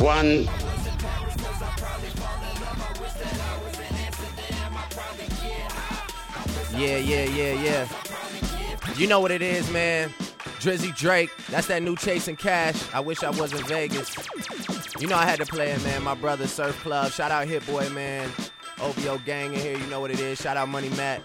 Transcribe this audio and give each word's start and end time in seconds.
One. 0.00 0.48
Yeah, 6.74 6.98
yeah, 6.98 7.24
yeah, 7.24 7.52
yeah. 7.62 7.88
You 8.96 9.06
know 9.06 9.20
what 9.20 9.30
it 9.30 9.42
is, 9.42 9.70
man. 9.70 10.10
Drizzy 10.60 10.94
Drake. 10.96 11.30
That's 11.50 11.66
that 11.68 11.82
new 11.82 11.96
Chasing 11.96 12.36
Cash. 12.36 12.82
I 12.92 13.00
wish 13.00 13.22
I 13.22 13.30
was 13.30 13.52
in 13.52 13.64
Vegas. 13.66 14.14
You 14.98 15.06
know 15.06 15.16
I 15.16 15.24
had 15.24 15.38
to 15.40 15.46
play 15.46 15.70
it, 15.70 15.82
man. 15.84 16.02
My 16.02 16.14
brother 16.14 16.46
Surf 16.46 16.78
Club. 16.82 17.12
Shout 17.12 17.30
out 17.30 17.46
Hit 17.46 17.66
Boy, 17.66 17.88
man. 17.90 18.30
OVO 18.80 19.18
gang 19.18 19.54
in 19.54 19.60
here. 19.60 19.78
You 19.78 19.86
know 19.86 20.00
what 20.00 20.10
it 20.10 20.20
is. 20.20 20.40
Shout 20.40 20.56
out 20.56 20.68
Money 20.68 20.90
Matt. 20.90 21.22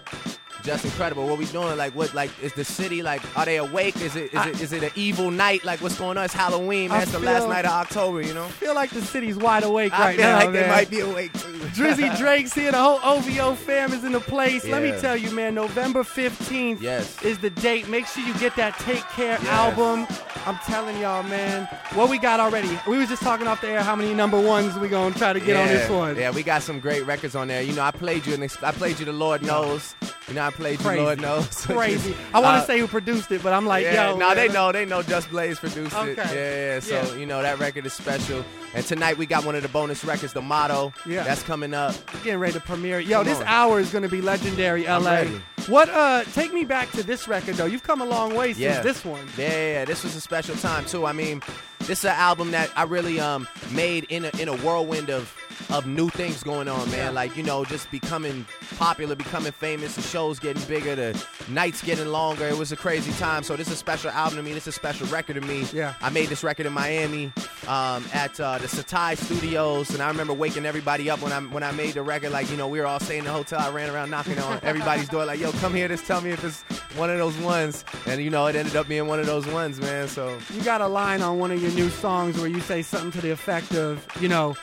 Justin 0.62 0.90
Credible. 0.92 1.26
What 1.26 1.38
we 1.38 1.46
doing? 1.46 1.76
Like 1.76 1.94
what? 1.94 2.14
Like 2.14 2.30
is 2.42 2.52
the 2.52 2.64
city 2.64 3.02
like? 3.02 3.20
Are 3.36 3.44
they 3.44 3.56
awake? 3.56 3.96
Is 4.00 4.16
it? 4.16 4.32
Is 4.32 4.38
I- 4.38 4.48
it? 4.50 4.60
Is 4.60 4.72
it 4.72 4.82
an 4.82 4.90
evil 4.94 5.30
night? 5.30 5.64
Like 5.64 5.80
what's 5.80 5.98
going 5.98 6.16
on? 6.18 6.24
It's 6.24 6.34
Halloween. 6.34 6.88
Man. 6.90 6.98
I 6.98 7.02
It's 7.02 7.12
the 7.12 7.18
last 7.18 7.48
night 7.48 7.64
of 7.64 7.72
October. 7.72 8.22
You 8.22 8.34
know. 8.34 8.44
I 8.44 8.48
feel 8.48 8.74
like 8.74 8.90
the 8.90 9.02
city's 9.02 9.36
wide 9.36 9.64
awake 9.64 9.92
I 9.98 10.00
right 10.06 10.16
feel 10.16 10.24
now, 10.26 10.36
like 10.36 10.50
man. 10.50 10.62
they 10.62 10.68
might 10.68 10.90
be 10.90 11.00
awake 11.00 11.32
too. 11.34 11.48
Drizzy 11.72 12.16
Drake's 12.18 12.52
here. 12.52 12.70
The 12.72 12.78
whole 12.78 13.00
OVO 13.02 13.54
fam 13.54 13.92
is 13.92 14.04
in 14.04 14.12
the 14.12 14.20
place. 14.20 14.64
Let 14.66 14.82
me 14.82 14.92
tell 15.00 15.16
you, 15.16 15.30
man. 15.32 15.54
November 15.54 16.02
15th 16.02 16.80
Yes. 16.80 17.22
is 17.22 17.38
the 17.38 17.50
date. 17.50 17.88
Make 17.88 18.06
sure 18.06 18.24
you 18.24 18.34
get 18.38 18.54
that 18.56 18.78
Take 18.80 19.02
Care 19.10 19.38
Yes. 19.42 19.46
album. 19.48 20.06
I'm 20.44 20.56
telling 20.66 20.98
y'all, 21.00 21.22
man. 21.22 21.66
What 21.94 22.10
we 22.10 22.18
got 22.18 22.40
already. 22.40 22.68
We 22.88 22.98
was 22.98 23.08
just 23.08 23.22
talking 23.22 23.46
off 23.46 23.60
the 23.60 23.68
air 23.68 23.82
how 23.82 23.94
many 23.96 24.12
number 24.12 24.40
ones 24.40 24.76
we 24.78 24.88
gonna 24.88 25.14
try 25.14 25.32
to 25.32 25.40
get 25.40 25.56
on 25.56 25.68
this 25.68 25.88
one. 25.88 26.16
Yeah, 26.16 26.30
we 26.30 26.42
got 26.42 26.62
some 26.62 26.80
great 26.80 27.06
records 27.06 27.34
on 27.36 27.48
there. 27.48 27.62
You 27.62 27.72
know, 27.74 27.82
I 27.82 27.90
played 27.92 28.26
you, 28.26 28.34
and 28.34 28.42
I 28.42 28.72
played 28.72 28.98
you. 28.98 29.04
The 29.06 29.12
Lord 29.12 29.42
knows. 29.42 29.94
You 30.28 30.34
know, 30.34 30.42
I 30.46 30.50
played 30.52 30.78
Crazy. 30.78 30.98
you. 30.98 31.04
Lord 31.04 31.20
knows. 31.20 31.48
Crazy. 31.66 32.14
I 32.32 32.38
want 32.40 32.56
to 32.58 32.62
Uh, 32.62 32.66
say 32.66 32.78
who 32.78 32.86
produced 32.86 33.30
it, 33.32 33.42
but 33.42 33.52
I'm 33.52 33.66
like, 33.66 33.84
yeah, 33.84 34.10
yo. 34.10 34.16
no, 34.16 34.34
they 34.34 34.48
know. 34.48 34.70
They 34.72 34.84
know. 34.84 35.02
Just 35.02 35.28
Blaze 35.30 35.58
produced 35.58 35.94
it. 35.96 36.16
Yeah, 36.16 36.32
yeah. 36.34 36.80
So 36.80 36.94
Yeah. 36.94 37.16
you 37.16 37.26
know 37.26 37.42
that 37.42 37.58
record 37.58 37.84
is 37.86 37.92
special. 37.92 38.44
And 38.74 38.86
tonight 38.86 39.18
we 39.18 39.26
got 39.26 39.44
one 39.44 39.54
of 39.54 39.62
the 39.62 39.68
bonus 39.68 40.04
records, 40.04 40.32
the 40.32 40.40
motto. 40.42 40.92
Yeah. 41.06 41.24
That's 41.24 41.42
coming 41.42 41.74
up. 41.74 41.94
getting 42.22 42.38
ready 42.38 42.52
to 42.54 42.60
premiere. 42.60 43.00
Yo, 43.00 43.18
Come 43.18 43.26
this 43.26 43.38
on. 43.38 43.44
hour 43.46 43.80
is 43.80 43.90
gonna 43.90 44.08
be 44.08 44.20
legendary, 44.22 44.84
LA. 44.86 45.24
What? 45.68 45.88
Uh, 45.90 46.24
take 46.32 46.52
me 46.52 46.64
back 46.64 46.90
to 46.92 47.02
this 47.02 47.28
record 47.28 47.54
though. 47.56 47.66
You've 47.66 47.82
come 47.84 48.00
a 48.00 48.04
long 48.06 48.34
way 48.34 48.48
since 48.48 48.58
Yeah. 48.58 48.80
this 48.82 49.04
one. 49.04 49.26
Yeah, 49.36 49.48
yeah, 49.50 49.72
yeah. 49.72 49.84
This 49.84 50.02
was 50.04 50.16
a 50.16 50.20
special 50.20 50.56
time 50.56 50.84
too. 50.86 51.06
I 51.06 51.12
mean, 51.12 51.40
this 51.80 52.00
is 52.00 52.04
an 52.04 52.12
album 52.16 52.50
that 52.52 52.70
I 52.76 52.82
really 52.84 53.20
um 53.20 53.46
made 53.70 54.04
in 54.08 54.24
a 54.24 54.30
in 54.40 54.48
a 54.48 54.56
whirlwind 54.56 55.10
of 55.10 55.32
of 55.70 55.86
new 55.86 56.08
things 56.08 56.42
going 56.42 56.68
on, 56.68 56.90
man. 56.90 57.14
Like 57.14 57.36
you 57.36 57.42
know, 57.42 57.64
just 57.64 57.90
becoming 57.90 58.46
popular, 58.78 59.14
becoming 59.14 59.52
famous. 59.52 59.96
The 59.96 60.02
shows 60.02 60.38
getting 60.38 60.62
bigger, 60.64 60.94
the 60.94 61.26
nights 61.48 61.82
getting 61.82 62.06
longer. 62.08 62.46
It 62.46 62.56
was 62.56 62.72
a 62.72 62.76
crazy 62.76 63.12
time. 63.12 63.42
So 63.42 63.56
this 63.56 63.68
is 63.68 63.74
a 63.74 63.76
special 63.76 64.10
album 64.10 64.36
to 64.36 64.42
me. 64.42 64.52
This 64.52 64.64
is 64.64 64.68
a 64.68 64.72
special 64.72 65.06
record 65.08 65.34
to 65.34 65.40
me. 65.40 65.66
Yeah. 65.72 65.94
I 66.00 66.10
made 66.10 66.28
this 66.28 66.42
record 66.44 66.66
in 66.66 66.72
Miami 66.72 67.32
um, 67.66 68.04
at 68.12 68.38
uh, 68.40 68.58
the 68.58 68.66
Setai 68.66 69.16
Studios, 69.16 69.90
and 69.90 70.02
I 70.02 70.08
remember 70.08 70.32
waking 70.32 70.66
everybody 70.66 71.10
up 71.10 71.20
when 71.22 71.32
I 71.32 71.40
when 71.40 71.62
I 71.62 71.72
made 71.72 71.94
the 71.94 72.02
record. 72.02 72.32
Like 72.32 72.50
you 72.50 72.56
know, 72.56 72.68
we 72.68 72.80
were 72.80 72.86
all 72.86 73.00
staying 73.00 73.20
in 73.20 73.24
the 73.26 73.32
hotel. 73.32 73.60
I 73.60 73.70
ran 73.70 73.90
around 73.90 74.10
knocking 74.10 74.38
on 74.38 74.60
everybody's 74.62 75.08
door, 75.08 75.24
like, 75.24 75.40
"Yo, 75.40 75.52
come 75.52 75.74
here, 75.74 75.88
just 75.88 76.06
tell 76.06 76.20
me 76.20 76.30
if 76.30 76.44
it's 76.44 76.62
one 76.96 77.10
of 77.10 77.18
those 77.18 77.36
ones." 77.38 77.84
And 78.06 78.22
you 78.22 78.30
know, 78.30 78.46
it 78.46 78.56
ended 78.56 78.76
up 78.76 78.88
being 78.88 79.06
one 79.06 79.20
of 79.20 79.26
those 79.26 79.46
ones, 79.46 79.80
man. 79.80 80.08
So 80.08 80.38
You 80.54 80.62
got 80.62 80.80
a 80.80 80.88
line 80.88 81.22
on 81.22 81.38
one 81.38 81.50
of 81.50 81.62
your 81.62 81.72
new 81.72 81.88
songs 81.88 82.38
where 82.38 82.48
you 82.48 82.60
say 82.60 82.82
something 82.82 83.10
to 83.12 83.20
the 83.20 83.30
effect 83.30 83.74
of, 83.74 84.04
you 84.20 84.28
know, 84.28 84.56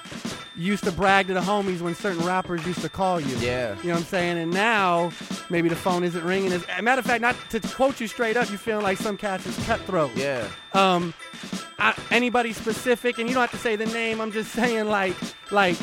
used 0.56 0.84
to 0.84 0.92
brag 0.92 1.28
to 1.28 1.34
the 1.34 1.40
homies 1.40 1.82
when 1.82 1.96
certain 1.96 2.26
rappers 2.26 2.66
used 2.66 2.82
to 2.82 2.90
call 2.90 3.20
you. 3.20 3.36
Yeah. 3.38 3.76
You 3.82 3.88
know 3.88 3.94
what 3.94 4.00
I'm 4.00 4.06
saying? 4.06 4.38
And 4.38 4.52
now 4.52 5.12
maybe 5.50 5.70
the 5.70 5.76
phone 5.76 6.04
isn't 6.04 6.24
ringing. 6.24 6.52
As 6.52 6.64
a 6.78 6.82
matter 6.82 7.00
of 7.00 7.06
fact, 7.06 7.22
not 7.22 7.36
to 7.52 7.60
quote 7.60 8.00
you 8.00 8.08
straight 8.08 8.38
up, 8.38 8.50
you 8.52 8.58
feeling 8.58 8.84
like 8.84 8.98
some 8.98 9.18
cats 9.18 9.46
is 9.46 9.58
cutthroat. 9.66 10.12
yeah. 10.16 10.48
Um, 10.74 11.14
I, 11.80 11.98
anybody 12.12 12.52
specific, 12.54 13.20
and 13.20 13.30
you 13.30 13.34
don't 13.34 13.42
have 13.42 13.52
to 13.52 13.58
say 13.58 13.76
the 13.76 13.86
name. 13.86 14.20
I'm 14.20 14.32
just 14.32 14.52
saying, 14.54 14.88
like, 14.88 15.16
like 15.52 15.78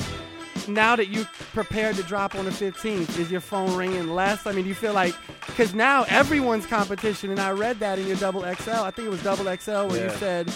now 0.69 0.97
that 0.97 1.09
you 1.09 1.25
prepared 1.53 1.97
to 1.97 2.03
drop 2.03 2.35
on 2.35 2.45
the 2.45 2.51
15th, 2.51 3.19
is 3.19 3.31
your 3.31 3.41
phone 3.41 3.75
ringing 3.77 4.09
less? 4.09 4.47
I 4.47 4.53
mean, 4.53 4.65
do 4.65 4.69
you 4.69 4.75
feel 4.75 4.93
like 4.93 5.15
because 5.47 5.75
now 5.75 6.05
everyone's 6.09 6.67
competition, 6.67 7.31
and 7.31 7.41
I 7.41 7.51
read 7.53 7.79
that 7.81 7.99
in 7.99 8.07
your 8.07 8.17
double 8.17 8.43
XL. 8.43 8.71
I 8.71 8.91
think 8.91 9.07
it 9.07 9.11
was 9.11 9.23
double 9.23 9.45
XL 9.57 9.87
where 9.87 10.05
you 10.11 10.17
said 10.19 10.55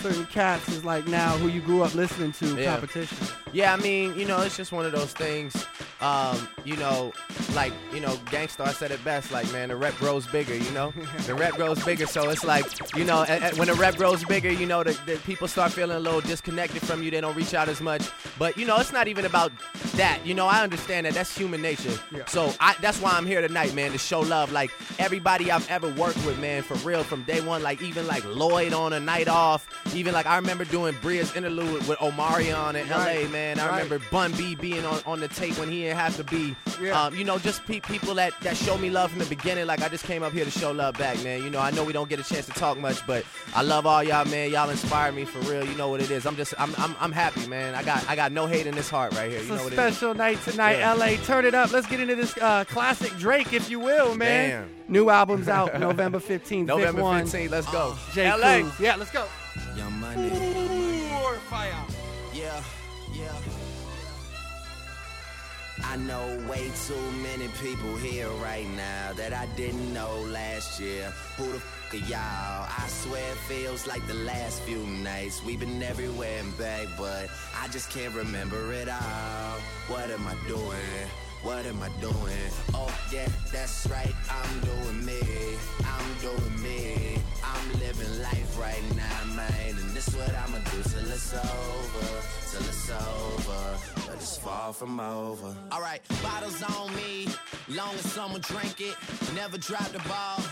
certain 0.00 0.26
cats 0.26 0.68
is 0.68 0.84
like 0.84 1.06
now 1.06 1.36
who 1.38 1.48
you 1.48 1.60
grew 1.60 1.82
up 1.82 1.94
listening 1.94 2.32
to 2.32 2.56
Yeah. 2.56 2.72
competition. 2.72 3.18
Yeah, 3.52 3.72
I 3.72 3.76
mean, 3.76 4.16
you 4.18 4.24
know, 4.26 4.40
it's 4.42 4.56
just 4.56 4.72
one 4.72 4.86
of 4.86 4.92
those 4.92 5.12
things. 5.12 5.66
Um, 6.00 6.48
you 6.64 6.76
know, 6.76 7.12
like, 7.54 7.72
you 7.92 8.00
know, 8.00 8.16
Gang 8.30 8.48
Starr 8.48 8.72
said 8.72 8.90
it 8.90 9.04
best, 9.04 9.30
like, 9.32 9.50
man, 9.52 9.68
the 9.68 9.76
rep 9.76 9.94
grows 9.96 10.26
bigger, 10.26 10.54
you 10.54 10.70
know? 10.70 10.92
The 11.26 11.34
rep 11.34 11.54
grows 11.54 11.84
bigger, 11.84 12.06
so 12.06 12.30
it's 12.30 12.42
like, 12.44 12.64
you 12.96 13.04
know, 13.04 13.22
and, 13.24 13.44
and 13.44 13.58
when 13.58 13.68
the 13.68 13.74
rep 13.74 13.96
grows 13.96 14.24
bigger, 14.24 14.50
you 14.50 14.64
know, 14.66 14.82
the, 14.82 14.98
the 15.04 15.16
people 15.26 15.46
start 15.46 15.72
feeling 15.72 15.96
a 15.96 16.00
little 16.00 16.22
disconnected 16.22 16.80
from 16.82 17.02
you. 17.02 17.10
They 17.10 17.20
don't 17.20 17.36
reach 17.36 17.52
out 17.52 17.68
as 17.68 17.80
much. 17.82 18.08
But, 18.38 18.56
you 18.56 18.66
know, 18.66 18.78
it's 18.78 18.92
not 18.92 19.08
even 19.08 19.26
about 19.26 19.52
that. 19.96 20.20
You 20.24 20.32
know, 20.34 20.46
I 20.46 20.62
understand 20.62 21.04
that. 21.06 21.12
That's 21.14 21.36
human 21.36 21.60
nature. 21.60 21.92
Yeah. 22.14 22.24
So 22.26 22.54
I, 22.60 22.74
that's 22.80 22.98
why 23.00 23.10
I'm 23.12 23.26
here 23.26 23.42
tonight, 23.46 23.74
man, 23.74 23.92
to 23.92 23.98
show 23.98 24.20
love. 24.20 24.50
Like, 24.52 24.70
everybody 24.98 25.50
I've 25.50 25.68
ever 25.70 25.88
worked 25.90 26.24
with, 26.24 26.38
man, 26.40 26.62
for 26.62 26.74
real, 26.88 27.02
from 27.04 27.24
day 27.24 27.40
one, 27.42 27.62
like, 27.62 27.82
even 27.82 28.06
like 28.06 28.24
Lloyd 28.24 28.72
on 28.72 28.92
a 28.94 29.00
night 29.00 29.28
off, 29.28 29.68
even 29.94 30.12
like, 30.14 30.26
I 30.26 30.36
remember 30.36 30.64
doing 30.64 30.96
Bria's 31.02 31.34
interlude 31.34 31.86
with 31.88 31.98
Omarion 31.98 32.74
in 32.80 32.88
Right. 32.88 33.24
LA, 33.24 33.28
man. 33.30 33.58
I 33.58 33.66
Right. 33.68 33.82
remember 33.82 34.04
Bun 34.10 34.32
B 34.32 34.54
being 34.54 34.84
on, 34.84 35.00
on 35.06 35.20
the 35.20 35.28
tape 35.28 35.58
when 35.58 35.70
he 35.70 35.82
didn't 35.82 35.98
have 35.98 36.16
to 36.16 36.24
be. 36.24 36.54
Yeah. 36.80 37.00
Um, 37.04 37.14
you 37.14 37.24
know, 37.24 37.38
just 37.38 37.64
pe- 37.66 37.80
people 37.80 38.14
that, 38.14 38.32
that 38.40 38.56
show 38.56 38.78
me 38.78 38.90
love 38.90 39.10
from 39.10 39.18
the 39.18 39.26
beginning. 39.26 39.66
Like, 39.66 39.82
I 39.82 39.88
just 39.88 40.04
came 40.04 40.22
up 40.22 40.32
here 40.32 40.44
to 40.44 40.50
show 40.50 40.70
love 40.72 40.96
back, 40.96 41.22
man. 41.22 41.42
You 41.42 41.50
know, 41.50 41.60
I 41.60 41.70
know 41.72 41.84
we 41.84 41.92
don't 41.92 42.08
get 42.08 42.18
a 42.18 42.22
chance 42.24 42.46
to 42.46 42.52
talk 42.52 42.78
much, 42.78 43.06
but 43.06 43.24
I 43.54 43.62
love 43.62 43.86
all 43.86 44.02
y'all, 44.02 44.24
man. 44.26 44.50
Y'all 44.50 44.70
inspire 44.70 45.12
me 45.12 45.24
for 45.24 45.38
real. 45.50 45.64
You 45.64 45.74
know 45.76 45.88
what 45.88 46.00
it 46.00 46.10
is. 46.10 46.24
I'm 46.26 46.36
just, 46.36 46.54
I'm, 46.58 46.74
I'm, 46.78 46.94
I'm 47.00 47.12
happy, 47.12 47.46
man. 47.46 47.74
I 47.74 47.82
got, 47.82 48.08
I 48.08 48.16
got 48.16 48.32
no 48.32 48.46
hate 48.46 48.66
in 48.66 48.74
this 48.74 48.88
heart 48.88 49.12
right 49.14 49.30
here. 49.30 49.40
It's 49.40 49.48
You 49.48 49.54
know 49.56 49.60
a 49.60 49.64
what 49.64 49.72
it 49.72 49.78
is. 49.78 49.96
special 49.96 50.14
night 50.14 50.42
tonight, 50.42 50.78
Yeah. 50.78 50.94
LA. 50.94 51.16
Turn 51.24 51.44
it 51.44 51.54
up. 51.54 51.70
Let's 51.72 51.86
get 51.86 52.00
into 52.00 52.14
this 52.16 52.36
uh, 52.38 52.64
classic 52.64 53.16
Drake, 53.18 53.52
if 53.52 53.68
you 53.70 53.80
will, 53.80 54.14
man. 54.14 54.50
Damn. 54.50 54.70
New 54.88 55.10
album's 55.10 55.48
out 55.48 55.78
November 55.80 56.18
15th. 56.18 56.66
November 56.66 57.02
15th. 57.02 57.50
Let's 57.50 57.70
go. 57.70 57.96
J. 58.14 58.30
LA. 58.32 58.60
Cruz. 58.62 58.80
Yeah, 58.80 58.96
let's 58.96 59.10
go. 59.10 59.26
Money. 60.16 60.28
Yeah, 62.32 62.62
yeah. 63.14 63.32
I 65.84 65.96
know 65.96 66.46
way 66.48 66.70
too 66.86 67.10
many 67.22 67.46
people 67.62 67.96
here 67.96 68.28
right 68.42 68.66
now 68.76 69.12
that 69.12 69.32
I 69.32 69.46
didn't 69.56 69.92
know 69.94 70.20
last 70.32 70.80
year. 70.80 71.12
Who 71.36 71.52
the 71.52 71.58
f 71.58 71.94
are 71.94 71.96
y'all? 71.96 72.66
I 72.78 72.86
swear 72.88 73.22
it 73.30 73.38
feels 73.48 73.86
like 73.86 74.04
the 74.08 74.14
last 74.14 74.62
few 74.62 74.84
nights. 74.84 75.44
We've 75.44 75.60
been 75.60 75.80
everywhere 75.82 76.40
and 76.40 76.58
back, 76.58 76.88
but 76.98 77.28
I 77.56 77.68
just 77.68 77.90
can't 77.90 78.14
remember 78.14 78.72
it 78.72 78.88
all. 78.88 79.58
What 79.88 80.10
am 80.10 80.26
I 80.26 80.34
doing? 80.48 81.06
What 81.42 81.64
am 81.64 81.82
I 81.82 81.88
doing? 82.00 82.50
Oh, 82.74 82.94
yeah, 83.10 83.26
that's 83.50 83.86
right. 83.88 84.14
I'm 84.28 84.60
doing 84.60 85.06
me. 85.06 85.20
I'm 85.84 86.14
doing 86.20 86.62
me. 86.62 87.16
I'm 87.42 87.72
living 87.80 88.20
life 88.22 88.58
right 88.60 88.82
now, 88.94 89.34
man. 89.34 89.70
And 89.70 89.90
this 89.96 90.14
what 90.14 90.34
I'ma 90.36 90.58
do 90.58 90.82
till 90.82 91.10
it's 91.10 91.32
over. 91.32 92.08
Till 92.50 92.68
it's 92.68 92.90
over. 92.90 93.78
But 94.06 94.16
it's 94.16 94.36
far 94.36 94.74
from 94.74 95.00
over. 95.00 95.56
Alright, 95.72 96.02
bottles 96.22 96.62
on 96.62 96.94
me. 96.94 97.26
Long 97.68 97.94
as 97.94 98.12
someone 98.12 98.42
drink 98.42 98.78
it. 98.82 98.94
Never 99.34 99.56
drop 99.56 99.88
the 99.92 100.00
ball. 100.00 100.42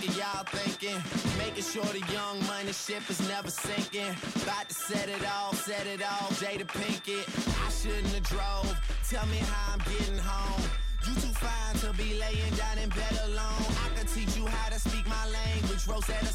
Y'all 0.00 0.44
thinking, 0.46 0.96
making 1.38 1.62
sure 1.62 1.84
the 1.84 2.00
young 2.12 2.38
money 2.46 2.72
ship 2.72 3.02
is 3.08 3.20
never 3.28 3.50
sinking. 3.50 4.16
About 4.42 4.68
to 4.68 4.74
set 4.74 5.08
it 5.08 5.22
off, 5.26 5.54
set 5.64 5.86
it 5.86 6.02
off, 6.02 6.40
Jada 6.40 6.66
Pinkett. 6.66 7.26
I 7.64 7.70
shouldn't 7.70 8.12
have 8.14 8.22
drove. 8.24 8.80
Tell 9.08 9.26
me 9.26 9.36
how 9.38 9.74
I'm 9.74 9.78
getting 9.80 10.18
home. 10.18 10.62
You 11.06 11.14
too 11.14 11.34
fine 11.38 11.74
to 11.82 11.96
be 11.96 12.18
laying 12.18 12.54
down 12.54 12.78
in 12.78 12.88
bed 12.90 13.20
alone. 13.24 13.66
I 13.84 13.88
could 13.94 14.08
teach 14.08 14.36
you 14.36 14.46
how 14.46 14.70
to 14.70 14.80
speak 14.80 15.06
my 15.06 15.26
language, 15.28 15.86
Rosetta 15.86 16.32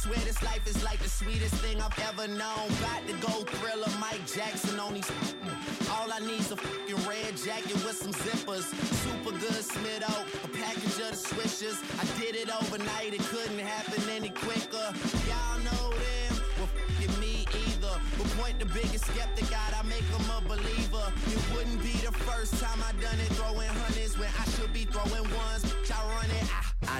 swear 0.00 0.18
this 0.24 0.42
life 0.42 0.66
is 0.66 0.82
like 0.82 0.98
the 1.00 1.08
sweetest 1.08 1.54
thing 1.56 1.76
I've 1.80 1.98
ever 2.08 2.26
known. 2.26 2.66
About 2.80 3.04
to 3.06 3.14
go 3.20 3.44
thriller, 3.60 3.92
Mike 4.00 4.24
Jackson 4.24 4.80
on 4.80 4.94
these. 4.94 5.10
All 5.92 6.10
I 6.10 6.20
need's 6.20 6.50
a 6.50 6.56
fucking 6.56 7.00
red 7.04 7.36
jacket 7.36 7.76
with 7.84 8.00
some 8.00 8.12
zippers. 8.12 8.64
Super 9.04 9.36
good 9.36 9.60
Smitto, 9.60 10.14
a 10.44 10.48
package 10.56 10.96
of 11.04 11.12
the 11.12 11.20
swishers. 11.20 11.76
I 12.00 12.04
did 12.18 12.34
it 12.34 12.48
overnight, 12.48 13.12
it 13.12 13.20
couldn't 13.28 13.58
happen 13.58 14.00
any 14.08 14.30
quicker. 14.30 14.88
Y'all 15.28 15.60
know 15.68 15.92
them, 15.92 16.32
well, 16.56 16.70
fucking 16.72 17.20
me 17.20 17.44
either. 17.68 17.94
But 18.16 18.26
point 18.40 18.58
the 18.58 18.66
biggest 18.72 19.04
skeptic 19.04 19.52
out, 19.52 19.76
I 19.76 19.82
make 19.84 20.06
them 20.16 20.24
a 20.32 20.40
believer. 20.48 21.12
It 21.28 21.42
wouldn't 21.52 21.82
be 21.82 21.92
the 22.00 22.12
first 22.24 22.56
time 22.56 22.80
I 22.88 22.92
done 23.04 23.20
it, 23.20 23.28
throwing 23.36 23.68
hundreds 23.84 24.16
when 24.16 24.30
I 24.32 24.44
should 24.56 24.72
be 24.72 24.84
throwing 24.88 25.28
ones. 25.28 25.79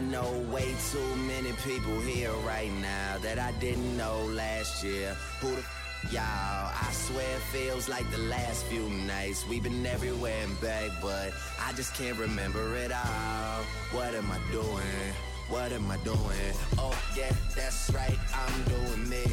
I 0.01 0.03
know 0.05 0.33
way 0.51 0.75
too 0.91 1.17
many 1.29 1.53
people 1.63 2.01
here 2.01 2.33
right 2.47 2.73
now 2.81 3.19
that 3.19 3.39
I 3.39 3.53
didn't 3.61 3.99
know 3.99 4.25
last 4.33 4.83
year. 4.83 5.15
Who 5.43 5.55
the 5.55 5.63
y'all? 6.11 6.73
I 6.73 6.89
swear 6.91 7.37
it 7.37 7.43
feels 7.53 7.87
like 7.87 8.11
the 8.11 8.25
last 8.33 8.65
few 8.65 8.89
nights 8.89 9.47
we've 9.47 9.63
been 9.63 9.85
everywhere 9.85 10.43
and 10.43 10.59
back, 10.59 10.89
but 11.03 11.35
I 11.61 11.75
just 11.75 11.93
can't 11.95 12.17
remember 12.17 12.77
it 12.77 12.91
all. 12.91 13.63
What 13.93 14.15
am 14.15 14.31
I 14.33 14.39
doing? 14.51 15.13
What 15.51 15.71
am 15.71 15.91
I 15.91 15.99
doing? 15.99 16.55
Oh 16.79 16.99
yeah, 17.15 17.33
that's 17.55 17.91
right. 17.93 18.19
I'm 18.33 18.63
doing 18.73 19.07
me. 19.07 19.27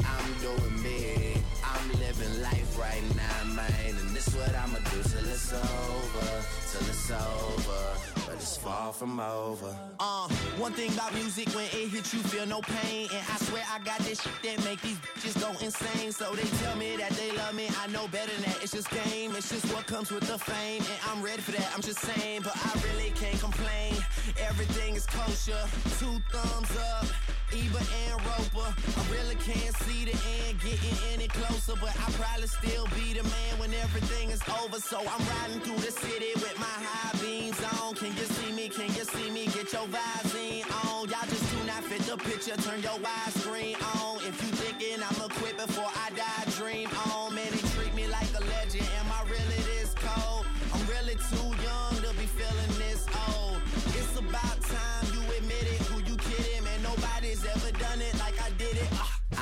I'm 0.00 0.32
doing 0.40 0.82
me. 0.82 1.34
I'm 1.62 1.88
living 2.00 2.40
life 2.40 2.78
right 2.78 3.04
now, 3.14 3.52
man. 3.52 3.94
And 4.00 4.16
this 4.16 4.34
what 4.34 4.54
I'ma 4.54 4.78
do 4.78 5.02
till 5.02 5.28
it's 5.28 5.52
over. 5.52 6.44
Till 6.72 6.88
it's 6.88 7.10
over 7.10 8.15
far 8.56 8.92
from 8.92 9.20
over. 9.20 9.74
Uh, 10.00 10.28
one 10.58 10.72
thing 10.72 10.92
about 10.92 11.12
music, 11.14 11.48
when 11.54 11.64
it 11.64 11.88
hits 11.88 12.12
you, 12.14 12.20
feel 12.20 12.46
no 12.46 12.60
pain. 12.60 13.08
And 13.12 13.24
I 13.32 13.36
swear 13.36 13.62
I 13.72 13.78
got 13.80 13.98
this 14.00 14.22
shit 14.22 14.32
that 14.42 14.64
make 14.64 14.80
these 14.82 14.98
bitches 14.98 15.40
go 15.40 15.50
insane. 15.64 16.12
So 16.12 16.34
they 16.34 16.48
tell 16.64 16.76
me 16.76 16.96
that 16.96 17.10
they 17.12 17.32
love 17.32 17.54
me, 17.54 17.68
I 17.82 17.86
know 17.88 18.08
better 18.08 18.32
than 18.32 18.42
that. 18.42 18.62
It's 18.62 18.72
just 18.72 18.90
game, 18.90 19.34
it's 19.34 19.50
just 19.50 19.64
what 19.72 19.86
comes 19.86 20.10
with 20.10 20.26
the 20.26 20.38
fame. 20.38 20.82
And 20.82 21.00
I'm 21.08 21.22
ready 21.22 21.42
for 21.42 21.52
that, 21.52 21.70
I'm 21.74 21.82
just 21.82 22.00
saying, 22.00 22.42
but 22.42 22.56
I 22.56 22.72
really 22.88 23.10
can't 23.10 23.40
complain. 23.40 23.94
Everything 24.38 24.96
is 24.96 25.06
kosher, 25.06 25.62
two 25.98 26.20
thumbs 26.30 26.76
up. 26.76 27.06
Ebert 27.52 27.88
and 28.10 28.20
Roeper. 28.26 28.74
I 28.74 29.12
really 29.12 29.36
can't 29.36 29.74
see 29.86 30.04
the 30.04 30.10
end 30.10 30.35
getting 30.66 30.98
any 31.14 31.28
closer, 31.28 31.74
but 31.80 31.94
I 31.94 32.10
probably 32.18 32.48
still 32.48 32.86
be 32.98 33.14
the 33.14 33.22
man 33.22 33.52
when 33.58 33.72
everything 33.74 34.30
is 34.30 34.42
over. 34.60 34.80
So 34.80 34.98
I'm 34.98 35.24
riding 35.34 35.60
through 35.60 35.78
the 35.86 35.92
city 35.92 36.32
with 36.34 36.58
my 36.58 36.76
high 36.90 37.14
beams 37.22 37.58
on. 37.78 37.94
Can 37.94 38.12
you 38.16 38.26
see 38.36 38.52
me? 38.52 38.68
Can 38.68 38.90
you 38.98 39.04
see 39.04 39.30
me? 39.30 39.46
Get 39.46 39.72
your 39.72 39.86
Visine 39.94 40.66
on. 40.84 41.08
Y'all 41.08 41.28
just 41.30 41.46
do 41.52 41.58
not 41.66 41.82
fit 41.84 42.02
the 42.02 42.16
picture. 42.16 42.56
Turn 42.66 42.82
your 42.82 42.98
widescreen 42.98 43.78
on. 43.94 44.18
If 44.26 44.34
you 44.42 44.50
thinking 44.62 44.98
I'ma 45.02 45.28
quit 45.38 45.56
before 45.56 45.90
I 46.04 46.10
die, 46.10 46.44
dream 46.58 46.90
on. 47.14 47.25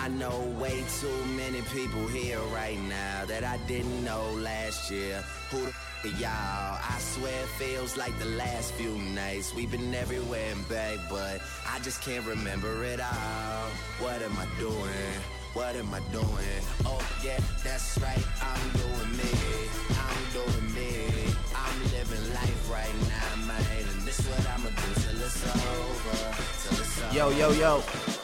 I 0.04 0.08
know 0.08 0.38
way 0.60 0.84
too 1.00 1.24
many 1.34 1.62
people 1.72 2.06
here 2.08 2.38
right 2.52 2.78
now 2.90 3.24
that 3.24 3.42
I 3.42 3.56
didn't 3.66 4.04
know 4.04 4.32
last 4.32 4.90
year. 4.90 5.24
Who 5.50 5.66
the 6.02 6.10
y'all. 6.20 6.76
I 6.76 6.96
swear 6.98 7.32
it 7.32 7.48
feels 7.56 7.96
like 7.96 8.12
the 8.18 8.26
last 8.36 8.74
few 8.74 8.98
nights. 9.14 9.54
We've 9.54 9.70
been 9.70 9.94
everywhere 9.94 10.52
and 10.52 10.68
back, 10.68 10.98
but 11.08 11.40
I 11.66 11.78
just 11.78 12.02
can't 12.02 12.26
remember 12.26 12.84
it 12.84 13.00
all. 13.00 13.70
What 13.98 14.20
am 14.20 14.36
I 14.36 14.46
doing? 14.60 15.14
What 15.54 15.74
am 15.74 15.94
I 15.94 16.00
doing? 16.12 16.60
Oh 16.84 17.00
yeah, 17.24 17.40
that's 17.64 17.96
right. 18.02 18.26
I'm 18.42 18.70
doing 18.76 19.16
me. 19.16 19.32
I'm 20.04 20.22
doing 20.36 20.74
me. 20.74 21.32
I'm 21.56 21.82
living 21.96 22.34
life 22.34 22.70
right 22.70 22.94
now, 23.08 23.46
man. 23.46 23.84
And 23.90 24.02
this 24.02 24.20
what 24.28 24.46
I'ma 24.52 24.68
do 24.68 25.00
till 25.00 25.22
it's 25.22 25.46
over. 25.46 26.36
Till 26.60 26.78
it's 26.78 27.02
over. 27.02 27.14
Yo, 27.16 27.30
yo, 27.30 27.52
yo. 27.52 28.23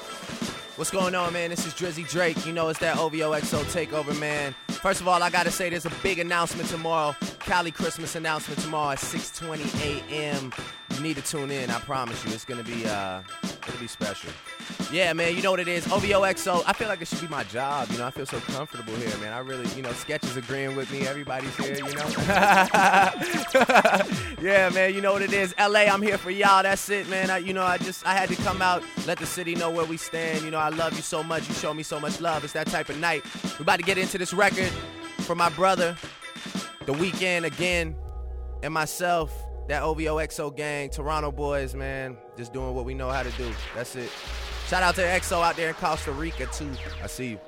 What's 0.81 0.91
going 0.91 1.15
on, 1.15 1.35
man? 1.35 1.51
This 1.51 1.67
is 1.67 1.75
Drizzy 1.75 2.09
Drake. 2.09 2.47
You 2.47 2.55
know 2.55 2.71
it's 2.71 2.79
that 2.79 2.97
OVO 2.97 3.33
XO 3.33 3.63
takeover, 3.65 4.19
man. 4.19 4.55
First 4.69 5.03
of 5.03 5.09
all, 5.09 5.23
I 5.23 5.29
gotta 5.29 5.51
say 5.51 5.69
there's 5.69 5.85
a 5.85 5.93
big 6.03 6.19
announcement 6.19 6.71
tomorrow. 6.71 7.15
Cali 7.41 7.71
Christmas 7.71 8.17
announcement 8.17 8.63
tomorrow 8.63 8.93
at 8.93 8.99
6:20 8.99 10.09
a.m. 10.09 10.51
You 10.95 11.01
need 11.01 11.17
to 11.17 11.23
tune 11.23 11.51
in. 11.51 11.71
I 11.71 11.79
promise 11.81 12.25
you, 12.25 12.33
it's 12.33 12.45
gonna 12.45 12.63
be 12.63 12.87
uh, 12.87 13.23
it'll 13.67 13.81
be 13.81 13.87
special. 13.87 14.31
Yeah, 14.93 15.13
man. 15.13 15.37
You 15.37 15.43
know 15.43 15.51
what 15.51 15.61
it 15.61 15.69
is? 15.69 15.87
OVO 15.87 16.23
XO. 16.23 16.63
I 16.67 16.73
feel 16.73 16.89
like 16.89 17.01
it 17.01 17.09
should 17.09 17.21
be 17.21 17.29
my 17.29 17.45
job. 17.45 17.89
You 17.91 17.99
know, 17.99 18.07
I 18.07 18.11
feel 18.11 18.27
so 18.27 18.41
comfortable 18.41 18.95
here, 18.97 19.17
man. 19.19 19.33
I 19.33 19.39
really, 19.39 19.69
you 19.77 19.83
know, 19.83 19.93
sketches 19.93 20.37
agreeing 20.37 20.75
with 20.75 20.91
me. 20.93 21.07
Everybody's 21.07 21.57
here. 21.57 21.77
You 21.77 21.95
know. 21.95 22.09
yeah, 24.43 24.71
man. 24.75 24.95
You 24.95 25.01
know 25.01 25.13
what 25.13 25.23
it 25.23 25.33
is? 25.33 25.55
LA. 25.59 25.81
I'm 25.81 26.03
here 26.03 26.19
for 26.19 26.31
y'all. 26.31 26.63
That's 26.63 26.89
it, 26.89 27.09
man. 27.09 27.31
I, 27.31 27.39
you 27.39 27.53
know, 27.53 27.65
I 27.65 27.79
just 27.79 28.07
I 28.07 28.15
had 28.15 28.29
to 28.31 28.37
come 28.37 28.61
out, 28.61 28.83
let 29.07 29.19
the 29.19 29.27
city 29.27 29.55
know 29.55 29.71
where 29.71 29.85
we 29.85 29.97
stand. 29.97 30.43
You 30.43 30.51
know, 30.51 30.59
I 30.59 30.71
love 30.71 30.95
you 30.95 31.03
so 31.03 31.23
much. 31.23 31.49
You 31.49 31.55
show 31.55 31.73
me 31.73 31.83
so 31.83 32.01
much 32.01 32.21
love. 32.21 32.45
It's 32.45 32.53
that 32.55 32.67
type 32.67 32.89
of 32.89 32.99
night. 32.99 33.23
We're 33.59 33.63
about 33.63 33.79
to 33.79 33.85
get 33.85 33.99
into 33.99 34.19
this 34.19 34.33
record 34.35 34.71
for 35.21 35.35
my 35.35 35.49
brother, 35.51 35.97
The 36.87 36.93
Weeknd 36.93 37.45
again, 37.45 37.95
and 38.63 38.75
myself, 38.75 39.33
that 39.71 39.85
OVO 39.85 40.17
XO 40.17 40.55
gang, 40.55 40.91
Toronto 40.91 41.31
boys, 41.31 41.77
man, 41.77 42.17
just 42.37 42.53
doing 42.53 42.75
what 42.75 42.85
we 42.85 42.93
know 42.93 43.09
how 43.09 43.23
to 43.23 43.31
do. 43.33 43.49
That's 43.73 43.95
it. 43.95 44.11
Shout 44.67 44.83
out 44.83 44.97
to 44.97 45.03
XO 45.03 45.45
out 45.45 45.55
there 45.55 45.69
in 45.69 45.75
Costa 45.75 46.11
Rica 46.11 46.47
too. 46.47 46.73
I 47.01 47.07
see 47.07 47.29
you. 47.29 47.41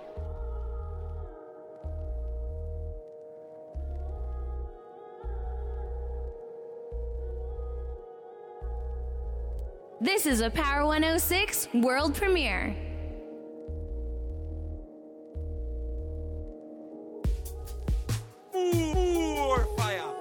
This 10.00 10.24
is 10.24 10.42
a 10.42 10.50
Power 10.50 10.86
106 10.86 11.68
world 11.74 12.14
premiere. 12.14 12.76
More 18.54 19.66
fire. 19.76 20.11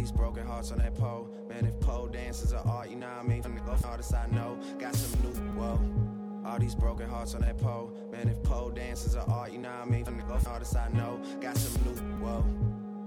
These 0.00 0.10
broken 0.10 0.46
hearts 0.46 0.72
on 0.72 0.78
that 0.78 0.94
pole. 0.94 1.28
Man, 1.50 1.66
if 1.66 1.78
pole 1.80 2.06
dances 2.06 2.54
are 2.54 2.66
art, 2.66 2.88
you 2.88 2.96
know 2.96 3.06
what 3.06 3.24
I 3.24 3.28
mean? 3.28 3.42
From 3.42 3.54
the 3.54 3.86
artists 3.86 4.14
I 4.14 4.26
know, 4.28 4.58
got 4.78 4.94
some 4.94 5.20
new, 5.20 5.60
whoa. 5.60 5.78
All 6.48 6.58
these 6.58 6.74
broken 6.74 7.06
hearts 7.06 7.34
on 7.34 7.42
that 7.42 7.58
pole. 7.58 7.92
Man, 8.10 8.26
if 8.28 8.42
pole 8.42 8.70
dances 8.70 9.14
are 9.14 9.28
art, 9.28 9.52
you 9.52 9.58
know 9.58 9.68
what 9.68 9.86
I 9.86 9.90
mean? 9.90 10.04
From 10.06 10.16
the 10.16 10.50
artists 10.50 10.74
I 10.74 10.88
know, 10.88 11.20
got 11.42 11.54
some 11.58 11.82
new, 11.84 12.00
whoa. 12.24 12.42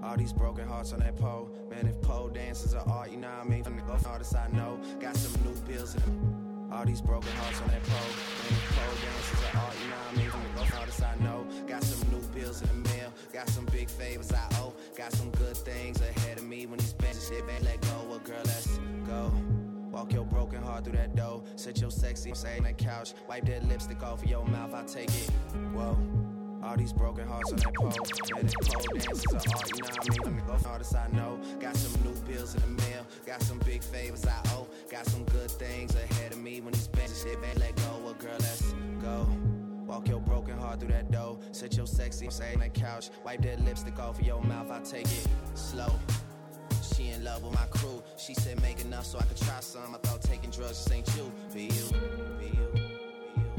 All 0.07 0.15
these 0.17 0.33
broken 0.33 0.67
hearts 0.67 0.93
on 0.93 0.99
that 0.99 1.17
pole. 1.17 1.49
Man, 1.71 1.87
if 1.87 1.99
pole 2.01 2.29
dances 2.29 2.75
are 2.75 2.87
art, 2.87 3.09
you 3.09 3.17
know 3.17 3.27
what 3.27 3.47
I 3.47 3.49
mean? 3.49 3.63
From 3.63 3.75
the 3.75 4.09
artists 4.09 4.35
I 4.35 4.47
know, 4.49 4.79
got 4.99 5.15
some 5.15 5.43
new 5.43 5.55
bills 5.61 5.95
in 5.95 6.01
them. 6.01 6.69
All 6.71 6.85
these 6.85 7.01
broken 7.01 7.31
hearts 7.37 7.59
on 7.61 7.69
that 7.69 7.83
pole. 7.83 8.13
Man, 8.43 8.53
if 8.53 8.75
pole 8.77 8.97
dances 9.01 9.39
are 9.45 9.65
art, 9.65 9.75
you 9.81 9.89
know 9.89 9.95
what 9.97 10.13
I 10.13 10.17
mean? 10.17 10.29
From 10.29 10.41
the 10.55 10.77
artists 10.77 11.01
I 11.01 11.15
know, 11.23 11.47
got 11.67 11.83
some 11.83 12.11
new 12.11 12.21
bills 12.39 12.61
in 12.61 12.67
the 12.67 12.89
mail. 12.89 13.11
Got 13.33 13.49
some 13.49 13.65
big 13.65 13.89
favors 13.89 14.31
I 14.31 14.47
owe. 14.61 14.73
Got 14.95 15.11
some 15.13 15.31
good 15.31 15.57
things 15.57 15.99
ahead 16.01 16.22
shit 17.23 17.47
back. 17.47 17.63
Let 17.63 17.81
go, 17.81 18.05
well, 18.09 18.19
girl, 18.19 18.41
let's 18.45 18.79
go. 19.07 19.31
Walk 19.91 20.11
your 20.11 20.25
broken 20.25 20.61
heart 20.61 20.83
through 20.83 20.93
that 20.93 21.15
door. 21.15 21.43
Sit 21.55 21.79
your 21.79 21.91
sexy 21.91 22.33
say 22.33 22.57
on 22.57 22.63
that 22.63 22.77
couch. 22.77 23.13
Wipe 23.29 23.45
that 23.45 23.67
lipstick 23.67 24.01
off 24.03 24.23
of 24.23 24.29
your 24.29 24.45
mouth. 24.45 24.73
I 24.73 24.83
take 24.83 25.09
it. 25.09 25.29
Whoa. 25.73 25.97
All 26.63 26.77
these 26.77 26.93
broken 26.93 27.27
hearts 27.27 27.51
on 27.51 27.57
that 27.57 27.73
pole. 27.75 27.87
Man, 27.87 28.45
if 28.45 28.53
pole 28.67 28.97
dances 28.97 29.25
are 29.33 29.57
art, 29.57 29.71
you 29.75 29.81
know 29.83 30.17
what 30.17 30.27
I 30.27 30.31
mean? 30.31 30.45
Go 30.45 30.57
artists 30.69 30.95
I 30.95 31.07
know. 31.09 31.39
Got 31.59 31.75
some 31.75 32.01
new 32.03 32.15
bills 32.21 32.55
in 32.55 32.61
the 32.61 32.83
mail. 32.83 33.05
Got 33.25 33.41
some 33.41 33.59
big 33.59 33.83
favors 33.83 34.25
I 34.25 34.41
owe. 34.49 34.67
Got 34.89 35.05
some 35.05 35.23
good 35.25 35.51
things 35.51 35.95
ahead 35.95 36.31
of 36.31 36.39
me 36.39 36.61
when 36.61 36.73
these 36.73 36.87
bitches 36.87 37.23
shit 37.23 37.41
back. 37.41 37.59
Let 37.59 37.75
go, 37.75 37.99
well, 38.03 38.13
girl, 38.15 38.31
let's 38.39 38.73
go. 39.01 39.27
Walk 39.85 40.07
your 40.07 40.21
broken 40.21 40.57
heart 40.57 40.79
through 40.79 40.89
that 40.89 41.11
door. 41.11 41.37
Sit 41.51 41.75
your 41.75 41.85
sexy 41.85 42.29
say 42.29 42.53
on 42.53 42.61
that 42.61 42.73
couch. 42.73 43.09
Wipe 43.25 43.41
that 43.41 43.63
lipstick 43.63 43.99
off 43.99 44.19
of 44.19 44.25
your 44.25 44.41
mouth. 44.41 44.71
I 44.71 44.79
take 44.79 45.05
it 45.05 45.27
slow. 45.53 45.91
Love 47.23 47.43
with 47.43 47.53
my 47.53 47.65
crew. 47.67 48.03
She 48.17 48.33
said 48.33 48.61
make 48.61 48.81
enough 48.81 49.05
so 49.05 49.17
I 49.17 49.23
could 49.23 49.37
try 49.37 49.61
some. 49.61 49.95
I 49.95 49.97
thought 49.99 50.21
taking 50.21 50.49
drugs 50.49 50.83
just 50.83 50.91
ain't 50.91 51.07
you. 51.15 51.31
Be 51.53 51.63
you, 51.63 51.89
be 52.37 52.45
you. 52.47 52.89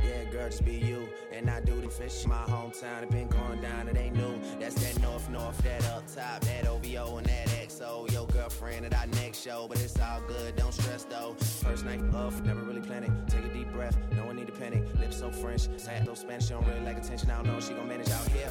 Yeah, 0.05 0.25
girl, 0.31 0.51
just 0.51 0.65
be 0.67 0.75
you. 0.75 1.09
And 1.33 1.49
I 1.49 1.61
do 1.61 1.81
the 1.81 1.89
fish. 1.89 2.27
My 2.27 2.43
hometown, 2.43 3.05
it 3.05 3.11
been 3.11 3.29
going 3.29 3.63
down, 3.63 3.89
it 3.89 3.97
ain't 3.97 4.17
new. 4.17 4.39
That's 4.61 4.75
that 4.75 5.01
north, 5.01 5.31
north, 5.31 5.57
that 5.63 5.83
up 5.87 6.05
top, 6.15 6.43
that 6.43 6.67
OVO 6.67 7.17
and 7.17 7.27
that 7.27 7.49
XO. 7.49 8.11
Your 8.13 8.27
girlfriend 8.27 8.85
at 8.85 8.95
our 8.95 9.07
next 9.07 9.43
show, 9.43 9.67
but 9.67 9.81
it's 9.81 9.99
all 9.99 10.21
good, 10.29 10.57
don't 10.57 10.75
stress 10.75 11.05
though. 11.05 11.35
First 11.63 11.87
night 11.87 12.03
off, 12.15 12.43
never 12.43 12.61
really 12.61 12.83
planning. 12.83 13.17
Take 13.29 13.47
a 13.47 13.49
deep 13.49 13.73
breath, 13.73 13.97
no 14.15 14.27
one 14.27 14.37
need 14.37 14.47
to 14.49 14.53
panic. 14.53 14.83
Lips 15.01 15.19
so 15.21 15.31
French, 15.31 15.69
sad, 15.79 16.07
no 16.07 16.13
Spanish, 16.13 16.49
she 16.49 16.51
don't 16.51 16.67
really 16.67 16.81
like 16.81 16.99
attention. 16.99 17.31
I 17.31 17.37
don't 17.37 17.47
know 17.47 17.61
she 17.61 17.73
gon' 17.73 17.89
manage 17.89 18.11
out 18.11 18.29
here. 18.29 18.51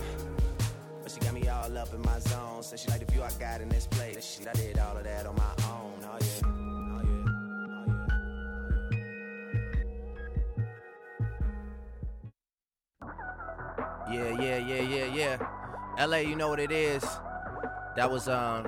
She 1.13 1.19
got 1.19 1.33
me 1.35 1.47
all 1.47 1.77
up 1.77 1.93
in 1.93 2.01
my 2.01 2.17
zone. 2.19 2.63
Said 2.63 2.79
she 2.79 2.87
like 2.89 3.05
the 3.05 3.11
view 3.11 3.21
I 3.21 3.29
got 3.33 3.61
in 3.61 3.69
this 3.69 3.85
place. 3.85 4.37
Shit, 4.39 4.47
I 4.47 4.53
did 4.53 4.79
all 4.79 4.97
of 4.97 5.03
that 5.03 5.27
on 5.27 5.35
my 5.35 5.51
own. 5.69 5.93
Oh 6.05 6.17
yeah. 6.19 6.41
Oh 6.47 7.01
yeah. 7.05 7.29
Oh 14.09 14.09
yeah. 14.09 14.29
Yeah, 14.39 14.41
yeah, 14.41 14.57
yeah, 14.57 14.81
yeah, 14.81 15.05
yeah. 15.05 16.05
LA, 16.05 16.17
you 16.17 16.35
know 16.35 16.49
what 16.49 16.59
it 16.59 16.71
is. 16.71 17.03
That 17.95 18.09
was 18.09 18.27
um 18.27 18.63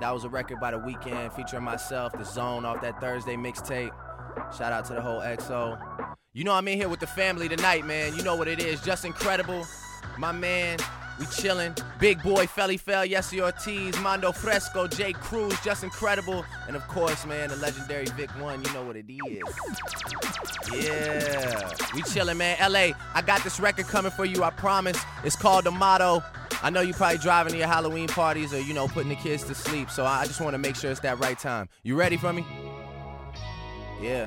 that 0.00 0.14
was 0.14 0.22
a 0.22 0.28
record 0.28 0.60
by 0.60 0.70
the 0.70 0.78
Weeknd 0.78 1.32
featuring 1.34 1.64
myself, 1.64 2.12
the 2.12 2.24
zone 2.24 2.64
off 2.64 2.80
that 2.82 3.00
Thursday 3.00 3.34
mixtape. 3.34 3.90
Shout 4.56 4.72
out 4.72 4.84
to 4.84 4.94
the 4.94 5.02
whole 5.02 5.20
XO. 5.20 5.76
You 6.32 6.44
know 6.44 6.52
I'm 6.52 6.68
in 6.68 6.78
here 6.78 6.88
with 6.88 7.00
the 7.00 7.08
family 7.08 7.48
tonight, 7.48 7.84
man. 7.84 8.14
You 8.14 8.22
know 8.22 8.36
what 8.36 8.46
it 8.46 8.60
is. 8.60 8.80
Justin 8.82 9.12
Credible. 9.12 9.66
My 10.16 10.30
man, 10.32 10.78
we 11.18 11.26
chillin'. 11.26 11.76
Big 11.98 12.22
boy, 12.22 12.46
Felli 12.46 12.78
Fel, 12.78 13.06
Yesi 13.06 13.40
Ortiz, 13.40 13.98
Mando 14.00 14.30
Fresko, 14.30 14.94
J 14.94 15.12
Cruz, 15.12 15.58
Justin 15.64 15.90
Credible. 15.90 16.44
And 16.66 16.76
of 16.76 16.86
course, 16.88 17.26
man, 17.26 17.48
the 17.48 17.56
legendary 17.56 18.06
Vick 18.16 18.30
One, 18.40 18.62
you 18.62 18.72
know 18.72 18.84
what 18.84 18.96
it 18.96 19.06
is. 19.08 19.42
Yeah. 20.72 21.70
We 21.94 22.02
chillin', 22.02 22.36
man. 22.36 22.56
LA, 22.60 22.92
I 23.14 23.22
got 23.22 23.42
this 23.42 23.58
record 23.58 23.86
coming 23.86 24.12
for 24.12 24.24
you, 24.24 24.42
I 24.42 24.50
promise. 24.50 24.98
It's 25.24 25.36
called 25.36 25.64
The 25.64 25.70
Motto. 25.70 26.22
I 26.62 26.70
know 26.70 26.80
you 26.80 26.92
probably 26.92 27.18
driving 27.18 27.52
to 27.52 27.58
your 27.58 27.68
Halloween 27.68 28.08
parties 28.08 28.52
or, 28.52 28.60
you 28.60 28.74
know, 28.74 28.88
putting 28.88 29.08
the 29.08 29.16
kids 29.16 29.44
to 29.44 29.54
sleep. 29.54 29.90
So 29.90 30.04
I 30.04 30.24
just 30.26 30.40
want 30.40 30.54
to 30.54 30.58
make 30.58 30.76
sure 30.76 30.90
it's 30.90 31.00
that 31.00 31.18
right 31.20 31.38
time. 31.38 31.68
You 31.84 31.94
ready 31.94 32.16
for 32.16 32.32
me? 32.32 32.44
Yeah. 34.02 34.26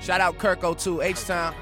Shout 0.00 0.20
out 0.20 0.38
Kirko 0.38 0.78
too, 0.78 1.00
H 1.00 1.24
Town. 1.24 1.54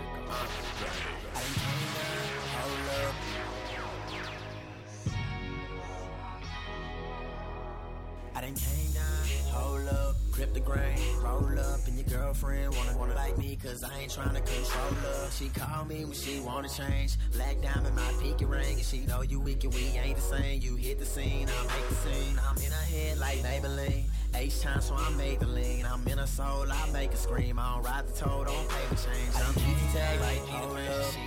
Girlfriend 12.52 12.74
wanna 12.76 12.98
wanna 12.98 13.14
like 13.14 13.38
me, 13.38 13.56
cause 13.56 13.84
I 13.84 14.00
ain't 14.00 14.12
tryna 14.12 14.44
control 14.44 14.94
her. 15.02 15.30
She 15.30 15.48
call 15.48 15.84
me 15.84 16.04
when 16.04 16.14
she 16.14 16.40
wanna 16.40 16.68
change, 16.68 17.16
black 17.32 17.60
diamond, 17.62 17.94
my 17.96 18.12
pinky 18.20 18.44
ring, 18.44 18.74
and 18.74 18.84
she 18.84 19.00
know 19.00 19.22
you 19.22 19.40
weak 19.40 19.64
and 19.64 19.74
we 19.74 19.80
ain't 19.98 20.16
the 20.16 20.22
same. 20.22 20.60
You 20.60 20.76
hit 20.76 20.98
the 20.98 21.06
scene, 21.06 21.48
I 21.48 21.62
make 21.66 21.88
the 21.88 21.94
scene, 21.94 22.40
I'm 22.48 22.56
in 22.56 22.70
her 22.70 22.84
head 22.84 23.18
like 23.18 23.38
Maybelline. 23.38 24.04
H 24.34 24.60
time, 24.60 24.80
so 24.80 24.94
I 24.94 25.10
made 25.10 25.40
the 25.40 25.46
lean. 25.46 25.84
I'm 25.84 26.06
in 26.08 26.16
her 26.16 26.26
soul, 26.26 26.64
I 26.70 26.90
make 26.90 27.10
her 27.10 27.18
scream. 27.18 27.58
I 27.58 27.74
don't 27.74 27.84
ride 27.84 28.08
the 28.08 28.12
toe, 28.12 28.44
don't 28.44 28.68
the 28.68 28.96
change. 28.96 29.34
I'm 29.36 29.54
easy 29.58 29.98
tag 29.98 30.20
like 30.20 30.46
Peter 30.46 30.68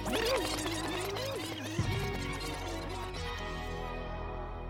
Pan. 0.09 1.24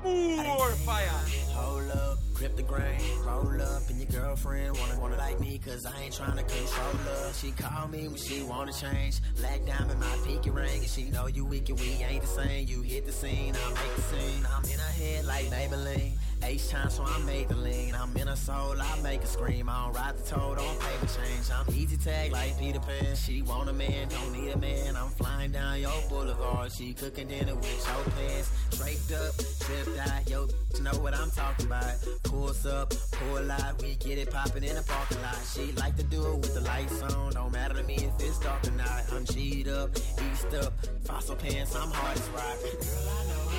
More 0.06 0.70
fire. 0.86 1.10
Hold 1.56 1.90
up, 1.90 2.20
grip 2.36 2.56
the 2.56 2.62
grain, 2.62 3.02
roll 3.26 3.60
up, 3.60 3.90
and 3.90 3.98
your 3.98 4.22
girlfriend 4.22 4.78
wanna 4.78 5.00
wanna 5.00 5.18
like 5.18 5.40
me, 5.40 5.58
cause 5.58 5.84
I 5.88 6.00
ain't 6.00 6.14
trying 6.14 6.38
tryna 6.38 6.48
control 6.48 6.94
her. 7.06 7.34
She 7.34 7.52
call 7.52 7.88
me 7.88 8.08
when 8.08 8.18
she 8.18 8.44
wanna 8.44 8.72
change. 8.72 9.20
Black 9.38 9.66
diamond, 9.66 10.00
my 10.00 10.18
pinky 10.24 10.52
ring, 10.52 10.78
and 10.78 10.88
she 10.88 11.06
know 11.06 11.26
you 11.26 11.44
weak 11.44 11.70
and 11.70 11.80
we 11.80 11.94
ain't 12.04 12.22
the 12.22 12.28
same. 12.28 12.68
You 12.68 12.84
hit 12.84 13.08
the 13.08 13.12
scene, 13.12 13.56
I 13.56 13.70
make 13.70 13.96
the 13.96 14.02
scene. 14.04 14.48
I'm 14.56 14.64
in 14.66 14.78
her 14.78 14.94
head 14.94 15.26
like 15.26 15.46
Maybelline. 15.46 16.12
H 16.44 16.70
time, 16.70 16.90
so 16.90 17.04
I 17.04 17.20
made 17.26 17.50
the 17.50 17.56
lean. 17.56 17.96
I'm 17.96 18.16
in 18.18 18.28
her 18.28 18.36
soul, 18.36 18.76
I 18.80 19.02
make 19.02 19.22
her 19.22 19.28
scream. 19.28 19.70
I 19.70 19.86
don't 19.86 19.96
ride 19.96 20.18
the 20.18 20.24
toe, 20.24 20.56
don't 20.56 20.80
pay 20.80 20.98
the 21.02 21.08
change. 21.08 21.50
I'm 21.54 21.74
easy 21.74 21.98
tag 21.98 22.32
like 22.32 22.58
Peter 22.60 22.80
Pan. 22.80 23.16
She 23.16 23.42
want 23.42 23.70
a 23.70 23.74
man, 23.74 24.08
don't 24.10 24.32
need 24.32 24.52
a 24.52 24.58
man. 24.58 24.96
I'm 24.96 25.10
flying 25.10 25.52
down 25.52 25.80
your 25.80 25.92
boulevard. 26.10 26.72
She 26.72 26.94
cooking 26.94 27.28
dinner 27.28 27.56
with 27.56 27.88
your 27.88 28.14
pants. 28.14 28.52
Draped 28.78 29.12
up, 29.12 29.34
tripped 29.60 30.00
out. 30.00 30.30
Yo, 30.30 30.48
know 30.82 30.98
what 31.00 31.16
I'm 31.16 31.32
talking 31.32 31.66
about. 31.66 31.94
Pulls 32.24 32.66
up, 32.66 32.94
pull 33.12 33.52
out. 33.52 33.82
We 33.82 33.96
get 33.96 34.18
it 34.18 34.32
popping 34.32 34.64
in 34.64 34.76
the 34.76 34.84
parking 34.84 35.22
lot. 35.22 35.38
She 35.54 35.72
like 35.74 35.96
to 35.98 36.04
do 36.04 36.26
it 36.34 36.36
with 36.38 36.54
the 36.54 36.62
lights 36.62 37.02
on. 37.02 37.34
Don't 37.34 37.52
matter 37.52 37.74
to 37.76 37.84
me 37.84 37.96
if 37.96 38.14
it's 38.20 38.40
dark 38.40 38.68
or 38.68 38.72
not. 38.72 39.04
I'm 39.12 39.26
G'd 39.26 39.68
up, 39.68 39.96
east 39.96 40.54
up. 40.54 40.74
Fossil 41.06 41.36
pants, 41.36 41.76
I'm 41.76 41.92
hard 41.92 42.18
as 42.18 42.30
rock. 42.30 42.58
Girl, 42.62 43.10
I 43.10 43.28
know 43.28 43.55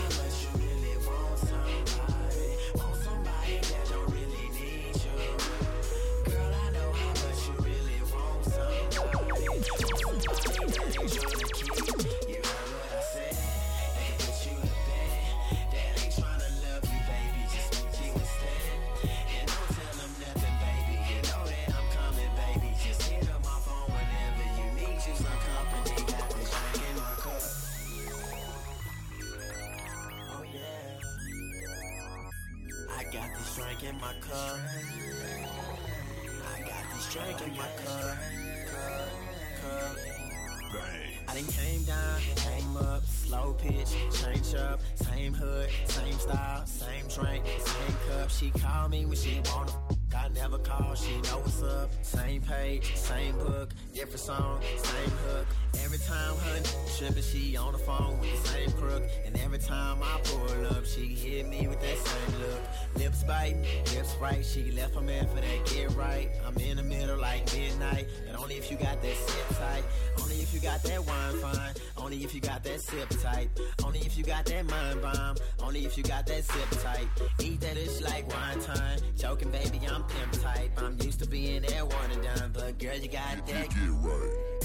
bite, 63.26 63.56
lips 63.94 64.14
right. 64.20 64.44
She 64.44 64.70
left 64.72 64.94
her 64.94 65.00
man 65.00 65.26
for 65.28 65.40
that 65.40 65.66
get 65.66 65.90
right. 65.96 66.30
I'm 66.46 66.56
in 66.58 66.76
the 66.76 66.82
middle 66.82 67.18
like 67.18 67.52
midnight, 67.52 68.06
and 68.26 68.36
only 68.36 68.56
if 68.56 68.70
you 68.70 68.76
got 68.76 69.02
that 69.02 69.16
sip 69.16 69.58
tight. 69.58 69.84
Only 70.22 70.36
if 70.36 70.54
you 70.54 70.60
got 70.60 70.82
that 70.82 71.04
wine 71.04 71.38
fine. 71.38 71.74
Only 71.96 72.24
if 72.24 72.34
you 72.34 72.40
got 72.40 72.62
that 72.64 72.80
sip 72.80 73.08
tight. 73.22 73.48
Only 73.84 74.00
if 74.00 74.16
you 74.16 74.24
got 74.24 74.44
that 74.46 74.66
mind 74.66 75.02
bomb. 75.02 75.36
Only 75.62 75.84
if 75.84 75.96
you 75.96 76.04
got 76.04 76.26
that 76.26 76.44
sip 76.44 76.70
tight. 76.82 77.08
Eat 77.40 77.60
that 77.60 77.76
ish 77.76 78.00
like 78.00 78.28
wine 78.28 78.60
time. 78.60 78.98
Joking, 79.16 79.50
baby, 79.50 79.80
I'm 79.90 80.04
pimp 80.04 80.32
type. 80.42 80.70
I'm 80.78 80.96
used 81.00 81.20
to 81.20 81.28
being 81.28 81.62
that 81.62 81.86
one 81.86 82.10
and 82.12 82.22
done, 82.22 82.50
but 82.52 82.78
girl, 82.78 82.96
you 82.96 83.08
got 83.08 83.46
that. 83.46 83.68
Get 83.68 83.76
right. 84.02 84.55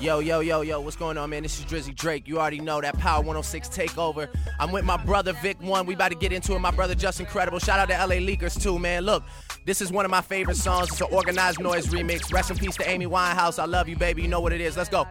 Yo, 0.00 0.20
yo, 0.20 0.38
yo, 0.38 0.60
yo, 0.60 0.80
what's 0.80 0.94
going 0.94 1.18
on, 1.18 1.28
man? 1.30 1.42
This 1.42 1.58
is 1.58 1.64
Drizzy 1.64 1.92
Drake. 1.92 2.28
You 2.28 2.38
already 2.38 2.60
know 2.60 2.80
that 2.80 2.96
Power 3.00 3.18
106 3.18 3.68
takeover. 3.68 4.28
I'm 4.60 4.70
with 4.70 4.84
my 4.84 4.96
brother 4.96 5.32
Vick 5.32 5.60
One. 5.60 5.86
We 5.86 5.94
about 5.94 6.10
to 6.10 6.14
get 6.14 6.32
into 6.32 6.54
it. 6.54 6.60
My 6.60 6.70
brother 6.70 6.94
Justin 6.94 7.26
Credible. 7.26 7.58
Shout 7.58 7.80
out 7.80 7.88
to 7.88 8.06
LA 8.06 8.20
Leakers 8.20 8.62
too, 8.62 8.78
man. 8.78 9.02
Look, 9.02 9.24
this 9.66 9.80
is 9.80 9.90
one 9.90 10.04
of 10.04 10.10
my 10.12 10.20
favorite 10.20 10.56
songs. 10.56 10.88
It's 10.90 11.00
an 11.00 11.08
Organized 11.10 11.58
Noize 11.58 11.88
remix. 11.88 12.32
Rest 12.32 12.52
in 12.52 12.56
peace 12.58 12.76
to 12.76 12.88
Amy 12.88 13.06
Winehouse. 13.06 13.58
I 13.58 13.64
love 13.64 13.88
you, 13.88 13.96
baby. 13.96 14.22
You 14.22 14.28
know 14.28 14.40
what 14.40 14.52
it 14.52 14.60
is. 14.60 14.76
Let's 14.76 14.88
go. 14.88 15.04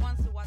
Once 0.00 0.20
was 0.32 0.46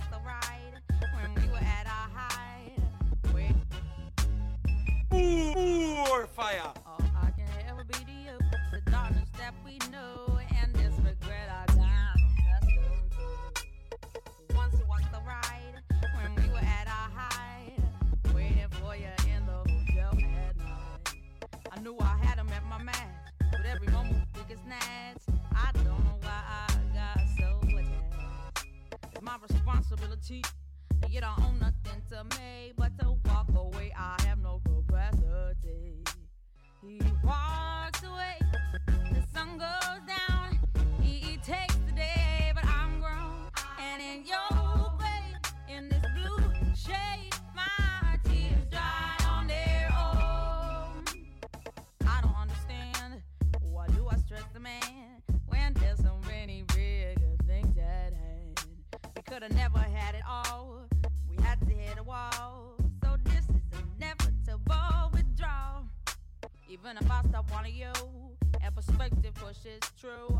pushes 69.79 69.91
true, 69.99 70.30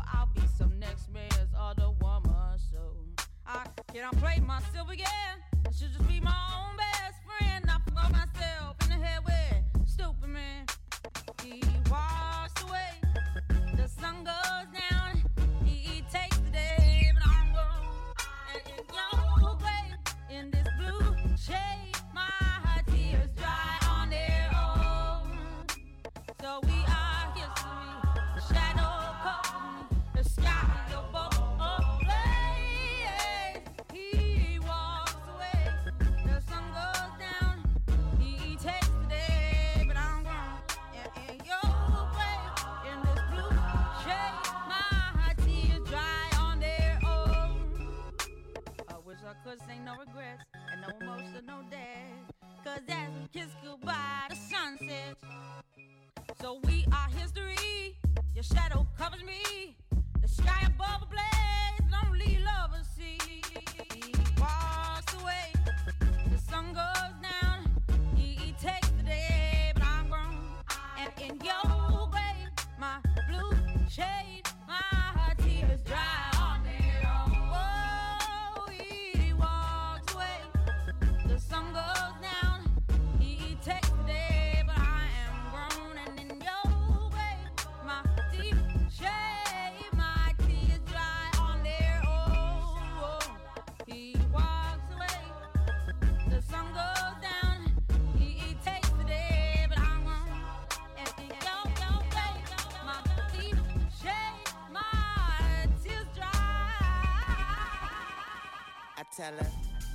tell 109.16 109.32
her, 109.32 109.50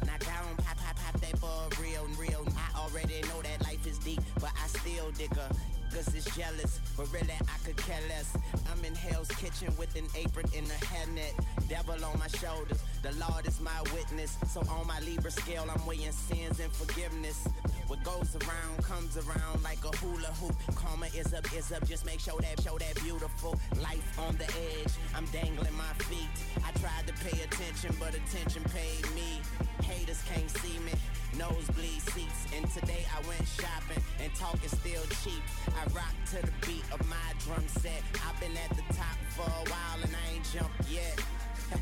knock 0.06 0.24
down, 0.26 0.56
pop, 0.58 0.78
pop, 0.78 0.96
pop 0.96 1.20
that 1.20 1.42
ball 1.42 1.68
real, 1.82 2.06
real. 2.20 2.46
I 2.56 2.80
already 2.80 3.20
know 3.24 3.42
that 3.42 3.64
life 3.64 3.86
is 3.88 3.98
deep, 3.98 4.22
but 4.40 4.52
I 4.64 4.68
still 4.68 5.10
dig 5.12 5.36
her. 5.36 5.50
Cause 5.92 6.14
it's 6.14 6.36
jealous, 6.36 6.82
but 6.96 7.12
really 7.12 7.32
I 7.32 7.58
could 7.66 7.78
care 7.78 8.00
less. 8.10 8.38
I'm 8.72 8.84
in 8.86 8.94
Hell's 8.94 9.30
Kitchen 9.30 9.74
with 9.78 9.96
an 9.96 10.06
apron 10.16 10.46
and 10.56 10.68
a 10.68 10.80
hairnet. 10.86 11.34
Devil 11.68 12.06
on 12.06 12.20
my 12.20 12.28
shoulders, 12.28 12.84
the 13.02 13.12
Lord 13.14 13.48
is 13.48 13.60
my 13.60 13.82
witness. 13.96 14.38
So 14.50 14.60
on 14.70 14.86
my 14.86 15.00
Libra 15.00 15.32
scale, 15.32 15.66
I'm 15.74 15.84
weighing 15.88 16.12
sins 16.12 16.60
and 16.60 16.72
forgiveness. 16.72 17.48
What 17.88 18.04
goes 18.04 18.36
around 18.36 18.84
comes 18.84 19.16
around 19.16 19.64
like 19.64 19.80
a 19.86 19.96
hula 19.98 20.28
hoop. 20.44 20.56
Karma 20.76 21.06
is 21.16 21.34
up, 21.34 21.46
is 21.56 21.72
up. 21.72 21.88
Just 21.88 22.06
make 22.06 22.20
sure 22.20 22.38
that, 22.42 22.62
show 22.62 22.78
that 22.78 22.96
beautiful 23.02 23.58
life 23.82 24.20
on 24.20 24.36
the 24.36 24.44
edge. 24.44 24.92
I'm 25.16 25.26
dangling 25.28 25.78
my 25.78 25.94
feet. 26.04 26.28
I 26.66 26.72
tried 26.80 27.08
to 27.08 27.14
pay 27.24 27.42
attention, 27.44 27.96
but 27.98 28.14
attention 28.14 28.64
paid 28.76 29.10
me. 29.16 29.40
Haters 29.84 30.22
can't 30.28 30.50
see 30.50 30.80
me. 30.80 30.92
Nosebleed 31.40 32.02
seats. 32.12 32.48
And 32.54 32.70
today 32.72 33.06
I 33.16 33.26
went 33.26 33.48
shopping, 33.48 34.04
and 34.22 34.36
talk 34.36 34.60
is 34.66 34.72
still 34.72 35.04
cheap. 35.24 35.42
I 35.72 35.88
rock 35.96 36.16
to 36.32 36.46
the 36.46 36.52
beat 36.68 36.84
of 36.92 37.00
my 37.08 37.28
drum 37.40 37.64
set. 37.70 38.04
I've 38.28 38.38
been 38.42 38.58
at 38.58 38.76
the 38.76 38.84
top 38.96 39.16
for 39.32 39.48
a 39.48 39.64
while, 39.72 40.04
and 40.04 40.12
I 40.12 40.36
ain't 40.36 40.48
jumped 40.52 40.92
yet. 40.92 41.24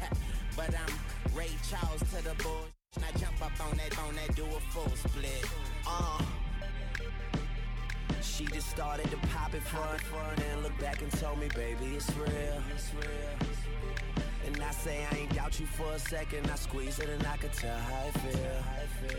but 0.55 0.69
I'm 0.69 1.35
Ray 1.35 1.49
Charles 1.67 2.01
to 2.13 2.23
the 2.23 2.35
bush. 2.43 2.74
And 2.95 3.05
I 3.05 3.12
jump 3.19 3.41
up 3.41 3.51
on 3.60 3.77
that, 3.77 3.97
on 3.99 4.15
that, 4.15 4.36
do 4.36 4.45
a 4.45 4.60
full 4.71 4.89
split. 4.95 5.45
Uh. 5.88 6.21
she 8.21 8.45
just 8.45 8.69
started 8.69 9.10
to 9.12 9.17
pop 9.34 9.53
it 9.53 9.62
front, 9.63 9.99
front, 10.01 10.39
and 10.51 10.63
look 10.63 10.77
back 10.79 11.01
and 11.01 11.12
told 11.19 11.39
me, 11.39 11.47
baby, 11.55 11.95
it's 11.95 12.10
real, 12.15 12.62
it's 12.73 12.91
real. 12.95 13.49
And 14.45 14.62
I 14.63 14.71
say 14.71 15.05
I 15.12 15.15
ain't 15.17 15.34
doubt 15.36 15.60
you 15.60 15.65
for 15.65 15.91
a 15.93 15.99
second. 15.99 16.49
I 16.51 16.55
squeeze 16.55 16.99
it 16.99 17.10
and 17.10 17.25
I 17.27 17.38
could 17.38 17.53
tell 17.53 17.77
how 17.77 18.08
it 18.08 18.13
feel. 18.19 19.17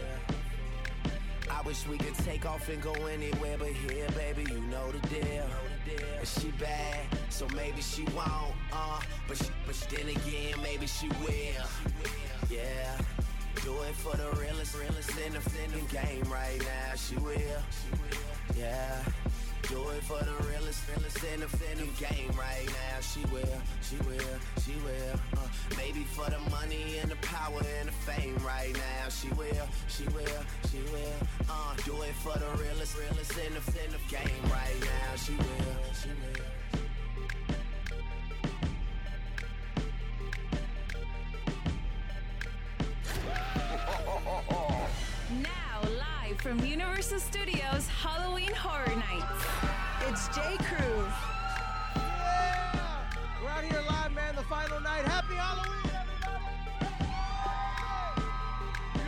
I 1.51 1.63
wish 1.63 1.87
we 1.87 1.97
could 1.99 2.15
take 2.15 2.45
off 2.47 2.69
and 2.69 2.81
go 2.83 2.93
anywhere, 3.07 3.57
but 3.59 3.69
here, 3.69 4.07
baby, 4.17 4.45
you 4.53 4.61
know 4.63 4.91
the 4.93 4.99
deal. 5.09 5.45
And 6.19 6.27
she 6.27 6.49
bad, 6.53 7.07
so 7.29 7.47
maybe 7.55 7.81
she 7.83 8.03
won't. 8.17 8.55
Uh, 8.73 9.01
but 9.29 9.37
she, 9.37 9.47
but 9.67 9.75
she- 9.75 9.97
then 9.97 10.09
again, 10.09 10.55
maybe 10.63 10.87
she 10.87 11.09
will. 11.09 11.67
Yeah. 12.51 12.99
Do 13.67 13.73
it 13.83 13.97
for 13.97 14.17
the 14.17 14.31
realest, 14.39 14.79
realest 14.79 15.11
in 15.11 15.33
the, 15.33 15.43
in 15.65 15.87
game 15.87 16.23
right 16.31 16.57
now. 16.61 16.95
She 16.95 17.17
will. 17.17 17.35
Yeah. 18.57 19.03
Do 19.63 19.83
it 19.91 20.05
for 20.05 20.23
the 20.23 20.37
realest, 20.47 20.87
realest 20.87 21.19
in 21.25 21.41
the, 21.41 21.49
in 21.73 21.91
game 21.99 22.31
right 22.39 22.65
now. 22.65 23.01
She 23.01 23.27
will, 23.27 23.59
she 23.83 23.97
will, 24.07 24.39
she 24.63 24.71
will. 24.87 25.19
Uh, 25.37 25.49
maybe 25.77 26.05
for 26.05 26.31
the 26.31 26.39
money 26.49 26.99
and 27.03 27.11
the 27.11 27.17
power 27.17 27.61
and 27.81 27.89
the 27.89 27.93
fame 28.07 28.39
right 28.47 28.73
now. 28.73 29.09
She 29.09 29.31
will, 29.31 29.67
she 29.89 30.05
will, 30.15 30.43
she 30.71 30.79
will. 30.93 31.19
Uh, 31.51 31.75
do 31.85 32.01
it 32.03 32.15
for 32.23 32.39
the 32.39 32.47
realest, 32.63 32.97
realest 32.97 33.33
in 33.33 33.53
the, 33.53 33.83
in 33.83 33.91
game 34.07 34.43
right 34.45 34.79
now. 34.79 35.17
She 35.17 35.33
will, 35.33 35.75
she 36.01 36.11
will. 36.11 36.47
From 46.47 46.65
Universal 46.65 47.19
Studios 47.19 47.89
Halloween 47.89 48.53
Horror 48.55 48.95
Nights. 48.95 49.45
It's 50.07 50.29
J. 50.29 50.43
Cruz. 50.59 51.13
Yeah! 51.97 53.03
We're 53.43 53.51
out 53.51 53.65
here 53.65 53.83
live, 53.89 54.13
man. 54.13 54.37
The 54.37 54.43
final 54.43 54.79
night. 54.79 55.05
Happy 55.07 55.35
Halloween, 55.35 55.91
everybody! 55.91 56.45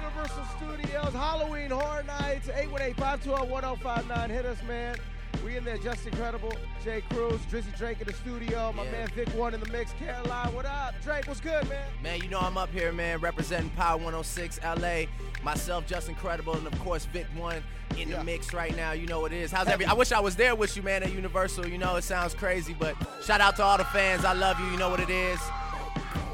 Universal 0.02 0.46
Studios 0.56 1.12
Halloween 1.12 1.70
Horror 1.70 2.02
Nights. 2.02 2.48
818-512-1059. 2.48 4.30
Hit 4.30 4.44
us, 4.44 4.60
man. 4.66 4.96
We 5.44 5.56
in 5.56 5.64
there, 5.64 5.78
Justin 5.78 6.12
Credible. 6.16 6.52
J 6.84 7.02
Cruz, 7.10 7.40
Drizzy 7.50 7.76
Drake 7.78 8.00
in 8.00 8.06
the 8.06 8.12
studio. 8.12 8.72
My 8.72 8.84
Yeah. 8.84 8.90
man 8.92 9.08
Vick 9.14 9.28
One 9.34 9.54
in 9.54 9.60
the 9.60 9.68
mix. 9.70 9.92
Caroline, 9.98 10.52
what 10.54 10.66
up? 10.66 10.94
Drake, 11.02 11.26
what's 11.26 11.40
good, 11.40 11.68
man? 11.68 11.84
Man, 12.02 12.20
you 12.20 12.28
know 12.28 12.40
I'm 12.40 12.56
up 12.58 12.70
here, 12.72 12.92
man, 12.92 13.18
representing 13.20 13.70
Power 13.70 13.96
106 13.98 14.58
LA. 14.62 15.06
Myself, 15.42 15.86
Justin 15.86 16.14
Credible, 16.16 16.54
and 16.54 16.66
of 16.66 16.78
course 16.80 17.04
Vick 17.06 17.26
One 17.36 17.62
in 17.96 18.08
Yeah. 18.08 18.18
the 18.18 18.24
mix 18.24 18.52
right 18.52 18.76
now. 18.76 18.92
You 18.92 19.06
know 19.06 19.20
what 19.20 19.32
it 19.32 19.38
is. 19.40 19.52
How's 19.52 19.68
every? 19.68 19.86
I 19.86 19.92
wish 19.92 20.12
I 20.12 20.20
was 20.20 20.36
there 20.36 20.54
with 20.54 20.76
you, 20.76 20.82
man, 20.82 21.02
at 21.02 21.12
Universal. 21.12 21.66
You 21.68 21.78
know 21.78 21.96
it 21.96 22.04
sounds 22.04 22.34
crazy, 22.34 22.74
but 22.78 22.94
shout 23.24 23.40
out 23.40 23.56
to 23.56 23.62
all 23.62 23.78
the 23.78 23.84
fans. 23.86 24.24
I 24.24 24.32
love 24.32 24.58
you. 24.60 24.66
You 24.66 24.76
know 24.76 24.90
what 24.90 25.00
it 25.00 25.10
is. 25.10 25.38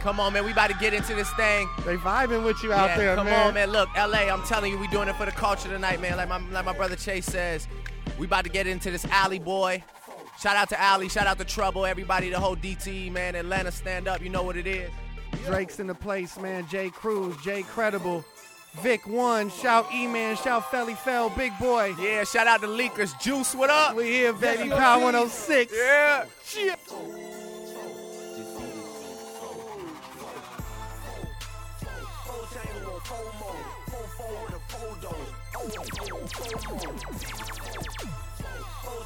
Come 0.00 0.20
on, 0.20 0.34
man. 0.34 0.44
We 0.44 0.52
about 0.52 0.68
to 0.70 0.76
get 0.76 0.92
into 0.92 1.14
this 1.14 1.30
thing. 1.30 1.66
They 1.86 1.96
vibing 1.96 2.44
with 2.44 2.62
you 2.62 2.72
out 2.74 2.90
yeah, 2.90 2.96
there, 2.98 3.14
come 3.16 3.24
man. 3.26 3.46
on, 3.48 3.54
man. 3.54 3.70
Look, 3.70 3.88
LA, 3.96 4.30
I'm 4.30 4.42
telling 4.42 4.70
you, 4.70 4.78
we 4.78 4.86
doing 4.88 5.08
it 5.08 5.16
for 5.16 5.24
the 5.24 5.32
culture 5.32 5.68
tonight, 5.68 6.00
man. 6.00 6.16
Like 6.18 6.28
my 6.28 6.38
like 6.50 6.64
my 6.66 6.74
brother 6.74 6.94
Chase 6.96 7.24
says, 7.24 7.66
we 8.18 8.26
about 8.26 8.44
to 8.44 8.50
get 8.50 8.66
into 8.66 8.90
this 8.90 9.04
alley 9.06 9.38
boy. 9.38 9.82
Shout 10.40 10.56
out 10.56 10.68
to 10.70 10.80
Alley, 10.80 11.08
shout 11.08 11.26
out 11.26 11.38
to 11.38 11.44
Trouble, 11.44 11.86
everybody, 11.86 12.28
the 12.28 12.40
whole 12.40 12.56
DT, 12.56 13.10
man. 13.12 13.34
Atlanta, 13.34 13.70
stand 13.70 14.08
up. 14.08 14.20
You 14.20 14.30
know 14.30 14.42
what 14.42 14.56
it 14.56 14.66
is. 14.66 14.90
Drake's 15.46 15.78
in 15.78 15.86
the 15.86 15.94
place, 15.94 16.38
man. 16.38 16.66
J 16.68 16.90
Cruz, 16.90 17.36
Jay 17.42 17.62
Credible, 17.62 18.24
Vick 18.80 19.06
One, 19.06 19.50
shout 19.50 19.86
E 19.92 20.06
Man, 20.06 20.36
shout 20.36 20.64
Felli 20.64 20.96
Fel, 20.96 21.30
Big 21.30 21.52
Boy. 21.58 21.94
Yeah, 22.00 22.24
shout 22.24 22.46
out 22.46 22.60
to 22.62 22.66
Leakers. 22.66 23.18
Juice, 23.20 23.54
what 23.54 23.70
up? 23.70 23.94
We 23.94 24.04
here, 24.04 24.32
baby. 24.32 24.70
Power 24.70 25.00
indeed. 25.00 25.18
106. 25.18 25.72
Yeah. 25.76 26.24
Shit. 26.44 26.78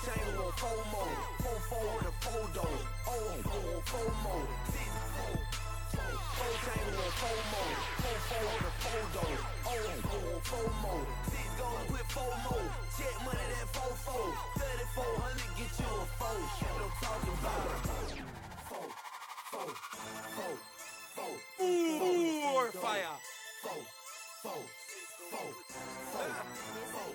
Four 0.09 0.16
chain 0.16 0.40
on 0.40 0.53
four 0.57 0.81
more. 0.88 1.12
Four 1.38 1.59
four 1.68 1.85
with 1.85 2.09
a 2.09 2.16
four 2.25 2.49
oh, 3.09 3.37
four 3.85 4.09
more. 4.25 4.49
Four 6.33 6.55
chain 6.64 6.88
on 6.97 7.12
four 7.21 7.38
more. 7.53 7.73
Four 8.01 8.18
four 8.29 8.44
with 8.49 8.64
a 8.64 8.77
four 8.81 9.05
door. 9.12 9.37
Oh, 9.66 9.85
oh, 10.09 10.40
four 10.49 10.68
more. 10.81 11.05
Four 11.05 11.44
chain 11.44 11.61
on 11.61 11.92
four 11.92 11.92
more. 11.92 11.92
Four 11.92 11.92
four 11.92 11.92
with 11.92 11.92
a 11.92 11.92
four 11.92 11.92
four 11.92 11.92
more. 11.92 11.92
Six 11.92 11.92
goes 11.92 11.92
with 11.92 12.09
four. 12.16 12.64
Check 12.97 13.16
money 13.21 13.47
that 13.53 13.68
four 13.77 13.92
four. 14.07 14.27
Four 14.97 15.12
hundred 15.21 15.53
get 15.61 15.73
you 15.77 15.92
a 15.92 16.09
four. 16.16 16.40
What 16.59 16.81
I'm 16.81 16.94
talking 17.05 17.37
about. 17.38 17.68
Four, 18.64 18.88
four, 19.53 19.68
four, 20.37 20.55
four. 21.16 21.35
Ooh, 21.61 22.73
fire. 22.81 23.16
Four, 23.62 23.81
four, 24.42 24.62
four, 25.29 25.53
four, 26.12 26.33
four, 26.33 26.33
four, 26.92 27.12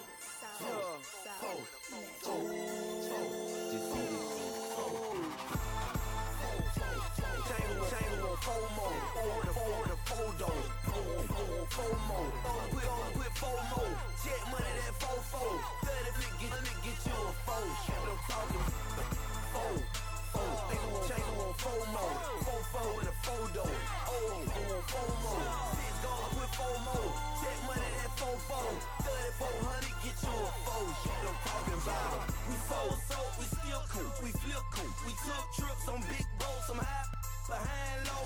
four, 0.61 1.73
Tangle, 2.23 2.72
more. 25.01 25.41
Six 25.73 25.93
goes 26.05 26.31
with 26.37 26.51
four 26.53 26.75
more. 26.85 27.11
Check 27.41 27.57
money 27.65 27.89
that 27.97 28.11
four 29.39 29.57
hundred 29.65 29.95
get 30.05 30.17
you 30.21 30.35
a 30.37 30.51
four. 30.63 30.85
What 30.85 31.25
I'm 31.25 31.39
talking 31.43 31.79
about. 31.81 32.17
We 32.47 32.55
fold 32.69 32.97
so 33.09 33.19
we 33.39 33.45
still 33.49 33.83
cool. 33.89 34.11
We 34.23 34.29
flip 34.31 34.63
cool. 34.71 34.91
We 35.05 35.13
took 35.25 35.45
trips 35.57 35.85
on 35.89 35.99
big 36.05 36.25
boats. 36.37 36.69
I'm 36.69 36.79
high 36.79 37.07
behind 37.49 37.99
low. 38.07 38.25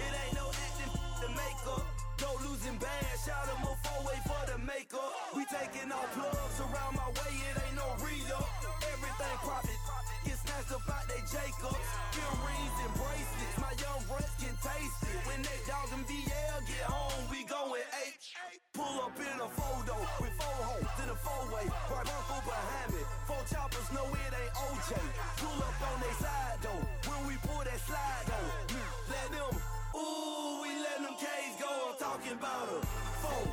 It 0.00 0.12
ain't 0.12 0.34
no 0.34 0.46
acting 0.48 0.92
to 0.96 1.26
make 1.36 1.60
up. 1.68 1.84
No 2.24 2.30
losing 2.48 2.78
bad. 2.80 3.04
Shout 3.20 3.44
them 3.46 3.62
a 3.68 3.72
four 3.84 4.00
way 4.08 4.18
for 4.24 4.42
the 4.50 4.58
makeup. 4.64 5.12
We 5.36 5.44
taking 5.46 5.92
all 5.92 6.08
plugs 6.16 6.58
around 6.64 6.96
my 6.96 7.08
way. 7.20 7.32
It 7.52 7.56
ain't 7.60 7.76
no 7.76 7.86
re-up. 8.00 8.48
Everything 8.82 9.36
profit. 9.44 9.78
Get 10.24 10.38
snatched 10.40 10.72
up 10.72 10.88
out 10.88 11.04
they 11.06 11.22
Jacobs. 11.28 11.86
Earrings 12.16 12.76
and 12.82 12.92
bracelets. 12.96 13.56
My 13.60 13.72
young 13.78 14.00
breath 14.08 14.32
can 14.40 14.56
taste 14.64 15.02
it. 15.04 15.05
When 15.36 15.44
they 15.44 15.60
dog 15.68 15.84
them 15.92 16.00
DL 16.08 16.60
get 16.64 16.88
home, 16.88 17.28
we 17.28 17.44
going 17.44 17.84
H. 18.08 18.32
Pull 18.72 18.96
up 19.04 19.12
in 19.20 19.36
a 19.36 19.48
photo 19.52 19.96
with 20.16 20.32
four 20.32 20.58
hoes 20.64 20.88
in 21.04 21.12
a 21.12 21.18
four 21.20 21.44
way. 21.52 21.68
Right 21.92 22.08
uncle 22.08 22.40
behind 22.40 22.88
me. 22.96 23.04
Four 23.28 23.44
choppers 23.44 23.84
know 23.92 24.08
it 24.16 24.32
ain't 24.32 24.54
OJ. 24.64 24.96
Pull 25.36 25.60
up 25.60 25.76
on 25.92 26.00
they 26.00 26.14
side 26.24 26.56
though. 26.64 26.84
When 27.12 27.20
we 27.28 27.36
pull 27.44 27.60
that 27.68 27.80
slide 27.84 28.24
though. 28.24 28.48
Let 29.12 29.28
them, 29.36 29.52
ooh, 29.92 30.64
we 30.64 30.72
let 30.80 31.04
them 31.04 31.16
K's 31.20 31.54
go. 31.60 31.68
I'm 31.68 32.00
talking 32.00 32.40
about 32.40 32.72
a 32.72 32.80
four. 33.20 33.44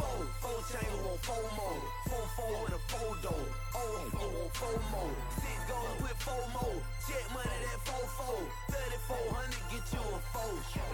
Four, 0.00 0.18
four 0.40 0.58
chain 0.72 0.96
on 1.12 1.18
four 1.28 1.44
more. 1.60 1.80
Four, 2.08 2.24
four 2.40 2.52
with 2.64 2.72
a 2.72 2.82
four 2.88 3.12
door. 3.20 3.44
Oh, 3.76 4.16
oh, 4.16 4.48
four 4.56 4.80
more. 4.96 5.12
Six 5.44 5.56
goes 5.68 5.96
with 6.08 6.18
four 6.24 6.44
more. 6.56 6.80
Check 7.04 7.24
money 7.36 7.58
that 7.68 7.80
four 7.84 8.06
four. 8.16 8.40
Thirty 8.72 8.98
four 9.04 9.28
hundred 9.36 9.64
get 9.68 9.84
you 9.92 10.00
a 10.00 10.20
four. 10.32 10.87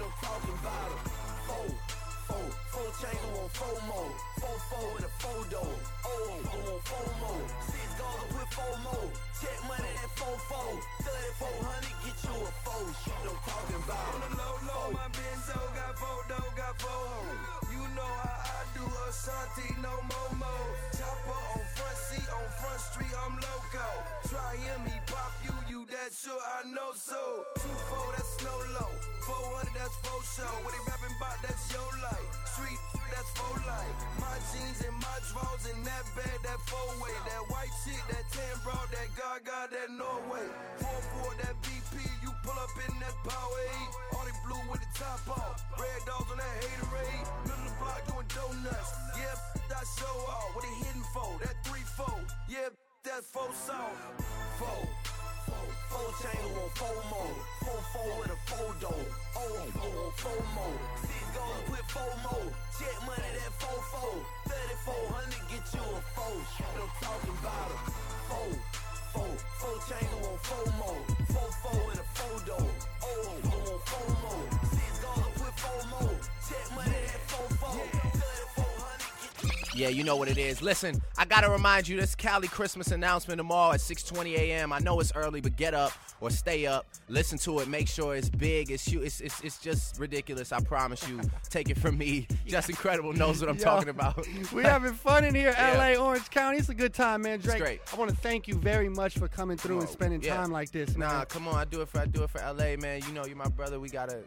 What 0.75 0.91
I'm 0.91 1.07
talking 1.07 1.31
about 1.31 1.31
a 1.31 1.47
four. 1.47 1.69
Four, 2.27 2.47
four 2.73 2.89
chain 2.99 3.21
on 3.39 3.49
four 3.55 3.77
more. 3.87 4.11
Four, 4.43 4.59
four 4.71 4.87
with 4.95 5.07
a 5.07 5.13
four 5.23 5.41
door. 5.53 5.75
Oh, 6.05 6.35
oh, 6.51 6.79
four 6.89 7.09
more. 7.23 7.45
Six 7.71 7.87
goes 7.95 8.27
with 8.35 8.51
four 8.59 8.75
more. 8.83 9.09
Check 9.39 9.59
money 9.71 9.93
that 9.95 10.11
four 10.19 10.37
four. 10.51 10.71
Thirty 11.07 11.33
four 11.39 11.57
hundred 11.63 11.95
get 12.03 12.19
you 12.27 12.37
a 12.43 12.53
four. 12.67 12.85
What 12.91 13.23
I'm 13.23 13.39
talking 13.47 13.81
about. 13.87 14.07
On 14.15 14.21
the 14.25 14.31
low, 14.35 14.55
low, 14.67 14.87
my 14.99 15.07
Benzo 15.15 15.59
got 15.79 15.95
four 15.95 16.21
dough, 16.27 16.51
got 16.59 16.75
four 16.83 16.91
hoes. 16.91 17.71
You 17.71 17.83
know 17.95 18.13
how 18.25 18.59
I 18.59 18.67
do 18.75 18.85
Ashanti, 19.07 19.69
no 19.79 19.95
momo. 20.11 20.55
Chopper 20.97 21.39
on 21.55 21.63
front 21.79 21.99
seat, 22.11 22.29
on 22.35 22.47
front 22.59 22.81
street, 22.83 23.15
I'm 23.15 23.35
loco. 23.39 23.87
Try 24.27 24.59
him, 24.59 24.81
he 24.91 24.97
pop 25.07 25.33
you, 25.47 25.54
that 26.05 26.13
sure 26.13 26.37
I 26.37 26.69
know 26.69 26.93
so. 26.93 27.17
Two 27.57 27.77
four, 27.89 28.13
that's 28.13 28.29
snow 28.37 28.53
low. 28.77 28.93
Four 29.25 29.41
hundred, 29.57 29.73
that's 29.73 29.97
four 30.05 30.21
show. 30.37 30.53
What 30.61 30.77
he 30.77 30.81
rapping 30.85 31.17
about, 31.17 31.41
that's 31.41 31.65
your 31.73 31.93
life. 32.05 32.29
Street, 32.53 32.77
that's 33.09 33.31
four 33.33 33.57
life. 33.65 33.97
My 34.21 34.37
jeans 34.53 34.85
and 34.85 34.93
my 35.01 35.17
drawers 35.33 35.65
and 35.73 35.81
that 35.81 36.05
bag, 36.13 36.37
that 36.45 36.61
four 36.69 36.93
way. 37.01 37.17
That 37.25 37.45
white 37.49 37.73
chick, 37.89 38.05
that 38.13 38.21
tan 38.37 38.53
bro, 38.61 38.77
that 38.77 39.09
Gaga, 39.17 39.73
that 39.73 39.89
Norway. 39.97 40.45
Four 40.77 41.01
four, 41.17 41.31
that 41.41 41.57
BP, 41.65 41.97
you 42.21 42.31
pull 42.45 42.59
up 42.61 42.75
in 42.85 42.93
that 43.01 43.17
power 43.25 43.61
eight. 43.65 43.91
All 44.13 44.29
they 44.29 44.37
blue 44.45 44.61
with 44.69 44.85
the 44.85 44.91
top 45.01 45.25
off. 45.33 45.57
Red 45.81 46.05
dogs 46.05 46.29
on 46.29 46.37
that 46.37 46.55
haterade. 46.69 47.25
Middle 47.49 47.65
of 47.65 47.73
the 47.73 47.77
block 47.81 48.01
doing 48.13 48.29
donuts. 48.29 48.93
Yeah, 49.17 49.41
that 49.73 49.89
show 49.97 50.17
off. 50.29 50.53
What 50.53 50.69
they 50.69 50.77
hitting 50.85 51.09
for? 51.17 51.33
That 51.41 51.57
three 51.65 51.87
four. 51.97 52.21
Yeah, 52.45 52.69
that 53.09 53.25
four 53.25 53.49
songs. 53.57 53.97
Four. 54.61 54.85
Four, 55.95 56.11
chains 56.19 56.59
on 56.59 56.71
four 56.75 56.99
more. 57.09 57.35
Four, 57.63 57.81
four 57.95 58.19
with 58.19 58.35
a 58.35 58.39
four 58.51 58.75
door. 58.83 59.03
Oh, 59.37 59.63
on 59.79 60.11
four 60.19 60.43
more. 60.59 60.79
Six 61.07 61.23
goals 61.31 61.63
put 61.71 61.85
four 61.95 62.15
more. 62.27 62.51
Check 62.75 62.99
money 63.07 63.31
that 63.39 63.53
four 63.63 63.79
four. 63.95 64.19
3400 64.43 65.31
get 65.55 65.63
you 65.71 65.87
a 65.87 66.01
four. 66.19 66.35
I'm 66.67 66.91
talking 66.99 67.37
about 67.39 67.71
a 67.71 67.79
four. 68.27 68.51
Four, 69.15 69.33
four 69.63 69.77
chains 69.87 70.15
on 70.19 70.39
four 70.43 70.67
more. 70.83 71.01
Four, 71.31 71.51
four 71.63 71.79
with 71.87 72.03
a 72.03 72.07
four 72.19 72.37
door. 72.43 72.69
Oh, 73.07 73.31
on 73.55 73.79
four 73.87 74.09
more. 74.27 74.47
Six 74.75 74.99
goals 74.99 75.31
put 75.39 75.55
four 75.63 75.81
more. 75.95 76.19
Check 76.43 76.67
money 76.75 77.01
that 77.07 77.23
four 77.31 77.47
four. 77.63 77.71
3400 77.71 78.04
Yeah, 79.75 79.89
you 79.89 80.05
know 80.05 80.17
what 80.17 80.29
it 80.29 80.39
is. 80.39 80.63
Listen, 80.63 81.03
I 81.19 81.25
gotta 81.25 81.51
remind 81.51 81.89
you, 81.89 81.97
this 82.01 82.15
Cali 82.15 82.47
Christmas 82.47 82.93
announcement 82.93 83.39
tomorrow 83.39 83.73
at 83.73 83.81
6:20 83.81 84.35
a.m. 84.37 84.73
I 84.73 84.79
know 84.79 85.01
it's 85.01 85.13
early, 85.17 85.41
but 85.41 85.57
get 85.57 85.75
up 85.75 85.93
or 86.21 86.31
stay 86.31 86.65
up, 86.65 86.87
listen 87.09 87.39
to 87.39 87.59
it, 87.59 87.67
make 87.69 87.89
sure 87.89 88.15
it's 88.15 88.31
big, 88.31 88.71
it's 88.71 88.85
huge, 88.87 89.03
it's 89.05 89.21
it's, 89.21 89.41
it's 89.43 89.59
just 89.59 89.99
ridiculous. 89.99 90.53
I 90.53 90.61
promise 90.61 91.07
you. 91.09 91.21
Take 91.51 91.71
it 91.71 91.79
from 91.79 91.99
me. 91.99 92.29
Justin 92.47 92.77
Credible 92.77 93.13
knows 93.13 93.41
what 93.41 93.51
I'm 93.51 93.57
Yo, 93.59 93.65
talking 93.65 93.89
about. 93.89 94.25
we 94.53 94.63
having 94.63 94.93
fun 94.95 95.25
in 95.25 95.35
here, 95.35 95.53
Yeah. 95.59 95.77
LA, 95.97 96.01
Orange 96.01 96.31
County. 96.31 96.59
It's 96.59 96.69
a 96.69 96.75
good 96.75 96.95
time, 96.95 97.23
man. 97.23 97.41
Drake, 97.41 97.59
great. 97.61 97.81
I 97.93 97.97
want 97.97 98.11
to 98.11 98.17
thank 98.17 98.47
you 98.47 98.55
very 98.55 98.89
much 98.89 99.19
for 99.19 99.27
coming 99.27 99.57
through 99.57 99.81
and 99.81 99.89
spending 99.89 100.23
Yeah. 100.23 100.37
time 100.37 100.53
like 100.53 100.71
this, 100.71 100.97
man. 100.97 101.09
Nah, 101.09 101.25
come 101.25 101.49
on, 101.49 101.57
I 101.57 101.65
do 101.65 101.81
it 101.81 101.89
for 101.89 101.99
I 101.99 102.07
do 102.07 102.23
it 102.23 102.31
for 102.31 102.39
LA, 102.41 102.77
man. 102.77 103.03
You 103.09 103.13
know, 103.13 103.25
you're 103.27 103.37
my 103.37 103.49
brother. 103.49 103.81
We 103.81 103.89
gotta. 103.89 104.23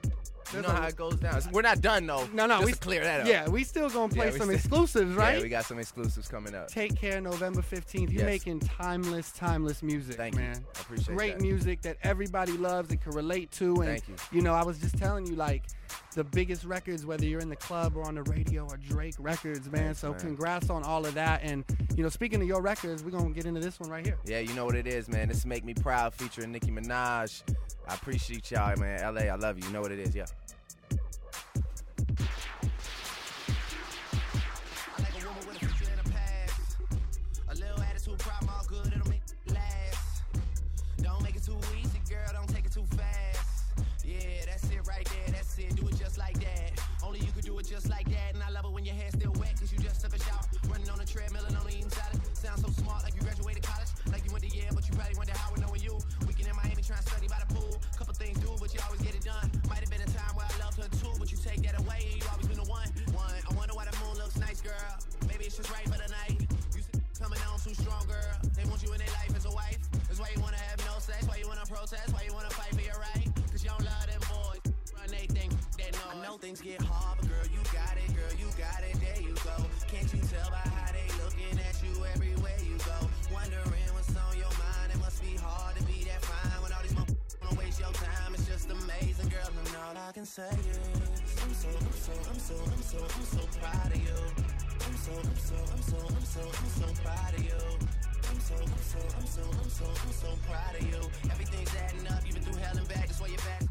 You 0.54 0.62
know 0.62 0.70
how 0.70 0.88
it 0.88 0.96
goes 0.96 1.16
down. 1.16 1.42
We're 1.52 1.62
not 1.62 1.82
done 1.82 2.08
though. 2.08 2.28
No, 2.34 2.46
no, 2.46 2.56
Just 2.60 2.66
we 2.66 2.74
clear 2.74 3.04
that 3.04 3.22
up. 3.22 3.28
Yeah, 3.28 3.48
we 3.50 3.64
still 3.64 3.90
gonna 3.90 4.14
play 4.14 4.32
Yeah, 4.32 4.38
some 4.38 4.50
exclusives, 4.50 5.16
right? 5.16 5.38
Yeah, 5.38 5.44
we 5.44 5.50
got 5.50 5.66
some 5.66 5.80
exclusives 5.80 6.28
coming 6.28 6.56
up. 6.56 6.68
Take 6.70 6.96
care, 6.96 7.20
November 7.22 7.62
15th. 7.62 8.10
You're 8.12 8.22
Yes. 8.22 8.26
making 8.26 8.60
timeless, 8.62 9.32
timeless 9.32 9.84
music, 9.84 10.16
Thank 10.16 10.36
you. 10.36 10.42
man. 10.42 10.66
I 10.76 10.80
appreciate 10.82 11.16
Great 11.18 11.34
that. 11.34 11.42
music 11.42 11.82
that 11.82 11.98
everybody 12.04 12.54
loves 12.54 12.90
and 12.92 13.02
can 13.02 13.12
relate 13.14 13.52
to. 13.54 13.76
And 13.82 14.02
Thank 14.02 14.20
you. 14.32 14.42
know, 14.42 14.54
I 14.54 14.64
was 14.64 14.80
just 14.80 14.98
telling 14.98 15.26
you, 15.28 15.36
like, 15.36 15.64
the 16.16 16.24
biggest 16.24 16.64
records, 16.66 17.06
whether 17.06 17.26
you're 17.26 17.40
in 17.42 17.50
the 17.50 17.56
club 17.56 17.96
or 17.96 18.04
on 18.08 18.16
the 18.16 18.24
radio, 18.24 18.66
or 18.68 18.78
Drake 18.78 19.16
records, 19.20 19.70
man. 19.72 19.86
Thanks, 19.86 20.00
so 20.00 20.12
man. 20.12 20.20
congrats 20.20 20.70
on 20.70 20.84
all 20.84 21.06
of 21.06 21.14
that. 21.14 21.42
And 21.44 21.64
you 21.96 22.04
know, 22.04 22.10
speaking 22.10 22.42
of 22.42 22.48
your 22.48 22.62
records, 22.62 23.04
we're 23.04 23.12
gonna 23.12 23.30
get 23.30 23.46
into 23.46 23.60
this 23.62 23.80
one 23.80 23.90
right 23.90 24.06
here. 24.06 24.18
Yeah, 24.26 24.40
you 24.40 24.54
know 24.54 24.66
what 24.66 24.76
it 24.76 24.88
is, 24.88 25.08
man. 25.08 25.28
This 25.30 25.46
Make 25.46 25.64
Me 25.64 25.74
Proud 25.74 26.14
featuring 26.14 26.52
Nicki 26.52 26.72
Minaj. 26.72 27.44
I 27.88 27.94
appreciate 27.94 28.50
y'all, 28.52 28.76
man. 28.78 29.02
LA, 29.02 29.22
I 29.22 29.36
love 29.36 29.58
you. 29.60 29.66
You 29.66 29.72
know 29.72 29.82
what 29.82 29.92
it 29.92 30.00
is, 30.00 30.14
yeah. 30.16 30.26
Things 76.48 76.62
get 76.62 76.80
hard, 76.80 77.20
but 77.20 77.28
girl, 77.28 77.44
you 77.52 77.60
got 77.76 77.92
it, 78.00 78.08
girl, 78.16 78.32
you 78.40 78.48
got 78.56 78.80
it, 78.80 78.96
there 79.04 79.20
you 79.20 79.36
go. 79.44 79.52
Can't 79.92 80.08
you 80.16 80.24
tell 80.32 80.48
by 80.48 80.64
how 80.64 80.96
they 80.96 81.04
looking 81.20 81.52
at 81.60 81.76
you 81.84 81.92
everywhere 82.16 82.56
you 82.64 82.80
go? 82.88 82.96
Wondering 83.36 83.84
what's 83.92 84.16
on 84.16 84.32
your 84.40 84.54
mind, 84.56 84.96
it 84.96 85.00
must 85.04 85.20
be 85.20 85.36
hard 85.36 85.76
to 85.76 85.84
be 85.84 86.08
that 86.08 86.24
fine 86.24 86.56
when 86.64 86.72
all 86.72 86.80
these 86.88 86.96
motherfuckers 86.96 87.36
wanna 87.44 87.60
waste 87.60 87.84
your 87.84 87.92
time. 88.00 88.32
It's 88.32 88.48
just 88.48 88.72
amazing, 88.72 89.28
girl, 89.28 89.44
and 89.44 89.76
all 89.76 89.92
I 90.00 90.16
can 90.16 90.24
say 90.24 90.48
is 90.48 90.80
I'm 91.44 91.52
so, 91.52 91.68
I'm 91.68 91.92
so, 92.00 92.16
I'm 92.16 92.40
so, 92.40 92.56
I'm 92.64 92.84
so, 92.96 93.00
I'm 93.04 93.28
so 93.28 93.44
proud 93.60 93.92
of 93.92 94.00
you. 94.00 94.20
I'm 94.88 94.96
so, 95.04 95.14
I'm 95.20 95.40
so, 95.44 95.58
I'm 95.60 95.84
so, 95.84 96.00
I'm 96.00 96.28
so, 96.32 96.44
I'm 96.48 96.72
so 96.80 96.88
proud 97.04 97.34
of 97.36 97.44
you. 97.44 97.60
I'm 98.24 98.40
so, 98.40 98.56
I'm 98.56 98.84
so, 98.88 99.00
I'm 99.04 99.28
so, 99.28 99.44
I'm 99.44 99.68
so, 99.68 99.84
I'm 99.84 100.16
so 100.16 100.30
proud 100.48 100.74
of 100.80 100.84
you. 100.88 101.02
Everything's 101.28 101.76
adding 101.76 102.08
up, 102.08 102.24
you've 102.24 102.40
been 102.40 102.48
through 102.48 102.64
hell 102.64 102.80
and 102.80 102.88
back, 102.88 103.12
that's 103.12 103.20
why 103.20 103.28
you're 103.28 103.44
back. 103.44 103.68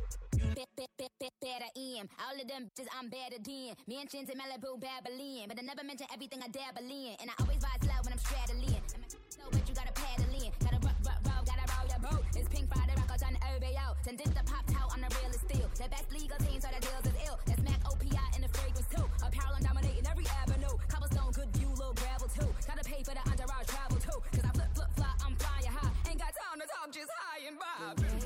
Bet, 1.47 1.63
bet, 1.63 1.75
better. 1.79 2.11
All 2.27 2.35
of 2.35 2.47
them 2.51 2.67
bitches 2.67 2.91
I'm 2.91 3.07
better 3.07 3.39
than. 3.39 3.79
Mansions 3.87 4.27
in 4.27 4.35
Malibu, 4.35 4.83
Babylon. 4.83 5.47
But 5.47 5.59
I 5.59 5.63
never 5.63 5.87
mention 5.87 6.11
everything 6.11 6.43
I 6.43 6.51
dabble 6.51 6.83
in. 6.83 7.15
And 7.23 7.31
I 7.31 7.35
always 7.39 7.63
ride 7.63 7.79
slow 7.87 8.03
when 8.03 8.19
I'm 8.19 8.19
straddling. 8.19 8.83
My 8.99 9.07
slow, 9.31 9.47
but 9.55 9.63
you 9.63 9.75
gotta 9.79 9.95
paddle 9.95 10.27
in. 10.35 10.51
Gotta 10.59 10.83
rock, 10.83 10.99
rock, 11.07 11.23
roll, 11.23 11.47
gotta 11.47 11.67
roll 11.71 11.87
your 11.87 12.03
boat. 12.03 12.27
It's 12.35 12.51
Pink 12.51 12.67
Friday, 12.67 12.99
rockers 12.99 13.23
on 13.23 13.39
the 13.39 13.43
OVO. 13.47 13.95
Send 14.03 14.19
this 14.19 14.35
the 14.35 14.43
pop 14.43 14.67
out, 14.75 14.91
I'm 14.91 15.07
the 15.07 15.11
realest 15.23 15.47
still. 15.47 15.71
The 15.79 15.87
best 15.87 16.11
legal 16.11 16.39
team, 16.43 16.59
so 16.59 16.67
the 16.67 16.83
deals 16.83 17.07
is 17.07 17.17
ill. 17.31 17.39
That's 17.47 17.63
Mac 17.63 17.79
OPI 17.87 18.27
and 18.35 18.43
the 18.43 18.51
fragrance 18.51 18.91
too. 18.91 19.07
Apparel, 19.23 19.55
I'm 19.55 19.63
dominating 19.63 20.07
every 20.11 20.27
avenue. 20.43 20.75
Cobblestone, 20.91 21.31
good 21.31 21.51
view, 21.55 21.71
little 21.79 21.95
gravel 21.95 22.27
too. 22.27 22.51
Gotta 22.67 22.83
pay 22.83 23.07
for 23.07 23.15
the 23.15 23.23
entourage 23.23 23.71
travel 23.71 24.03
too. 24.03 24.19
Cause 24.35 24.43
I 24.43 24.51
flip, 24.51 24.71
flip, 24.75 24.91
fly, 24.99 25.15
I'm 25.23 25.39
flying 25.39 25.71
high. 25.71 26.11
Ain't 26.11 26.19
got 26.19 26.35
time 26.35 26.59
to 26.59 26.67
talk, 26.67 26.91
just 26.91 27.13
high 27.23 27.47
and 27.47 27.55
vibe. 27.55 28.26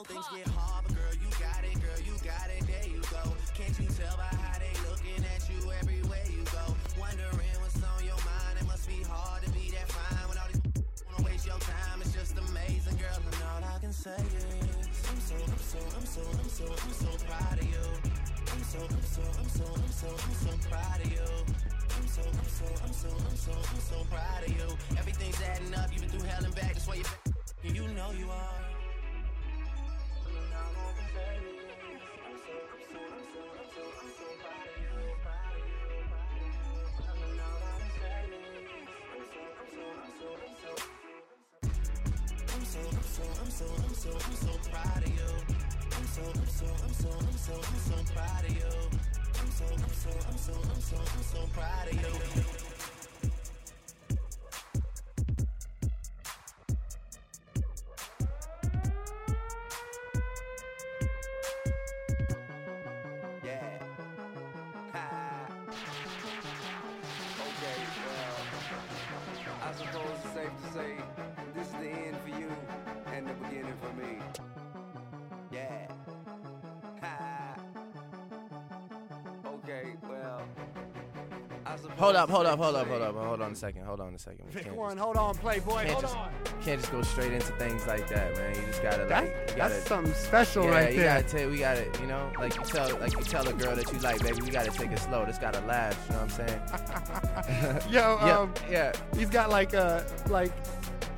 Know 0.00 0.04
things 0.04 0.28
get 0.32 0.48
hard, 0.56 0.84
but 0.86 0.96
girl, 0.96 1.12
you 1.12 1.28
got 1.36 1.60
it, 1.60 1.76
girl, 1.76 2.00
you 2.00 2.16
got 2.24 2.48
it, 2.48 2.64
there 2.64 2.88
you 2.88 3.00
go. 3.12 3.20
Can't 3.52 3.76
you 3.76 3.88
tell 3.92 4.16
by 4.16 4.32
how 4.32 4.56
they 4.56 4.72
looking 4.88 5.20
at 5.20 5.44
you 5.52 5.60
everywhere 5.76 6.24
you 6.24 6.40
go? 6.48 6.64
Wondering 6.96 7.56
what's 7.60 7.76
on 7.84 8.00
your 8.04 8.16
mind, 8.24 8.56
it 8.60 8.66
must 8.66 8.88
be 8.88 9.04
hard 9.04 9.44
to 9.44 9.50
be 9.52 9.68
that 9.76 9.88
fine 9.92 10.24
when 10.28 10.38
all 10.40 10.48
these 10.48 11.04
wanna 11.04 11.24
waste 11.28 11.44
your 11.44 11.60
time. 11.60 12.00
It's 12.00 12.16
just 12.16 12.32
amazing, 12.38 12.96
girl, 12.96 13.12
and 13.12 13.44
all 13.44 13.60
I 13.60 13.76
can 13.76 13.92
say 13.92 14.16
is 14.16 15.04
I'm 15.04 15.20
so, 15.20 15.36
I'm 15.36 15.60
so, 15.68 15.80
I'm 15.84 16.06
so, 16.08 16.22
I'm 16.24 16.48
so, 16.48 16.64
I'm 16.64 16.94
so 16.96 17.10
proud 17.28 17.58
of 17.60 17.68
you. 17.68 17.84
I'm 18.00 18.62
so, 18.64 18.80
I'm 18.80 19.04
so, 19.04 19.24
I'm 19.36 19.48
so, 19.52 19.66
I'm 19.68 19.92
so, 19.92 20.08
I'm 20.16 20.36
so 20.40 20.52
proud 20.64 21.00
of 21.04 21.12
you. 21.12 21.28
I'm 21.28 22.06
so, 22.08 22.24
I'm 22.24 22.48
so, 22.48 22.66
I'm 22.80 22.92
so, 22.96 23.10
I'm 23.12 23.36
so, 23.36 23.52
I'm 23.52 23.82
so 23.84 23.98
proud 24.08 24.42
of 24.48 24.48
you. 24.48 24.68
Everything's 24.96 25.40
adding 25.44 25.74
up, 25.76 25.92
you've 25.92 26.08
been 26.08 26.10
through 26.10 26.24
hell 26.24 26.44
and 26.44 26.54
back, 26.56 26.72
that's 26.72 26.88
why 26.88 26.96
back. 27.04 27.20
You 27.62 27.84
know 27.92 28.12
you 28.16 28.24
are. 28.30 28.69
Hold 82.00 82.16
up, 82.16 82.30
hold 82.30 82.46
up, 82.46 82.58
hold 82.58 82.76
up, 82.76 82.88
hold 82.88 83.02
up, 83.02 83.14
hold 83.14 83.42
on 83.42 83.52
a 83.52 83.54
second, 83.54 83.84
hold 83.84 84.00
on 84.00 84.14
a 84.14 84.18
second. 84.18 84.46
We 84.46 84.62
can't 84.62 84.74
One, 84.74 84.96
hold 84.96 85.18
on, 85.18 85.34
Playboy, 85.34 85.82
can't 85.82 85.90
hold 85.90 86.02
just, 86.02 86.16
on. 86.16 86.32
can't 86.62 86.80
just 86.80 86.90
go 86.90 87.02
straight 87.02 87.30
into 87.34 87.52
things 87.58 87.86
like 87.86 88.08
that, 88.08 88.34
man. 88.36 88.54
You 88.54 88.62
just 88.68 88.82
gotta 88.82 89.04
like, 89.04 89.24
you 89.50 89.56
gotta, 89.56 89.74
that's 89.74 89.86
something 89.86 90.14
special 90.14 90.64
yeah, 90.64 90.70
right 90.70 90.92
you 90.94 91.00
there. 91.00 91.20
gotta 91.20 91.28
tell, 91.28 91.50
we 91.50 91.58
gotta, 91.58 91.86
you 92.00 92.06
know, 92.06 92.32
like 92.38 92.56
you 92.56 92.62
tell, 92.62 92.98
like 93.00 93.12
you 93.12 93.22
tell 93.22 93.46
a 93.46 93.52
girl 93.52 93.76
that 93.76 93.92
you 93.92 93.98
like, 93.98 94.22
baby, 94.22 94.40
we 94.40 94.50
gotta 94.50 94.70
take 94.70 94.90
it 94.90 94.98
slow. 94.98 95.26
This 95.26 95.36
gotta 95.36 95.60
last. 95.66 95.98
You 96.08 96.14
know 96.14 96.22
what 96.22 96.40
I'm 96.40 97.78
saying? 97.82 97.92
Yo, 97.92 98.18
yeah, 98.22 98.38
um, 98.38 98.54
yeah. 98.70 98.92
He's 99.14 99.28
got 99.28 99.50
like 99.50 99.74
a 99.74 100.06
like 100.30 100.52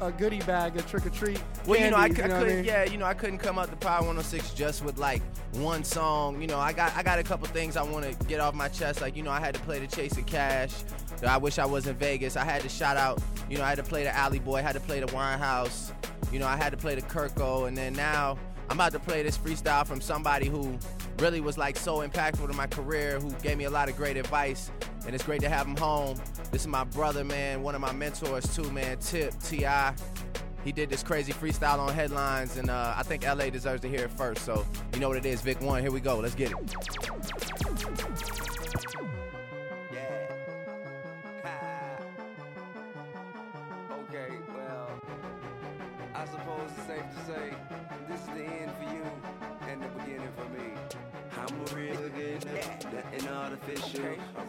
a 0.00 0.10
goodie 0.10 0.40
bag 0.40 0.76
of 0.76 0.90
trick 0.90 1.06
or 1.06 1.10
treat. 1.10 1.40
Well, 1.66 1.80
you 1.80 1.90
know, 1.90 1.96
I, 1.96 2.04
I 2.04 2.08
couldn't. 2.08 2.46
mean? 2.46 2.64
Yeah, 2.64 2.84
you 2.84 2.98
know, 2.98 3.04
I 3.04 3.14
couldn't 3.14 3.38
come 3.38 3.58
up 3.58 3.70
to 3.70 3.76
Power 3.76 3.98
106 3.98 4.50
just 4.54 4.84
with 4.84 4.98
like 4.98 5.22
one 5.52 5.84
song. 5.84 6.40
You 6.40 6.48
know, 6.48 6.58
I 6.58 6.72
got 6.72 6.96
I 6.96 7.02
got 7.02 7.18
a 7.18 7.22
couple 7.22 7.46
things 7.48 7.76
I 7.76 7.82
want 7.82 8.04
to 8.04 8.26
get 8.26 8.40
off 8.40 8.54
my 8.54 8.68
chest. 8.68 9.00
Like, 9.00 9.16
you 9.16 9.22
know, 9.22 9.30
I 9.30 9.40
had 9.40 9.54
to 9.54 9.60
play 9.60 9.78
the 9.78 9.86
Chase 9.86 10.16
N. 10.16 10.24
Cashe. 10.24 10.84
I 11.24 11.36
wish 11.36 11.58
I 11.58 11.66
was 11.66 11.86
in 11.86 11.94
Vegas. 11.96 12.36
I 12.36 12.44
had 12.44 12.62
to 12.62 12.68
shout 12.68 12.96
out. 12.96 13.22
You 13.48 13.58
know, 13.58 13.64
I 13.64 13.68
had 13.68 13.76
to 13.76 13.84
play 13.84 14.02
the 14.02 14.14
Alley 14.14 14.40
Boy. 14.40 14.56
I 14.56 14.62
had 14.62 14.74
to 14.74 14.80
play 14.80 15.00
the 15.00 15.06
Winehouse. 15.06 15.92
You 16.32 16.38
know, 16.38 16.46
I 16.46 16.56
had 16.56 16.70
to 16.70 16.76
play 16.76 16.94
the 16.94 17.02
Kirko, 17.02 17.68
and 17.68 17.76
then 17.76 17.92
now 17.92 18.38
I'm 18.68 18.76
about 18.76 18.92
to 18.92 18.98
play 18.98 19.22
this 19.22 19.36
freestyle 19.36 19.86
from 19.86 20.00
somebody 20.00 20.48
who 20.48 20.78
really 21.18 21.40
was 21.40 21.58
like 21.58 21.76
so 21.76 21.98
impactful 21.98 22.46
to 22.48 22.54
my 22.54 22.66
career, 22.66 23.20
who 23.20 23.30
gave 23.42 23.58
me 23.58 23.64
a 23.64 23.70
lot 23.70 23.88
of 23.88 23.96
great 23.96 24.16
advice, 24.16 24.70
and 25.06 25.14
it's 25.14 25.24
great 25.24 25.42
to 25.42 25.48
have 25.48 25.66
him 25.66 25.76
home. 25.76 26.18
This 26.50 26.62
is 26.62 26.68
my 26.68 26.84
brother, 26.84 27.22
man, 27.22 27.62
one 27.62 27.74
of 27.74 27.80
my 27.80 27.92
mentors 27.92 28.52
too, 28.56 28.70
man. 28.72 28.98
Tip 28.98 29.38
Ti. 29.40 29.66
He 30.64 30.72
did 30.72 30.90
this 30.90 31.02
crazy 31.02 31.32
freestyle 31.32 31.78
on 31.78 31.92
headlines, 31.92 32.56
and 32.56 32.70
uh, 32.70 32.94
I 32.96 33.02
think 33.02 33.24
LA 33.24 33.50
deserves 33.50 33.82
to 33.82 33.88
hear 33.88 34.04
it 34.04 34.10
first. 34.10 34.44
So 34.44 34.64
you 34.94 35.00
know 35.00 35.08
what 35.08 35.16
it 35.16 35.26
is, 35.26 35.40
Vick 35.40 35.60
One. 35.60 35.82
Here 35.82 35.90
we 35.90 36.00
go. 36.00 36.18
Let's 36.18 36.34
get 36.34 36.52
it. 36.52 36.56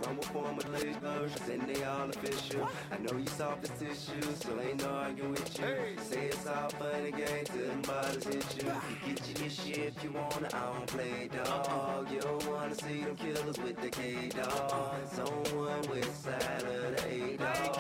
Artificial. 0.04 0.10
I 0.10 0.10
run 0.10 0.18
with 0.18 0.26
former 0.26 0.62
listeners, 0.72 1.50
and 1.50 1.62
they 1.68 1.84
all 1.84 2.10
official. 2.10 2.68
I 2.92 2.98
know 2.98 3.18
you 3.18 3.28
soft 3.28 3.64
as 3.64 3.80
tissue, 3.80 4.22
so 4.36 4.60
ain't 4.60 4.82
no 4.82 4.90
arguing 4.90 5.32
with 5.32 5.60
you. 5.60 6.04
Say 6.04 6.26
it's 6.26 6.48
all 6.48 6.70
fun 6.70 7.06
and 7.06 7.16
games 7.16 7.50
till 7.50 7.68
them 7.68 7.82
bottles 7.82 8.24
hit 8.24 8.64
you. 8.64 8.72
You 9.08 9.14
get 9.14 9.28
you 9.28 9.42
your 9.44 9.50
shit 9.50 9.78
if 9.96 10.04
you 10.04 10.12
wanna, 10.12 10.50
I 10.54 10.74
don't 10.74 10.88
play 10.88 11.30
dog. 11.34 11.48
Uh-uh. 11.48 12.14
You 12.14 12.20
don't 12.22 12.48
wanna 12.50 12.76
see 12.76 13.02
them 13.02 13.16
killers 13.16 13.58
with 13.58 13.82
the 13.82 13.90
K 13.90 14.30
dog. 14.30 14.96
Someone 15.12 15.82
with 15.90 16.16
side 16.16 16.64
of 16.64 16.98
the 16.98 17.08
A 17.08 17.38
dog. 17.38 17.78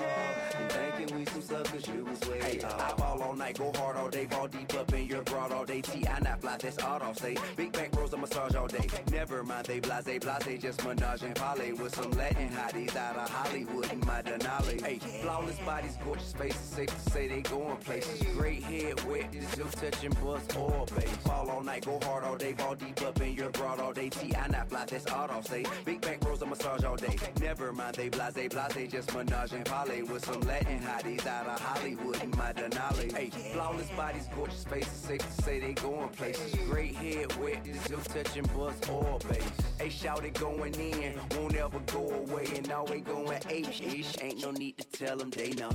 You 0.59 0.67
thinking 0.69 1.17
we 1.17 1.25
some 1.25 1.41
suckers, 1.41 1.87
you 1.87 2.05
was 2.05 2.19
way 2.29 2.39
Hey, 2.43 2.61
off. 2.61 2.93
I 2.93 2.95
ball 2.95 3.21
all 3.21 3.35
night, 3.35 3.57
go 3.57 3.71
hard 3.75 3.97
all 3.97 4.09
day, 4.09 4.25
ball 4.25 4.47
deep 4.47 4.73
up 4.75 4.93
in 4.93 5.07
your 5.07 5.21
broad 5.23 5.51
all 5.51 5.65
day. 5.65 5.81
T, 5.81 6.05
I 6.07 6.19
not 6.19 6.41
fly, 6.41 6.57
that's 6.57 6.77
all 6.79 7.01
I'll 7.01 7.13
say. 7.13 7.35
Big 7.55 7.71
back 7.71 7.91
I 8.13 8.17
massage 8.17 8.55
all 8.55 8.67
day. 8.67 8.87
Never 9.11 9.43
mind, 9.43 9.65
they 9.65 9.79
blase, 9.79 10.03
blase, 10.03 10.61
just 10.61 10.83
menage 10.85 11.23
and 11.23 11.35
poly 11.35 11.73
with 11.73 11.95
some 11.95 12.11
Latin 12.11 12.49
hotties 12.49 12.95
out 12.95 13.15
of 13.15 13.29
Hollywood 13.29 13.91
and 13.91 14.05
my 14.05 14.21
Denali. 14.21 14.81
Hey, 14.81 14.99
flawless 14.99 15.57
bodies, 15.59 15.97
gorgeous 16.03 16.33
faces, 16.33 16.59
safe 16.59 16.89
to 16.89 17.11
say 17.11 17.27
they 17.27 17.41
going 17.41 17.77
places. 17.77 18.21
Great 18.37 18.61
head, 18.63 19.03
wet, 19.05 19.31
this 19.31 19.57
your 19.57 19.67
touching 19.67 20.15
bust 20.23 20.55
all 20.57 20.87
base. 20.95 21.17
Ball 21.25 21.49
all 21.49 21.63
night, 21.63 21.85
go 21.85 21.99
hard 22.03 22.23
all 22.23 22.35
day, 22.35 22.53
ball 22.53 22.75
deep 22.75 23.01
up 23.01 23.19
in 23.21 23.33
your 23.33 23.49
broad 23.49 23.79
all 23.79 23.93
day. 23.93 24.09
T, 24.09 24.35
I 24.35 24.47
not 24.47 24.69
fly, 24.69 24.85
that's 24.85 25.09
all 25.11 25.27
I'll 25.31 25.41
say. 25.41 25.65
Big 25.85 26.01
back 26.01 26.23
rolls, 26.23 26.43
I 26.43 26.45
massage 26.45 26.83
all 26.83 26.95
day. 26.95 27.15
Never 27.39 27.71
mind, 27.71 27.95
they 27.95 28.09
blase, 28.09 28.33
blase, 28.33 28.91
just 28.91 29.13
menage 29.15 29.53
and 29.53 29.65
poly 29.65 30.03
with 30.03 30.25
some 30.25 30.41
Latin 30.41 30.79
hotties 30.79 31.25
out 31.25 31.47
of 31.47 31.59
Hollywood 31.59 32.21
and 32.21 32.35
my 32.37 32.53
Denali. 32.53 33.11
Hey, 33.11 33.29
flawless 33.53 33.89
bodies, 33.91 34.27
gorgeous 34.35 34.63
faces, 34.65 34.91
safe 34.91 35.19
to 35.19 35.41
say 35.43 35.59
they 35.59 35.73
going 35.73 36.09
places. 36.09 36.53
Great 36.69 36.95
head, 36.95 37.35
wet, 37.37 37.63
this 37.63 38.02
touching 38.03 38.45
bust 38.55 38.89
all 38.89 39.19
base. 39.29 39.43
Hey, 39.79 39.89
shout 39.89 40.25
it 40.25 40.33
going 40.39 40.73
in, 40.75 41.19
won't 41.35 41.55
ever 41.55 41.79
go 41.87 42.09
away, 42.09 42.47
and 42.55 42.71
always 42.71 43.01
going 43.03 43.39
H 43.49 43.81
ish. 43.81 44.15
Ain't 44.21 44.41
no 44.41 44.51
need 44.51 44.77
to 44.77 44.85
tell 44.91 45.17
them 45.17 45.29
they 45.29 45.51
know. 45.51 45.71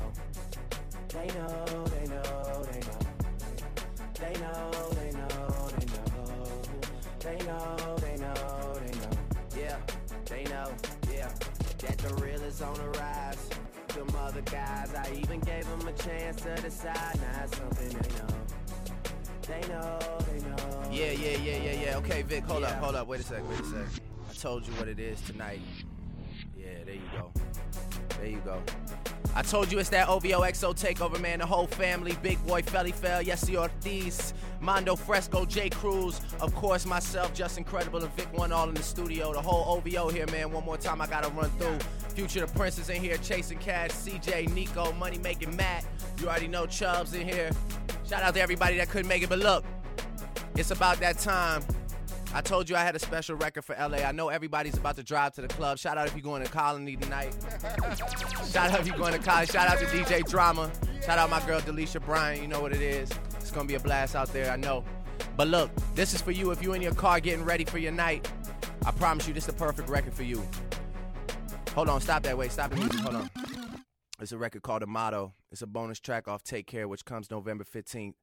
They 1.08 1.26
know, 1.28 1.64
they 1.86 2.06
know, 2.06 2.64
they 2.70 2.80
know. 2.80 2.98
They 4.14 4.34
know, 4.40 4.70
they 4.94 5.10
know, 5.12 5.70
they 5.78 5.86
know. 5.86 6.08
They 7.20 7.38
know, 7.46 7.96
they 8.00 8.16
know, 8.16 8.74
they 8.80 8.98
know. 8.98 9.10
Yeah, 9.56 9.78
they 10.26 10.44
know, 10.44 10.72
yeah, 11.12 11.30
that 11.78 11.98
the 11.98 12.14
real 12.22 12.42
is 12.42 12.62
on 12.62 12.74
the 12.74 12.88
rise. 12.98 13.48
Them 13.88 14.08
other 14.16 14.42
guys, 14.42 14.94
I 14.94 15.10
even 15.14 15.40
gave 15.40 15.66
them 15.66 15.88
a 15.88 15.92
chance 15.92 16.42
to 16.42 16.54
decide. 16.56 17.18
Now 17.20 17.44
it's 17.44 17.56
something 17.56 17.88
they 17.88 18.18
know. 18.18 18.47
They 19.48 19.60
know, 19.68 19.98
they 20.30 20.40
know. 20.48 20.82
Yeah, 20.90 21.12
yeah, 21.12 21.38
yeah, 21.38 21.56
yeah, 21.62 21.82
yeah. 21.84 21.96
Okay, 21.98 22.22
Vick, 22.22 22.44
hold 22.44 22.64
up, 22.64 22.70
Yeah. 22.70 22.78
hold 22.80 22.94
up. 22.94 23.06
Wait 23.06 23.20
a 23.20 23.22
sec, 23.22 23.42
wait 23.48 23.60
a 23.60 23.64
sec. 23.64 24.02
I 24.30 24.34
told 24.34 24.66
you 24.66 24.72
what 24.74 24.88
it 24.88 24.98
is 24.98 25.20
tonight. 25.22 25.60
Yeah, 26.56 26.84
there 26.84 26.94
you 26.94 27.00
go. 27.12 27.30
There 28.18 28.26
you 28.28 28.42
go. 28.44 28.62
I 29.34 29.42
told 29.42 29.70
you 29.70 29.78
it's 29.78 29.88
that 29.90 30.08
OVO 30.08 30.42
XO 30.42 30.74
takeover, 30.74 31.20
man. 31.20 31.38
The 31.38 31.46
whole 31.46 31.66
family, 31.66 32.16
Big 32.22 32.44
Boy, 32.46 32.62
Felli 32.62 32.92
Fel, 32.92 33.22
Yesi 33.22 33.56
Ortiz, 33.56 34.34
Mando 34.60 34.96
Fresko, 34.96 35.46
J 35.48 35.70
Cruz, 35.70 36.20
of 36.40 36.54
course 36.54 36.84
myself, 36.84 37.32
Justin 37.32 37.64
Credible, 37.64 38.02
and 38.02 38.12
Vick 38.14 38.36
One 38.36 38.52
all 38.52 38.68
in 38.68 38.74
the 38.74 38.82
studio. 38.82 39.32
The 39.32 39.40
whole 39.40 39.76
OVO 39.76 40.08
here, 40.08 40.26
man. 40.26 40.50
One 40.52 40.64
more 40.64 40.76
time, 40.76 41.00
I 41.00 41.06
gotta 41.06 41.28
run 41.30 41.50
through. 41.58 41.78
Future 42.14 42.40
the 42.44 42.52
Prince 42.52 42.78
is 42.78 42.90
in 42.90 43.00
here, 43.00 43.16
Chase 43.18 43.50
N. 43.52 43.58
Cashe, 43.58 43.92
CJ, 43.92 44.52
Nico, 44.52 44.92
Money 44.94 45.18
Making 45.18 45.54
Matt. 45.56 45.84
You 46.20 46.28
already 46.28 46.48
know 46.48 46.66
Chubbs 46.66 47.14
in 47.14 47.26
here. 47.26 47.50
Shout 48.08 48.22
out 48.22 48.34
to 48.34 48.40
everybody 48.40 48.76
that 48.78 48.88
couldn't 48.88 49.08
make 49.08 49.22
it, 49.22 49.28
but 49.28 49.38
look, 49.38 49.64
it's 50.56 50.70
about 50.70 50.98
that 51.00 51.18
time. 51.18 51.62
I 52.34 52.40
told 52.40 52.68
you 52.68 52.76
I 52.76 52.80
had 52.80 52.94
a 52.94 52.98
special 52.98 53.36
record 53.36 53.64
for 53.64 53.74
LA. 53.78 53.98
I 53.98 54.12
know 54.12 54.28
everybody's 54.28 54.76
about 54.76 54.96
to 54.96 55.02
drive 55.02 55.32
to 55.34 55.42
the 55.42 55.48
club. 55.48 55.78
Shout 55.78 55.96
out 55.96 56.06
if 56.06 56.14
you're 56.14 56.22
going 56.22 56.42
to 56.42 56.50
Colony 56.50 56.96
tonight. 56.96 57.34
Shout 58.52 58.70
out 58.70 58.80
if 58.80 58.86
you're 58.86 58.96
going 58.96 59.12
to 59.12 59.18
college. 59.18 59.50
Shout 59.50 59.68
out 59.68 59.78
to 59.78 59.86
DJ 59.86 60.28
Drama. 60.28 60.70
Shout 61.04 61.18
out 61.18 61.30
my 61.30 61.44
girl 61.46 61.60
Delisha 61.60 62.04
Bryan. 62.04 62.42
You 62.42 62.48
know 62.48 62.60
what 62.60 62.72
it 62.72 62.82
is. 62.82 63.10
It's 63.36 63.50
gonna 63.50 63.66
be 63.66 63.76
a 63.76 63.80
blast 63.80 64.14
out 64.14 64.32
there. 64.32 64.50
I 64.50 64.56
know. 64.56 64.84
But 65.36 65.48
look, 65.48 65.70
this 65.94 66.12
is 66.12 66.20
for 66.20 66.32
you 66.32 66.50
if 66.50 66.62
you're 66.62 66.76
in 66.76 66.82
your 66.82 66.94
car 66.94 67.20
getting 67.20 67.44
ready 67.44 67.64
for 67.64 67.78
your 67.78 67.92
night. 67.92 68.30
I 68.84 68.90
promise 68.90 69.26
you, 69.26 69.34
this 69.34 69.44
is 69.44 69.54
the 69.54 69.58
perfect 69.58 69.88
record 69.88 70.12
for 70.12 70.22
you. 70.22 70.46
Hold 71.74 71.88
on, 71.88 72.00
stop 72.00 72.22
that 72.24 72.36
way. 72.36 72.48
Stop 72.48 72.72
music. 72.72 73.00
Hold 73.00 73.16
on. 73.16 73.30
It's 74.20 74.32
a 74.32 74.38
record 74.38 74.62
called 74.62 74.82
The 74.82 74.86
Motto. 74.86 75.32
It's 75.50 75.62
a 75.62 75.66
bonus 75.66 75.98
track 75.98 76.28
off 76.28 76.42
Take 76.42 76.66
Care, 76.66 76.88
which 76.88 77.04
comes 77.04 77.30
November 77.30 77.64
15th. 77.64 78.14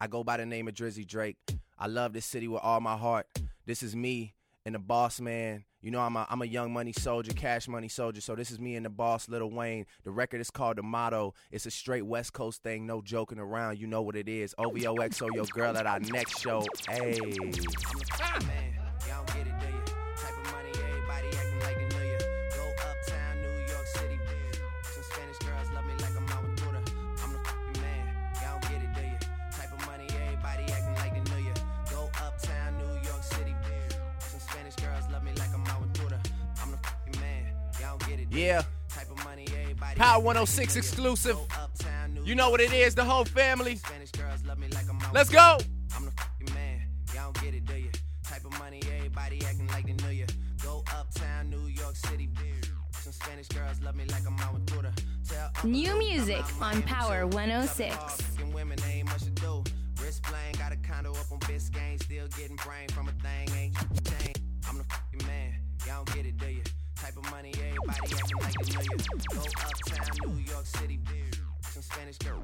I 0.00 0.06
go 0.06 0.22
by 0.22 0.36
the 0.36 0.46
name 0.46 0.68
of 0.68 0.74
Drizzy 0.74 1.06
Drake. 1.06 1.36
I 1.78 1.86
love 1.86 2.12
this 2.12 2.26
city 2.26 2.46
with 2.48 2.60
all 2.62 2.80
my 2.80 2.96
heart. 2.96 3.26
This 3.64 3.82
is 3.82 3.96
me 3.96 4.34
and 4.66 4.74
the 4.74 4.78
boss 4.78 5.20
man. 5.20 5.64
You 5.80 5.90
know, 5.90 6.00
I'm 6.00 6.16
a, 6.16 6.26
I'm 6.28 6.42
a 6.42 6.46
young 6.46 6.72
money 6.72 6.92
soldier, 6.92 7.32
cash 7.32 7.68
money 7.68 7.88
soldier. 7.88 8.20
So 8.20 8.34
this 8.34 8.50
is 8.50 8.58
me 8.58 8.76
and 8.76 8.84
the 8.84 8.90
boss, 8.90 9.28
Lil 9.28 9.50
Wayne. 9.50 9.86
The 10.02 10.10
record 10.10 10.40
is 10.40 10.50
called 10.50 10.76
The 10.76 10.82
Motto. 10.82 11.34
It's 11.50 11.66
a 11.66 11.70
straight 11.70 12.06
West 12.06 12.32
Coast 12.32 12.62
thing, 12.62 12.86
no 12.86 13.00
joking 13.02 13.38
around. 13.38 13.78
You 13.78 13.86
know 13.86 14.02
what 14.02 14.16
it 14.16 14.28
is. 14.28 14.54
OVOXO, 14.58 15.28
your 15.34 15.44
girl 15.46 15.76
at 15.76 15.86
our 15.86 16.00
next 16.00 16.40
show. 16.40 16.64
Hey. 16.88 17.18
Ah, 18.20 18.38
man, 18.46 18.74
y'all 19.08 19.24
get 19.26 19.46
it, 19.46 19.60
do 19.60 19.66
you? 19.66 19.83
Yeah. 38.34 38.62
Type 38.88 39.10
of 39.10 39.24
money, 39.24 39.46
everybody 39.62 39.96
Power 39.96 40.20
106 40.20 40.56
they 40.56 40.64
knew 40.64 40.74
you. 40.74 40.78
exclusive. 40.78 41.36
Go 41.36 41.46
uptown, 41.62 42.14
New 42.14 42.24
You 42.24 42.34
know 42.34 42.50
what 42.50 42.60
it 42.60 42.72
is, 42.72 42.94
the 42.94 43.04
whole 43.04 43.24
family. 43.24 43.76
Spanish 43.76 44.10
girls 44.10 44.44
love 44.44 44.58
me 44.58 44.66
like 44.74 44.88
I'm 44.90 45.00
out 45.00 45.14
Let's 45.14 45.30
go. 45.30 45.58
I'm 45.96 46.04
the 46.04 46.10
fucking 46.10 46.52
man. 46.52 46.82
Y'all 47.14 47.32
don't 47.32 47.44
get 47.44 47.54
it, 47.54 47.64
do 47.64 47.74
you? 47.74 47.90
Type 48.24 48.44
of 48.44 48.58
money, 48.58 48.80
everybody 48.96 49.40
acting 49.44 49.68
like 49.68 49.86
they 49.86 49.92
knew 50.04 50.10
you. 50.10 50.26
Go 50.62 50.82
uptown, 50.92 51.48
New 51.50 51.68
York 51.68 51.94
City. 51.94 52.28
Some 52.92 53.12
Spanish 53.12 53.48
girls 53.48 53.80
love 53.82 53.94
me 53.94 54.04
like 54.06 54.26
I'm 54.26 54.36
Aventura. 54.38 54.92
Tell 55.28 55.46
Uncle 55.46 55.70
New 55.70 55.92
Luke 55.92 55.98
music 55.98 56.38
I'm 56.38 56.42
out 56.42 56.52
on 56.52 56.58
Miami 56.60 56.82
Power 56.82 57.20
too. 57.20 57.36
106. 57.36 57.94
Couple 57.94 58.08
hard-working 58.08 58.52
women, 58.54 58.78
they 58.78 58.92
ain't 58.94 59.08
much 59.08 59.22
to 59.22 59.30
do. 59.30 59.64
Wrist 60.02 60.22
Type 67.04 67.18
of 67.18 67.30
money, 67.30 67.52
everybody 67.58 68.14
acting 68.16 68.38
like 68.40 68.54
they 68.54 68.72
know 68.72 68.80
you. 68.80 68.96
Go 69.28 69.42
uptown, 69.60 70.16
New 70.26 70.42
York 70.42 70.64
City. 70.64 70.98
Some 71.60 71.82
Spanish 71.82 72.16
girl. 72.16 72.42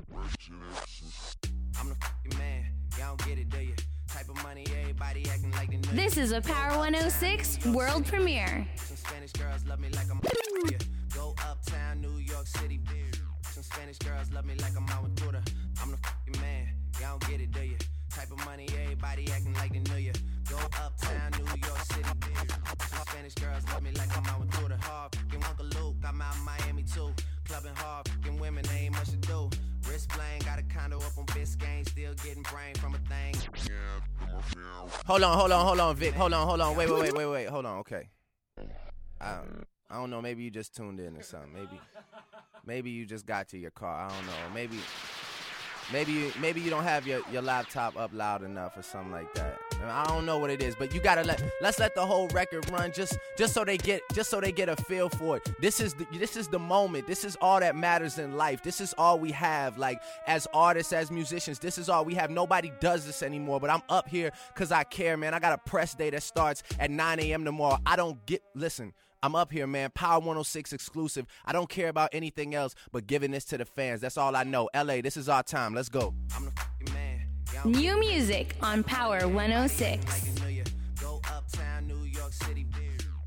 I'm 1.81 1.89
the 1.89 1.95
fucking 1.95 2.39
man. 2.39 2.67
Y'all 2.99 3.17
don't 3.17 3.27
get 3.27 3.39
it, 3.39 3.49
do 3.49 3.59
you? 3.59 3.73
Type 4.09 4.29
of 4.29 4.43
money, 4.43 4.67
everybody 4.83 5.27
acting 5.31 5.51
like 5.53 5.71
they 5.71 5.79
know. 5.79 5.93
This 5.95 6.19
is 6.19 6.33
a 6.33 6.43
Power 6.43 6.77
106 6.77 7.65
world 7.69 8.05
premiere. 8.05 8.69
Some 8.75 8.99
Spanish 8.99 9.33
girls 9.33 9.65
love 9.65 9.81
me 9.81 9.89
like 9.89 10.11
I'm. 10.11 10.21
Go 11.15 11.35
uptown 11.43 12.03
New 12.03 12.19
York 12.19 12.47
City. 12.47 12.79
Some 13.41 13.63
Spanish 13.63 13.97
girls 13.97 14.31
love 14.31 14.45
me 14.45 14.57
like 14.57 14.77
I'm 14.77 14.87
out 14.91 15.05
with 15.05 15.23
I'm 15.83 15.91
the 15.91 15.97
fucking 15.97 16.39
man. 16.39 16.80
Y'all 17.01 17.19
don't 17.19 17.31
get 17.31 17.41
it, 17.41 17.51
do 17.51 17.63
you? 17.63 17.77
Type 18.11 18.31
of 18.31 18.45
money, 18.45 18.67
everybody 18.83 19.27
acting 19.33 19.55
like 19.55 19.73
they 19.73 19.79
knew 19.79 19.97
you. 19.97 20.13
Go 20.49 20.57
uptown 20.57 21.31
New 21.39 21.45
York 21.45 21.79
City. 21.85 22.03
Some 22.03 23.07
Spanish 23.07 23.35
girls 23.35 23.65
love 23.73 23.83
me 23.83 23.91
like 23.93 24.15
I'm 24.17 24.25
Aventura. 24.25 24.79
Hard 24.83 25.15
fucking 25.15 25.45
Uncle 25.45 25.67
Luke. 25.67 25.97
I'm 26.05 26.21
out 26.21 26.37
in 26.37 26.43
Miami 26.43 26.83
too. 26.83 27.11
Clubbing 27.47 27.75
hard 27.77 28.09
fucking 28.09 28.39
women, 28.39 28.65
they 28.67 28.81
ain't 28.87 28.95
much 28.95 29.09
to 29.11 29.17
do. 29.17 29.49
Wrist 29.89 30.09
playing, 30.11 30.43
got 30.45 30.59
a 30.59 30.63
condo 30.65 30.99
up 30.99 31.17
on 31.17 31.25
Biscayne. 31.27 31.89
Still 31.89 32.13
getting 32.15 32.43
brain 32.43 32.75
from 32.75 32.95
a 32.95 32.99
thing. 33.09 33.35
Hold 35.07 35.23
on, 35.23 35.39
hold 35.39 35.53
on, 35.53 35.67
hold 35.67 35.81
on, 35.81 35.97
Vick. 35.97 36.15
Hold 36.15 36.33
on, 36.33 36.47
hold 36.47 36.61
on. 36.61 36.77
Wait, 36.77 36.91
wait, 36.91 37.01
wait, 37.01 37.15
wait, 37.15 37.27
wait. 37.27 37.49
Hold 37.49 37.65
on. 37.65 37.79
Okay. 37.79 38.11
I, 39.21 39.39
I 39.89 39.97
don't 39.97 40.11
know. 40.11 40.21
Maybe 40.21 40.43
you 40.43 40.51
just 40.51 40.75
tuned 40.75 41.01
in 41.01 41.17
or 41.17 41.23
something. 41.23 41.53
Maybe, 41.53 41.81
maybe 42.67 42.91
you 42.91 43.07
just 43.07 43.25
got 43.25 43.49
to 43.49 43.59
your 43.59 43.71
car. 43.71 44.07
I 44.07 44.09
don't 44.09 44.27
know. 44.27 44.55
Maybe, 44.55 44.79
maybe, 45.93 46.13
you, 46.13 46.33
maybe 46.41 46.61
you 46.61 46.71
don't 46.71 46.85
have 46.85 47.07
your, 47.07 47.21
your 47.33 47.43
laptop 47.43 47.97
up 47.97 48.11
loud 48.13 48.43
enough 48.43 48.77
or 48.77 48.83
something 48.83 49.13
like 49.13 49.33
that. 49.35 49.59
I 49.85 50.05
don't 50.07 50.27
know 50.27 50.39
what 50.39 50.51
it 50.51 50.63
is, 50.63 50.75
but 50.75 50.95
you 50.95 51.01
gotta 51.01 51.23
let 51.23 51.43
let's 51.61 51.79
let 51.79 51.95
the 51.95 52.05
whole 52.05 52.29
record 52.29 52.69
run 52.71 52.93
just 52.93 53.19
just 53.39 53.55
so 53.55 53.65
they 53.65 53.79
get 53.79 54.03
just 54.13 54.31
so 54.31 54.41
they 54.41 54.53
get 54.53 54.69
a 54.69 54.77
feel 54.77 55.09
for 55.09 55.39
it. 55.39 55.51
This 55.61 55.81
is 55.81 55.95
the, 55.95 56.07
this 56.13 56.37
is 56.37 56.49
the 56.49 56.59
moment. 56.59 57.07
This 57.07 57.25
is 57.25 57.37
all 57.41 57.61
that 57.61 57.77
matters 57.77 58.19
in 58.19 58.37
life. 58.37 58.63
This 58.63 58.81
is 58.81 58.95
all 58.99 59.19
we 59.19 59.33
have. 59.33 59.79
Like 59.79 60.03
as 60.27 60.47
artists, 60.53 60.93
as 60.93 61.11
musicians, 61.11 61.59
this 61.59 61.79
is 61.79 61.89
all 61.89 62.05
we 62.05 62.15
have. 62.15 62.31
Nobody 62.31 62.73
does 62.81 63.07
this 63.07 63.23
anymore. 63.23 63.61
But 63.61 63.71
I'm 63.71 63.83
up 63.89 64.09
here 64.09 64.33
because 64.55 64.71
I 64.71 64.85
care, 64.85 65.17
man. 65.17 65.35
I 65.35 65.39
got 65.39 65.53
a 65.53 65.59
press 65.59 65.95
day 65.95 66.11
that 66.11 66.23
starts 66.23 66.63
at 66.79 66.91
9 66.91 67.21
a.m. 67.21 67.45
tomorrow. 67.45 67.79
I 67.87 67.97
don't 67.97 68.25
get 68.27 68.43
listen. 68.55 68.93
I'm 69.23 69.35
up 69.35 69.53
here, 69.53 69.67
man. 69.67 69.91
Power 69.91 70.19
106 70.19 70.73
exclusive. 70.73 71.27
I 71.45 71.53
don't 71.53 71.69
care 71.69 71.89
about 71.89 72.11
anything 72.13 72.55
else 72.55 72.75
but 72.91 73.07
giving 73.07 73.31
this 73.31 73.45
to 73.47 73.59
the 73.59 73.67
fans. 73.67 74.01
That's 74.01 74.17
all 74.17 74.35
I 74.35 74.45
know. 74.45 74.71
LA, 74.75 75.03
this 75.03 75.17
is 75.17 75.29
our 75.29 75.43
time. 75.43 75.75
Let's 75.75 75.91
go. 75.91 76.15
New 77.65 78.01
music 78.01 78.57
on 78.63 78.83
Power 78.83 79.29
106. 79.29 80.41
Go 81.01 81.21
uptown 81.31 81.87
New 81.87 82.05
York 82.05 82.33
City. 82.33 82.67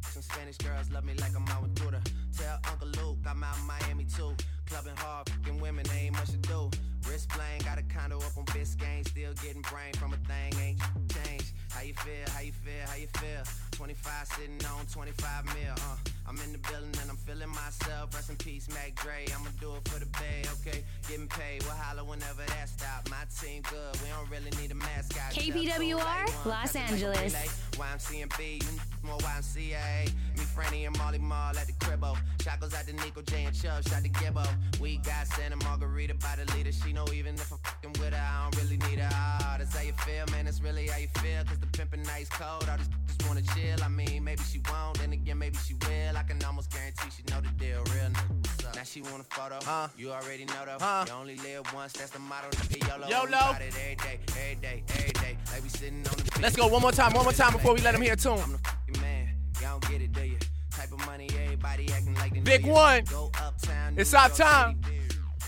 Some 0.01 0.21
Spanish 0.23 0.57
girls 0.57 0.89
love 0.91 1.05
me 1.05 1.13
like 1.15 1.35
I'm 1.35 1.45
Aventura. 1.45 2.01
Tell 2.37 2.59
Uncle 2.71 2.87
Luke 2.99 3.19
I'm 3.27 3.43
out 3.43 3.57
in 3.57 3.65
Miami 3.65 4.05
too. 4.05 4.33
Clubbing 4.67 4.95
hard, 4.95 5.29
fucking 5.29 5.59
women, 5.59 5.85
ain't 5.95 6.13
much 6.13 6.29
to 6.29 6.37
do. 6.37 6.71
Wrist 7.07 7.29
playing, 7.29 7.61
got 7.63 7.77
a 7.77 7.83
condo 7.83 8.17
up 8.17 8.37
on 8.37 8.45
Biscayne. 8.45 9.07
Still 9.07 9.33
getting 9.33 9.61
brain 9.63 9.93
from 9.99 10.13
a 10.13 10.17
thing, 10.17 10.53
ain't 10.59 10.79
changed. 11.25 11.53
How 11.69 11.81
you 11.81 11.93
feel? 11.93 12.33
How 12.33 12.41
you 12.41 12.51
feel? 12.51 12.87
How 12.87 12.95
you 12.95 13.07
feel? 13.07 13.43
25 13.75 14.27
sitting 14.27 14.65
on 14.77 14.85
25 14.85 15.45
mil. 15.45 15.73
Uh, 15.73 16.22
I'm 16.27 16.39
in 16.39 16.51
the 16.53 16.57
building 16.57 16.93
and 17.01 17.09
I'm 17.09 17.17
feeling 17.17 17.49
myself. 17.49 18.13
Rest 18.13 18.29
in 18.29 18.35
peace, 18.37 18.67
Mac 18.69 18.95
Dre. 18.95 19.25
I'ma 19.35 19.49
do 19.59 19.75
it 19.75 19.87
for 19.89 19.99
the 19.99 20.05
bay, 20.17 20.43
okay? 20.59 20.83
Getting 21.07 21.27
paid. 21.27 21.63
We'll 21.63 21.73
holler 21.73 22.03
whenever 22.03 22.43
that 22.47 22.69
stop. 22.69 23.09
My 23.09 23.25
team 23.39 23.61
good. 23.63 23.93
We 24.01 24.09
don't 24.09 24.29
really 24.31 24.51
need 24.61 24.71
a 24.71 24.75
mascot. 24.75 25.33
KPWR, 25.33 26.45
Los 26.45 26.75
Angeles. 26.75 27.33
YMCMB, 27.73 28.63
more 29.03 29.17
YMCA. 29.17 30.05
Me, 30.37 30.43
Franny, 30.55 30.87
and 30.87 30.97
Mally 30.97 31.19
Mall 31.19 31.57
at 31.57 31.67
the 31.67 31.73
cribbo. 31.73 32.17
Goes 32.63 32.75
out 32.75 32.87
to 32.87 32.93
Nico 32.93 33.21
J 33.23 33.43
and 33.43 33.53
Chubb, 33.53 33.83
shot 33.89 34.03
to 34.03 34.09
Gibbo. 34.09 34.47
We 34.79 34.95
got 34.99 35.27
Santa 35.27 35.57
Margarita 35.65 36.13
by 36.13 36.37
the 36.37 36.49
leader. 36.55 36.71
She 36.71 36.93
know 36.93 37.05
even 37.13 37.35
if 37.35 37.51
I'm 37.51 37.57
fucking 37.57 38.01
with 38.01 38.13
her, 38.13 38.23
I 38.23 38.43
don't 38.43 38.63
really 38.63 38.77
need 38.87 38.99
her. 38.99 39.09
Ah, 39.11 39.55
that's 39.57 39.75
how 39.75 39.83
you 39.83 39.91
feel, 39.91 40.23
man. 40.31 40.45
That's 40.45 40.61
really 40.61 40.87
how 40.87 40.97
you 40.97 41.09
feel. 41.19 41.43
Cause 41.43 41.59
the 41.59 41.65
pimpin' 41.67 42.05
nice 42.05 42.29
cold. 42.29 42.69
I 42.69 42.77
just, 42.77 42.91
just 43.05 43.27
wanna 43.27 43.41
chill. 43.41 43.83
I 43.83 43.89
mean, 43.89 44.23
maybe 44.23 44.41
she 44.43 44.61
won't, 44.71 44.97
then 44.97 45.11
again, 45.11 45.22
maybe 45.31 45.57
she 45.65 45.73
will. 45.73 46.17
I 46.17 46.23
can 46.23 46.43
almost 46.43 46.71
guarantee 46.71 47.09
she 47.15 47.23
know 47.31 47.39
the 47.41 47.49
deal. 47.49 47.77
Real 47.93 48.09
nigga. 48.09 48.75
Now 48.75 48.83
she 48.83 49.01
want 49.01 49.21
a 49.21 49.23
photo. 49.35 49.59
Huh? 49.63 49.87
You 49.97 50.11
already 50.11 50.45
know 50.45 50.63
though. 50.65 50.77
Huh? 50.79 51.05
You 51.07 51.13
only 51.13 51.35
live 51.37 51.71
once, 51.73 51.93
that's 51.93 52.11
the 52.11 52.19
motto. 52.19 52.49
Nigga, 52.49 52.87
YOLO. 52.89 53.07
YOLO. 53.07 53.55
Every 53.55 53.69
day, 53.71 53.97
every 53.99 54.55
day, 54.55 54.83
every 54.89 55.11
day. 55.13 55.37
Like 55.51 55.63
we 55.63 55.69
sitting 55.69 56.05
on 56.07 56.17
the 56.17 56.39
Let's 56.41 56.55
go 56.55 56.67
one 56.67 56.81
more 56.81 56.91
time, 56.91 57.13
one 57.13 57.23
more 57.23 57.33
time 57.33 57.53
before 57.53 57.73
we 57.73 57.81
let 57.81 57.95
'em 57.95 58.01
hear 58.01 58.13
a 58.13 58.15
tune. 58.17 58.39
I'm 58.39 58.51
the 58.53 58.57
fucking 58.59 59.01
man. 59.01 59.29
Y'all 59.61 59.79
don't 59.79 59.91
get 59.91 60.01
it, 60.01 60.11
do 60.11 60.21
you? 60.23 60.37
Type 60.71 60.91
of 60.91 61.05
money, 61.05 61.29
everybody 61.43 61.91
acting 61.93 62.15
like 62.15 62.33
they 62.33 62.39
Big 62.39 62.65
one. 62.65 63.03
Go 63.05 63.31
uptown, 63.41 63.93
It's 63.97 64.13
our 64.13 64.29
time. 64.29 64.81
City. 64.83 64.99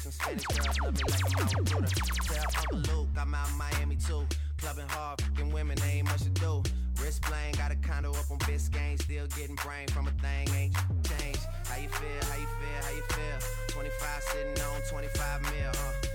Some 0.01 0.11
Spanish 0.11 0.45
girls 0.45 0.79
love 0.83 0.93
like 1.01 1.41
I'm 1.41 1.47
Aventura. 1.47 2.25
Tell 2.27 2.43
Uncle 2.59 2.95
Luke 2.95 3.09
I'm 3.17 3.33
out 3.33 3.49
in 3.49 3.57
Miami 3.57 3.95
too. 3.95 4.25
Clubbing 4.57 4.87
hard, 4.89 5.19
fucking 5.21 5.51
women, 5.51 5.77
ain't 5.83 6.07
much 6.07 6.21
to 6.21 6.29
do. 6.29 6.63
Wrist 7.01 7.23
playing, 7.23 7.55
got 7.55 7.71
a 7.71 7.74
condo 7.85 8.11
up 8.11 8.29
on 8.31 8.39
Biscayne. 8.39 9.01
Still 9.01 9.27
getting 9.27 9.55
brain 9.55 9.87
from 9.89 10.07
a 10.07 10.11
thing, 10.21 10.49
ain't 10.55 10.73
changed. 11.03 11.45
How 11.67 11.77
you 11.77 11.89
feel? 11.89 12.23
How 12.29 12.37
you 12.37 12.47
feel? 12.47 12.81
How 12.81 12.91
you 12.95 13.03
feel? 13.09 13.39
25 13.69 14.23
sitting 14.23 14.63
on 14.63 14.81
25 14.89 15.41
mil. 15.43 15.69
Uh, 15.69 16.14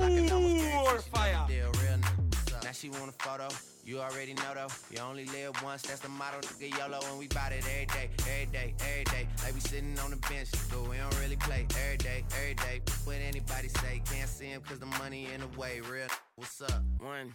I 0.00 0.08
can 0.08 0.30
almost 0.32 0.56
guarantee 0.56 1.02
she 1.02 1.10
know 1.12 1.46
the 1.46 1.52
deal. 1.52 1.70
Real 1.82 1.98
nigga. 1.98 2.28
what's 2.30 2.52
up? 2.52 2.64
Now 2.64 2.72
she 2.72 2.88
want 2.88 3.08
a 3.08 3.22
photo. 3.22 3.48
You 3.84 3.98
already 3.98 4.34
know 4.34 4.54
though. 4.54 4.68
You 4.90 5.00
only 5.00 5.26
live 5.26 5.60
once. 5.62 5.82
That's 5.82 6.00
the 6.00 6.08
motto. 6.08 6.38
Nigga 6.40 6.78
YOLO 6.78 7.00
and 7.10 7.18
we 7.18 7.26
bout 7.28 7.52
it 7.52 7.64
every 7.66 7.86
day, 7.86 8.08
every 8.20 8.46
day, 8.46 8.74
every 8.80 9.04
day. 9.04 9.28
Like 9.42 9.54
we 9.54 9.60
sitting 9.60 9.98
on 9.98 10.10
the 10.10 10.16
bench, 10.28 10.50
but 10.70 10.88
we 10.88 10.96
don't 10.96 11.20
really 11.20 11.36
play 11.36 11.66
every 11.84 11.98
day, 11.98 12.24
every 12.38 12.54
day. 12.54 12.80
What 13.04 13.16
anybody 13.16 13.68
say? 13.68 14.00
Can't 14.10 14.28
see 14.28 14.46
him 14.46 14.62
cause 14.62 14.78
the 14.78 14.86
money 14.86 15.28
in 15.34 15.40
the 15.40 15.48
way. 15.58 15.80
Real. 15.80 16.06
What's 16.36 16.62
up? 16.62 16.82
One 16.98 17.34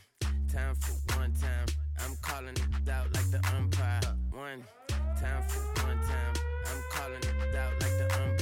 time 0.52 0.76
for 0.76 1.20
one 1.20 1.34
time. 1.34 1.68
I'm 2.00 2.16
calling 2.22 2.56
it 2.56 2.90
out 2.90 3.14
like 3.14 3.30
the 3.30 3.42
umpire. 3.56 4.00
One 4.32 4.64
time 5.20 5.44
for 5.48 5.84
one 5.86 6.00
time. 6.00 6.34
I'm 6.66 6.84
calling 6.92 7.22
it 7.22 7.56
out 7.56 7.74
like 7.82 7.98
the 7.98 8.06
umpire. 8.22 8.37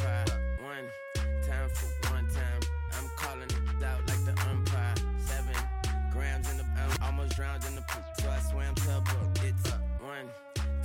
Drowned 7.35 7.65
in 7.65 7.75
the 7.75 7.81
pool, 7.81 8.03
so 8.19 8.29
I 8.29 8.39
swam 8.49 8.75
to 8.75 8.97
a 8.97 9.01
boat. 9.01 9.39
It's 9.43 9.69
one 9.99 10.29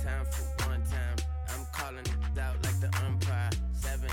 time 0.03 0.25
for 0.25 0.67
one 0.67 0.83
time. 0.83 1.15
I'm 1.47 1.65
calling 1.71 2.03
it 2.03 2.39
out 2.39 2.55
like 2.65 2.77
the 2.81 2.91
umpire. 3.05 3.49
Seven 3.71 4.09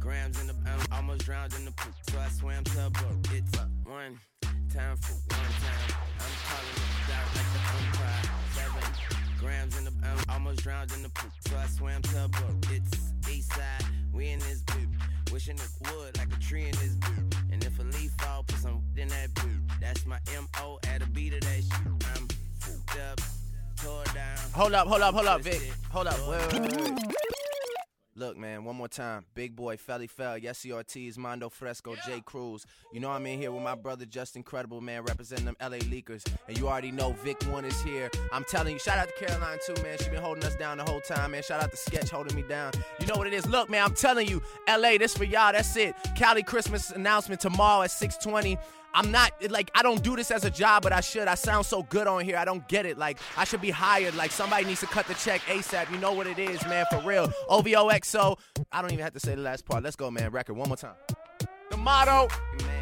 grams 0.00 0.40
in 0.40 0.48
the 0.48 0.54
I 0.66 0.96
almost 0.96 1.24
drowned 1.24 1.54
in 1.54 1.64
the 1.64 1.70
pool, 1.70 1.92
so 2.10 2.18
I 2.18 2.28
swam 2.28 2.64
to 2.64 2.86
a 2.86 2.90
boat. 2.90 3.28
It's 3.32 3.56
one 3.84 4.18
time 4.74 4.96
for 4.96 5.14
one 5.30 5.52
time. 5.62 5.96
I'm 6.18 6.34
calling 6.48 6.74
it 6.74 7.14
out 7.14 7.28
like 7.36 7.50
the 7.54 7.62
umpire. 7.78 8.22
Seven 8.54 8.82
grams 9.38 9.78
in 9.78 9.84
the 9.84 9.92
I 10.02 10.34
almost 10.34 10.64
drowned 10.64 10.90
in 10.92 11.04
the 11.04 11.10
pool, 11.10 11.30
so 11.46 11.56
I 11.56 11.66
swam 11.66 12.02
to 12.02 12.24
a 12.24 12.28
boat. 12.28 12.66
It's 12.72 13.12
east 13.30 13.52
side, 13.52 13.84
we 14.12 14.30
in 14.30 14.40
this 14.40 14.62
boot. 14.62 14.88
Wishing 15.30 15.56
it 15.56 15.70
would 15.82 16.18
like 16.18 16.32
a 16.36 16.40
tree 16.40 16.64
in 16.64 16.72
this 16.72 16.96
boot. 16.96 17.36
And 17.56 17.64
if 17.64 17.78
a 17.78 17.82
leaf 17.84 18.10
fall, 18.18 18.42
put 18.46 18.58
some 18.58 18.82
in 18.98 19.08
that 19.08 19.32
boot. 19.32 19.62
That's 19.80 20.04
my 20.04 20.18
M.O. 20.36 20.78
at 20.88 21.00
a 21.00 21.06
beat 21.06 21.32
of 21.32 21.40
that 21.40 21.62
shit. 21.62 22.06
I'm 22.14 22.28
up, 23.10 23.20
tore 23.82 24.04
down. 24.14 24.36
Hold 24.52 24.74
up, 24.74 24.86
hold 24.86 25.00
up, 25.00 25.14
hold 25.14 25.26
up, 25.26 25.40
Vick. 25.40 25.72
Hold 25.90 26.08
up. 26.08 26.18
Wait, 26.28 26.52
wait, 26.52 26.82
wait. 26.82 27.25
Look, 28.18 28.38
man, 28.38 28.64
one 28.64 28.76
more 28.76 28.88
time. 28.88 29.26
Big 29.34 29.54
boy, 29.54 29.76
Felli 29.76 30.08
Fel, 30.08 30.38
Yesi 30.38 30.72
Ortiz, 30.72 31.18
Mando 31.18 31.50
Fresko, 31.50 32.02
J. 32.06 32.22
Cruz. 32.24 32.64
You 32.90 32.98
know 32.98 33.10
I'm 33.10 33.26
in 33.26 33.38
here 33.38 33.52
with 33.52 33.62
my 33.62 33.74
brother 33.74 34.06
Justin 34.06 34.42
Credible, 34.42 34.80
man, 34.80 35.02
representing 35.02 35.44
them 35.44 35.56
LA 35.60 35.80
Leakers. 35.80 36.26
And 36.48 36.58
you 36.58 36.66
already 36.66 36.90
know 36.90 37.12
Vick 37.22 37.42
One 37.50 37.66
is 37.66 37.78
here. 37.82 38.10
I'm 38.32 38.44
telling 38.44 38.72
you, 38.72 38.78
shout 38.78 38.96
out 38.96 39.08
to 39.08 39.26
Caroline 39.26 39.58
too, 39.66 39.74
man. 39.82 39.98
She 39.98 40.08
been 40.08 40.22
holding 40.22 40.44
us 40.44 40.56
down 40.56 40.78
the 40.78 40.84
whole 40.84 41.02
time, 41.02 41.32
man. 41.32 41.42
Shout 41.42 41.62
out 41.62 41.70
to 41.70 41.76
Sketch 41.76 42.08
holding 42.08 42.34
me 42.34 42.42
down. 42.48 42.72
You 43.00 43.06
know 43.06 43.16
what 43.16 43.26
it 43.26 43.34
is. 43.34 43.46
Look, 43.46 43.68
man, 43.68 43.84
I'm 43.84 43.94
telling 43.94 44.26
you, 44.26 44.40
LA, 44.66 44.96
this 44.96 45.14
for 45.14 45.24
y'all. 45.24 45.52
That's 45.52 45.76
it. 45.76 45.94
Cali 46.16 46.42
Christmas 46.42 46.92
announcement 46.92 47.42
tomorrow 47.42 47.82
at 47.82 47.90
620. 47.90 48.56
I'm 48.96 49.10
not 49.10 49.32
like 49.50 49.70
I 49.74 49.82
don't 49.82 50.02
do 50.02 50.16
this 50.16 50.30
as 50.30 50.46
a 50.46 50.50
job, 50.50 50.82
but 50.82 50.90
I 50.90 51.02
should. 51.02 51.28
I 51.28 51.34
sound 51.34 51.66
so 51.66 51.82
good 51.82 52.06
on 52.06 52.24
here. 52.24 52.38
I 52.38 52.46
don't 52.46 52.66
get 52.66 52.86
it. 52.86 52.96
Like 52.96 53.18
I 53.36 53.44
should 53.44 53.60
be 53.60 53.70
hired. 53.70 54.16
Like 54.16 54.30
somebody 54.30 54.64
needs 54.64 54.80
to 54.80 54.86
cut 54.86 55.06
the 55.06 55.12
check 55.14 55.42
ASAP. 55.42 55.92
You 55.92 55.98
know 55.98 56.12
what 56.12 56.26
it 56.26 56.38
is, 56.38 56.64
man, 56.64 56.86
for 56.90 57.00
real. 57.02 57.28
OVOXO. 57.50 58.38
I 58.72 58.80
don't 58.80 58.92
even 58.92 59.04
have 59.04 59.12
to 59.12 59.20
say 59.20 59.34
the 59.34 59.42
last 59.42 59.66
part. 59.66 59.84
Let's 59.84 59.96
go, 59.96 60.10
man. 60.10 60.30
Record 60.30 60.54
one 60.54 60.68
more 60.68 60.78
time. 60.78 60.94
The 61.70 61.76
motto. 61.76 62.34
Man, 62.64 62.75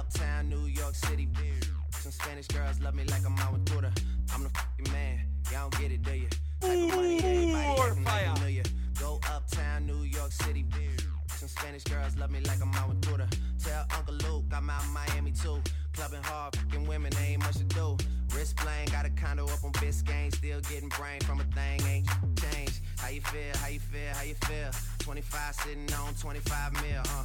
Uptown, 0.00 0.48
New 0.48 0.66
York 0.66 0.94
City. 0.94 1.28
Some 2.00 2.12
Spanish 2.12 2.46
girls 2.48 2.80
love 2.80 2.94
me 2.94 3.04
like 3.04 3.24
I'm 3.26 3.36
Aventura. 3.36 3.90
I'm 4.34 4.42
the 4.42 4.50
fucking 4.50 4.92
man. 4.92 5.20
Y'all 5.52 5.68
don't 5.68 5.80
get 5.80 5.92
it, 5.92 6.02
do 6.02 6.12
you? 6.14 6.28
Money 6.62 7.18
everybody 7.18 8.04
like 8.04 8.40
they 8.40 8.50
ya. 8.50 8.62
Go 8.98 9.20
uptown, 9.30 9.86
New 9.86 10.02
York 10.02 10.32
City. 10.32 10.64
Some 11.28 11.48
Spanish 11.48 11.84
girls 11.84 12.16
love 12.16 12.30
me 12.30 12.40
like 12.40 12.60
I'm 12.62 12.72
Aventura. 12.72 13.28
Tell 13.62 13.84
Uncle 13.96 14.14
Luke 14.14 14.44
I'm 14.54 14.70
out 14.70 14.84
in 14.84 14.90
Miami 14.90 15.32
too. 15.32 15.60
Clubbing 15.92 16.22
hard, 16.22 16.56
fucking 16.56 16.86
women, 16.86 17.12
ain't 17.22 17.42
much 17.42 17.56
to 17.56 17.64
do. 17.64 17.96
Wrist 18.34 18.56
playing, 18.56 18.88
got 18.88 19.06
a 19.06 19.10
condo 19.10 19.44
up 19.44 19.64
on 19.64 19.72
Biscayne. 19.72 20.34
Still 20.34 20.60
getting 20.60 20.88
brain 20.90 21.20
from 21.20 21.40
a 21.40 21.44
thing, 21.44 21.80
ain't 21.86 22.08
changed. 22.36 22.80
How 22.98 23.08
you 23.08 23.20
feel? 23.20 23.56
How 23.56 23.68
you 23.68 23.80
feel? 23.80 24.14
How 24.14 24.22
you 24.22 24.34
feel? 24.46 24.70
25 25.00 25.54
sitting 25.54 25.92
on 25.94 26.14
25 26.14 26.72
mil, 26.74 26.82
uh. 27.04 27.24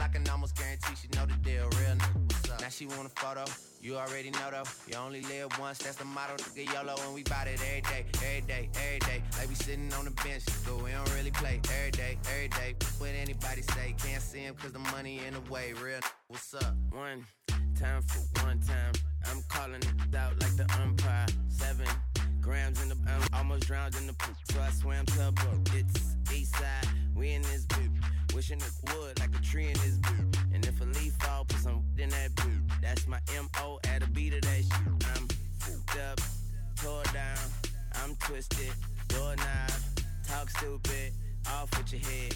I 0.00 0.08
can 0.08 0.28
almost 0.28 0.56
guarantee 0.56 0.94
she 1.00 1.08
know 1.16 1.26
the 1.26 1.34
deal. 1.42 1.64
Real 1.64 1.96
nigga, 1.96 2.22
what's 2.24 2.50
up? 2.50 2.60
Now 2.60 2.68
she 2.68 2.86
want 2.86 3.06
a 3.06 3.20
photo. 3.20 3.44
You 3.80 3.96
already 3.96 4.30
know 4.30 4.50
though. 4.50 4.64
You 4.88 4.96
only 4.96 5.22
live 5.22 5.58
once, 5.58 5.78
that's 5.78 5.96
the 5.96 6.04
motto. 6.04 6.34
Nigga 6.36 6.72
YOLO, 6.72 6.94
and 7.04 7.14
we 7.14 7.22
bout 7.22 7.46
it 7.46 7.60
every 7.60 7.82
day, 7.82 8.06
every 8.16 8.40
day, 8.42 8.70
every 8.74 8.98
day. 9.00 9.22
Like 9.38 9.48
we 9.48 9.54
sitting 9.54 9.92
on 9.94 10.04
the 10.06 10.10
bench, 10.10 10.44
but 10.64 10.82
we 10.82 10.90
don't 10.90 11.14
really 11.14 11.30
play 11.30 11.60
every 11.76 11.90
day, 11.90 12.18
every 12.32 12.48
day. 12.48 12.74
What 12.98 13.10
anybody 13.10 13.62
say, 13.62 13.94
can't 13.98 14.22
see 14.22 14.40
him 14.40 14.54
cause 14.54 14.72
the 14.72 14.78
money 14.78 15.20
in 15.26 15.34
the 15.34 15.52
way. 15.52 15.72
Real 15.72 15.98
nigga, 15.98 16.10
what's 16.28 16.54
up? 16.54 16.74
One 16.90 17.26
time 17.78 18.02
for 18.02 18.46
one 18.46 18.60
time. 18.60 18.92
I'm 19.30 19.42
calling 19.48 19.82
it 19.82 20.14
out 20.16 20.32
like 20.40 20.56
the 20.56 20.66
umpire. 20.80 21.26
Seven 21.48 21.86
grams 22.40 22.82
in 22.82 22.88
the 22.88 22.96
I'm 23.06 23.22
almost 23.32 23.66
drowned 23.66 23.96
in 23.96 24.06
the 24.06 24.12
poop. 24.14 24.36
So 24.50 24.60
I 24.60 24.70
swam 24.70 25.06
to 25.06 25.28
a 25.28 25.32
boat. 25.32 25.70
It's 25.74 26.16
east 26.32 26.56
side. 26.56 26.88
We 27.14 27.32
in 27.32 27.42
this 27.42 27.64
boot. 27.66 27.90
Wishing 28.34 28.58
it 28.58 28.72
would 28.92 29.20
like 29.20 29.30
a 29.38 29.42
tree 29.42 29.66
in 29.66 29.74
this 29.74 29.96
boot. 29.98 30.36
And 30.52 30.66
if 30.66 30.80
a 30.80 30.84
leaf 30.84 31.12
fall, 31.20 31.44
put 31.44 31.58
some 31.58 31.84
in 31.98 32.10
that 32.10 32.34
boot. 32.34 32.62
That's 32.82 33.06
my 33.06 33.20
M.O. 33.36 33.78
at 33.84 34.02
a 34.02 34.08
beat 34.08 34.34
of 34.34 34.40
that 34.40 34.64
shit. 34.64 35.06
I'm 35.16 35.28
fucked 35.58 36.00
up, 36.00 36.20
tore 36.82 37.04
down. 37.12 37.38
I'm 37.94 38.16
twisted, 38.16 38.72
doorknob. 39.06 39.70
Talk 40.26 40.50
stupid, 40.50 41.12
off 41.48 41.70
with 41.78 41.92
your 41.92 42.00
head. 42.00 42.34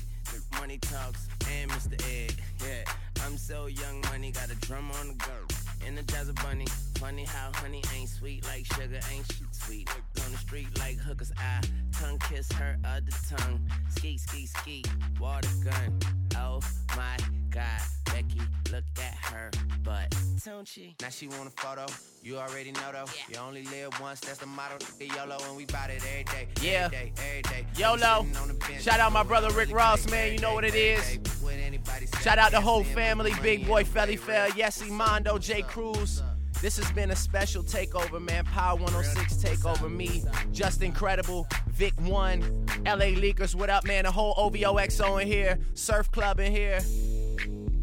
Money 0.53 0.79
talks 0.79 1.27
and 1.51 1.71
Mr. 1.71 2.01
Ed. 2.09 2.35
Yeah, 2.61 2.93
I'm 3.25 3.37
so 3.37 3.67
young, 3.67 4.01
money 4.03 4.31
got 4.31 4.51
a 4.51 4.55
drum 4.57 4.91
on 5.01 5.09
the 5.09 5.15
go. 5.15 5.48
Energizer 5.89 6.35
bunny, 6.45 6.67
funny 6.99 7.25
how 7.25 7.51
honey 7.55 7.83
ain't 7.97 8.11
sweet 8.11 8.45
like 8.45 8.67
sugar, 8.67 9.01
ain't 9.11 9.25
shit 9.33 9.49
sweet. 9.53 9.89
On 10.23 10.33
the 10.33 10.37
street 10.37 10.69
like 10.79 10.99
hookers, 10.99 11.33
I 11.39 11.63
tongue 11.99 12.19
kiss 12.19 12.53
her 12.53 12.77
other 12.85 13.11
tongue. 13.35 13.67
Ski, 13.89 14.19
ski, 14.19 14.45
ski, 14.45 14.85
water 15.19 15.49
gun. 15.65 15.99
Oh 16.37 16.61
my 16.95 17.17
god, 17.51 17.81
Becky, 18.07 18.41
look 18.73 18.85
at 18.99 19.15
her 19.33 19.51
butt. 19.83 20.15
Don't 20.45 20.67
she? 20.67 20.95
Now 21.01 21.09
she 21.09 21.29
want 21.29 21.49
a 21.49 21.63
photo. 21.63 21.87
You 22.23 22.37
already 22.39 22.73
know 22.73 22.93
though. 22.93 23.05
Yeah. 23.07 23.41
You 23.41 23.47
only 23.47 23.65
live 23.65 23.99
once, 24.01 24.21
that's 24.21 24.39
the 24.39 24.47
motto. 24.47 24.77
Nigga 24.79 25.17
YOLO, 25.17 25.39
and 25.49 25.57
we 25.57 25.65
bout 25.67 25.91
it 25.91 26.03
every 26.07 26.25
day. 26.25 26.49
Yeah. 26.61 26.85
Every 26.87 26.99
day, 26.99 27.13
every 27.19 27.43
day. 27.43 27.67
YOLO. 27.77 28.23
Sitting 28.23 28.37
on 28.37 28.49
the 28.49 28.55
bench, 28.55 28.83
Shout 28.83 29.01
out 29.01 29.13
my 29.13 29.23
brother 29.23 29.51
Rick 29.51 29.73
Ross, 29.73 30.11
man. 30.11 30.33
You 30.33 30.39
know 30.41 30.55
what 30.55 30.65
it 30.65 30.75
is. 30.75 31.01
day. 31.07 31.31
What 31.41 31.55
anybody 31.55 32.07
say, 32.07 32.21
Shout 32.21 32.39
out 32.39 32.51
the 32.53 32.61
whole 32.61 32.85
family, 32.85 33.33
Big 33.43 33.67
Boy 33.67 33.85
the 33.85 33.91
Felly. 33.91 34.17
Fair, 34.17 34.49
Yesi 34.51 34.91
Mando, 34.91 35.39
J 35.39 35.63
Cruz. 35.63 36.23
This 36.61 36.77
has 36.77 36.91
been 36.91 37.13
a 37.13 37.17
special 37.17 37.63
takeover, 37.63 38.21
man. 38.21 38.45
Power 38.45 38.77
106 38.77 39.35
takeover. 39.35 39.89
Me, 39.91 40.25
Justin 40.53 40.91
Credible. 40.93 41.47
Vick 41.69 41.95
One, 42.01 42.41
LA 42.85 43.15
Leakers. 43.15 43.55
What 43.55 43.71
up, 43.71 43.85
man? 43.85 44.05
The 44.05 44.11
whole 44.11 44.35
OVO 44.37 44.75
XO 44.79 45.23
in 45.23 45.29
here, 45.29 45.57
Surf 45.75 46.11
Club 46.11 46.41
in 46.41 46.51
here, 46.51 46.81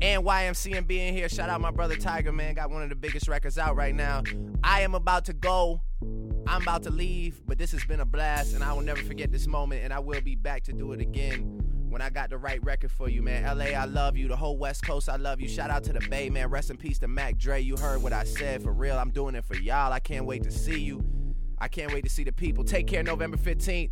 and 0.01 0.23
YMCMB 0.23 0.91
in 0.91 1.13
here. 1.13 1.29
Shout 1.29 1.49
out 1.49 1.61
my 1.61 1.71
brother 1.71 1.95
Tyga, 1.95 2.33
man. 2.33 2.55
Got 2.55 2.69
one 2.69 2.83
of 2.83 2.89
the 2.89 2.95
biggest 2.95 3.27
records 3.27 3.57
out 3.57 3.75
right 3.75 3.95
now. 3.95 4.23
I 4.63 4.81
am 4.81 4.95
about 4.95 5.25
to 5.25 5.33
go. 5.33 5.81
I'm 6.47 6.61
about 6.61 6.83
to 6.83 6.91
leave, 6.91 7.41
but 7.45 7.57
this 7.57 7.71
has 7.71 7.83
been 7.85 7.99
a 7.99 8.05
blast, 8.05 8.53
and 8.53 8.63
I 8.63 8.73
will 8.73 8.83
never 8.83 9.01
forget 9.01 9.31
this 9.31 9.47
moment, 9.47 9.83
and 9.83 9.91
I 9.91 9.99
will 9.99 10.21
be 10.21 10.35
back 10.35 10.63
to 10.65 10.73
do 10.73 10.91
it 10.91 11.01
again 11.01 11.61
when 11.89 12.01
I 12.01 12.09
got 12.09 12.29
the 12.29 12.37
right 12.37 12.63
record 12.63 12.91
for 12.91 13.09
you, 13.09 13.21
man. 13.21 13.43
LA, 13.57 13.65
I 13.65 13.85
love 13.85 14.15
you. 14.17 14.27
The 14.27 14.35
whole 14.35 14.57
West 14.57 14.85
Coast, 14.85 15.09
I 15.09 15.15
love 15.15 15.39
you. 15.39 15.47
Shout 15.47 15.71
out 15.71 15.83
to 15.85 15.93
the 15.93 16.05
Bay, 16.09 16.29
man. 16.29 16.49
Rest 16.49 16.69
in 16.69 16.77
peace 16.77 16.99
to 16.99 17.07
Mac 17.07 17.37
Dre. 17.37 17.61
You 17.61 17.77
heard 17.77 18.03
what 18.03 18.13
I 18.13 18.25
said. 18.25 18.61
For 18.61 18.73
real, 18.73 18.97
I'm 18.97 19.11
doing 19.11 19.33
it 19.33 19.45
for 19.45 19.55
y'all. 19.55 19.91
I 19.91 19.99
can't 19.99 20.25
wait 20.25 20.43
to 20.43 20.51
see 20.51 20.79
you. 20.79 21.03
I 21.57 21.67
can't 21.67 21.93
wait 21.93 22.03
to 22.03 22.09
see 22.09 22.23
the 22.23 22.33
people. 22.33 22.63
Take 22.63 22.85
care 22.87 23.01
November 23.01 23.37
15th. 23.37 23.91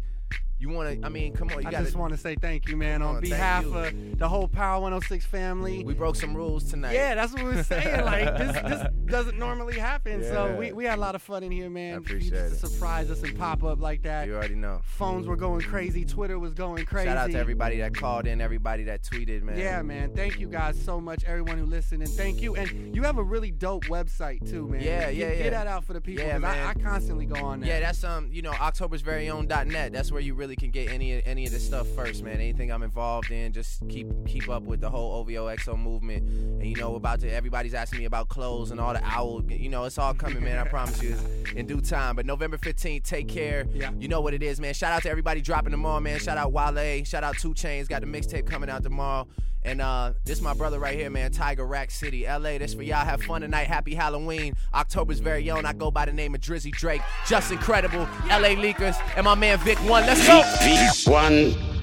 You 0.64 0.70
want 0.70 1.01
to, 1.01 1.05
I 1.05 1.09
mean, 1.09 1.34
come 1.34 1.49
on. 1.49 1.61
You 1.61 1.68
I 1.68 1.72
got 1.72 1.84
just 1.84 1.97
want 1.97 2.14
to 2.14 2.18
say 2.18 2.36
thank 2.36 2.70
you, 2.70 2.78
man, 2.78 3.01
on 3.01 3.18
on, 3.18 3.22
behalf 3.22 3.66
of 3.66 4.18
the 4.18 4.30
whole 4.30 4.47
Power 4.47 4.80
106 4.82 5.26
family. 5.26 5.84
We 5.84 5.93
broke 5.93 6.16
some 6.16 6.34
rules 6.34 6.64
tonight. 6.64 6.93
Yeah, 6.93 7.16
that's 7.16 7.34
what 7.34 7.43
we 7.43 7.49
were 7.49 7.64
saying. 7.64 8.05
Like 8.05 8.38
this, 8.38 8.53
this 8.53 8.88
doesn't 9.07 9.38
normally 9.38 9.78
happen. 9.78 10.22
Yeah. 10.22 10.32
So 10.32 10.55
we, 10.55 10.72
we 10.72 10.86
had 10.86 10.97
a 10.99 11.01
lot 11.01 11.16
of 11.16 11.22
fun 11.22 11.43
in 11.43 11.51
here, 11.51 11.70
man. 11.70 11.95
I 11.95 11.99
For 11.99 12.11
you 12.11 12.16
appreciate 12.20 12.49
just 12.49 12.61
to 12.61 12.68
surprise 12.68 13.11
us 13.11 13.22
and 13.24 13.38
pop 13.38 13.61
up 13.66 13.82
like 13.82 14.03
that. 14.03 14.26
You 14.26 14.36
already 14.36 14.55
know. 14.55 14.80
Phones 14.86 15.28
were 15.28 15.36
going 15.36 15.64
crazy. 15.64 16.05
Twitter 16.05 16.39
was 16.39 16.53
going 16.53 16.86
crazy. 16.86 17.09
Shout 17.09 17.18
out 17.18 17.32
to 17.32 17.38
everybody 17.38 17.80
that 17.80 17.93
called 17.93 18.26
in, 18.26 18.39
everybody 18.39 18.86
that 18.86 19.03
tweeted, 19.03 19.41
man. 19.43 19.57
Yeah, 19.57 19.82
man. 19.82 20.16
Thank 20.16 20.39
you 20.39 20.47
guys 20.47 20.82
so 20.82 21.01
much, 21.01 21.26
everyone 21.26 21.57
who 21.57 21.66
listened, 21.66 22.03
and 22.03 22.11
thank 22.11 22.41
you. 22.41 22.55
And 22.55 22.95
you 22.95 23.03
have 23.03 23.18
a 23.18 23.24
really 23.24 23.51
dope 23.51 23.84
website 23.88 24.49
too, 24.49 24.70
man. 24.70 24.80
Yeah, 24.82 25.07
Get- 25.11 25.16
yeah, 25.16 25.30
Get 25.32 25.38
yeah. 25.39 25.49
that 25.49 25.68
out 25.68 25.84
for 25.84 25.91
the 25.91 25.99
people. 25.99 26.24
Yeah, 26.24 26.39
'cause 26.39 26.43
I, 26.45 26.55
man. 26.55 26.68
I 26.68 26.74
constantly 26.82 27.26
go 27.26 27.43
on 27.43 27.59
there. 27.59 27.70
Yeah, 27.70 27.80
that's 27.82 28.05
um, 28.05 28.30
you 28.32 28.41
know, 28.41 28.53
October's 28.53 29.01
very 29.01 29.30
own.net. 29.30 29.91
That's 29.91 30.09
where 30.09 30.22
you 30.22 30.36
really 30.36 30.53
can 30.56 30.72
get 30.72 30.89
any 30.89 31.24
any 31.26 31.45
of 31.45 31.51
this 31.51 31.66
stuff 31.66 31.88
first, 31.89 32.24
man. 32.24 32.36
Anything 32.36 32.72
I'm 32.72 32.84
involved 32.84 33.32
in, 33.32 33.54
just 33.54 33.88
keep 33.89 34.08
keep 34.26 34.49
up 34.49 34.64
with 34.64 34.82
the 34.82 34.89
whole 34.89 35.14
OVO 35.20 35.47
XO 35.56 35.78
movement. 35.78 36.24
And 36.28 36.66
you 36.66 36.76
know, 36.76 36.95
about 36.95 37.20
to 37.22 37.32
everybody's 37.32 37.74
asking 37.74 37.99
me 37.99 38.06
about 38.06 38.30
clothes 38.30 38.72
and 38.72 38.80
all 38.80 38.93
the 38.93 39.04
owl. 39.04 39.43
You 39.49 39.70
know, 39.70 39.86
it's 39.86 39.97
all 39.97 40.14
coming, 40.14 40.43
man. 40.43 40.60
I 40.60 40.68
promise 40.68 41.01
you, 41.01 41.16
in 41.56 41.66
due 41.66 41.82
time. 41.82 42.16
But 42.16 42.26
November 42.26 42.58
15th, 42.58 43.04
take 43.04 43.28
care. 43.28 43.66
Yeah. 43.74 43.91
You 43.97 44.08
know 44.08 44.22
what 44.22 44.34
it 44.34 44.43
is, 44.43 44.60
man. 44.60 44.74
Shout 44.74 44.91
out 44.91 45.04
to 45.04 45.10
everybody 45.10 45.41
dropping 45.41 45.72
tomorrow, 45.72 45.99
man. 45.99 46.20
Shout 46.20 46.38
out 46.38 46.51
Wale. 46.51 47.04
Shout 47.04 47.24
out 47.24 47.38
2 47.38 47.54
Chainz. 47.54 47.88
Got 47.88 48.01
the 48.01 48.08
mixtape 48.08 48.45
coming 48.45 48.70
out 48.70 48.84
tomorrow. 48.84 49.28
And 49.66 49.82
uh, 49.82 50.14
this 50.26 50.41
my 50.41 50.53
brother 50.53 50.80
right 50.80 50.97
here, 50.97 51.09
man. 51.09 51.32
Tyga 51.32 51.68
Rack 51.68 51.91
City, 51.91 52.26
LA. 52.28 52.57
This 52.57 52.74
for 52.74 52.84
y'all. 52.84 53.05
Have 53.05 53.24
fun 53.24 53.41
tonight. 53.41 53.68
Happy 53.68 53.95
Halloween. 53.95 54.55
October's 54.74 55.20
very 55.20 55.49
own. 55.49 55.66
I 55.66 55.74
go 55.74 55.91
by 55.91 56.05
the 56.05 56.14
name 56.14 56.36
of 56.36 56.41
Drizzy 56.41 56.72
Drake. 56.72 57.01
Justin 57.28 57.57
Credible. 57.57 58.07
LA 58.28 58.55
Leakers 58.55 58.95
and 59.16 59.26
my 59.26 59.36
man 59.36 59.57
Vick 59.59 59.78
One. 59.80 60.05
Let's 60.05 60.26
go. 60.28 60.41
V1 60.59 61.83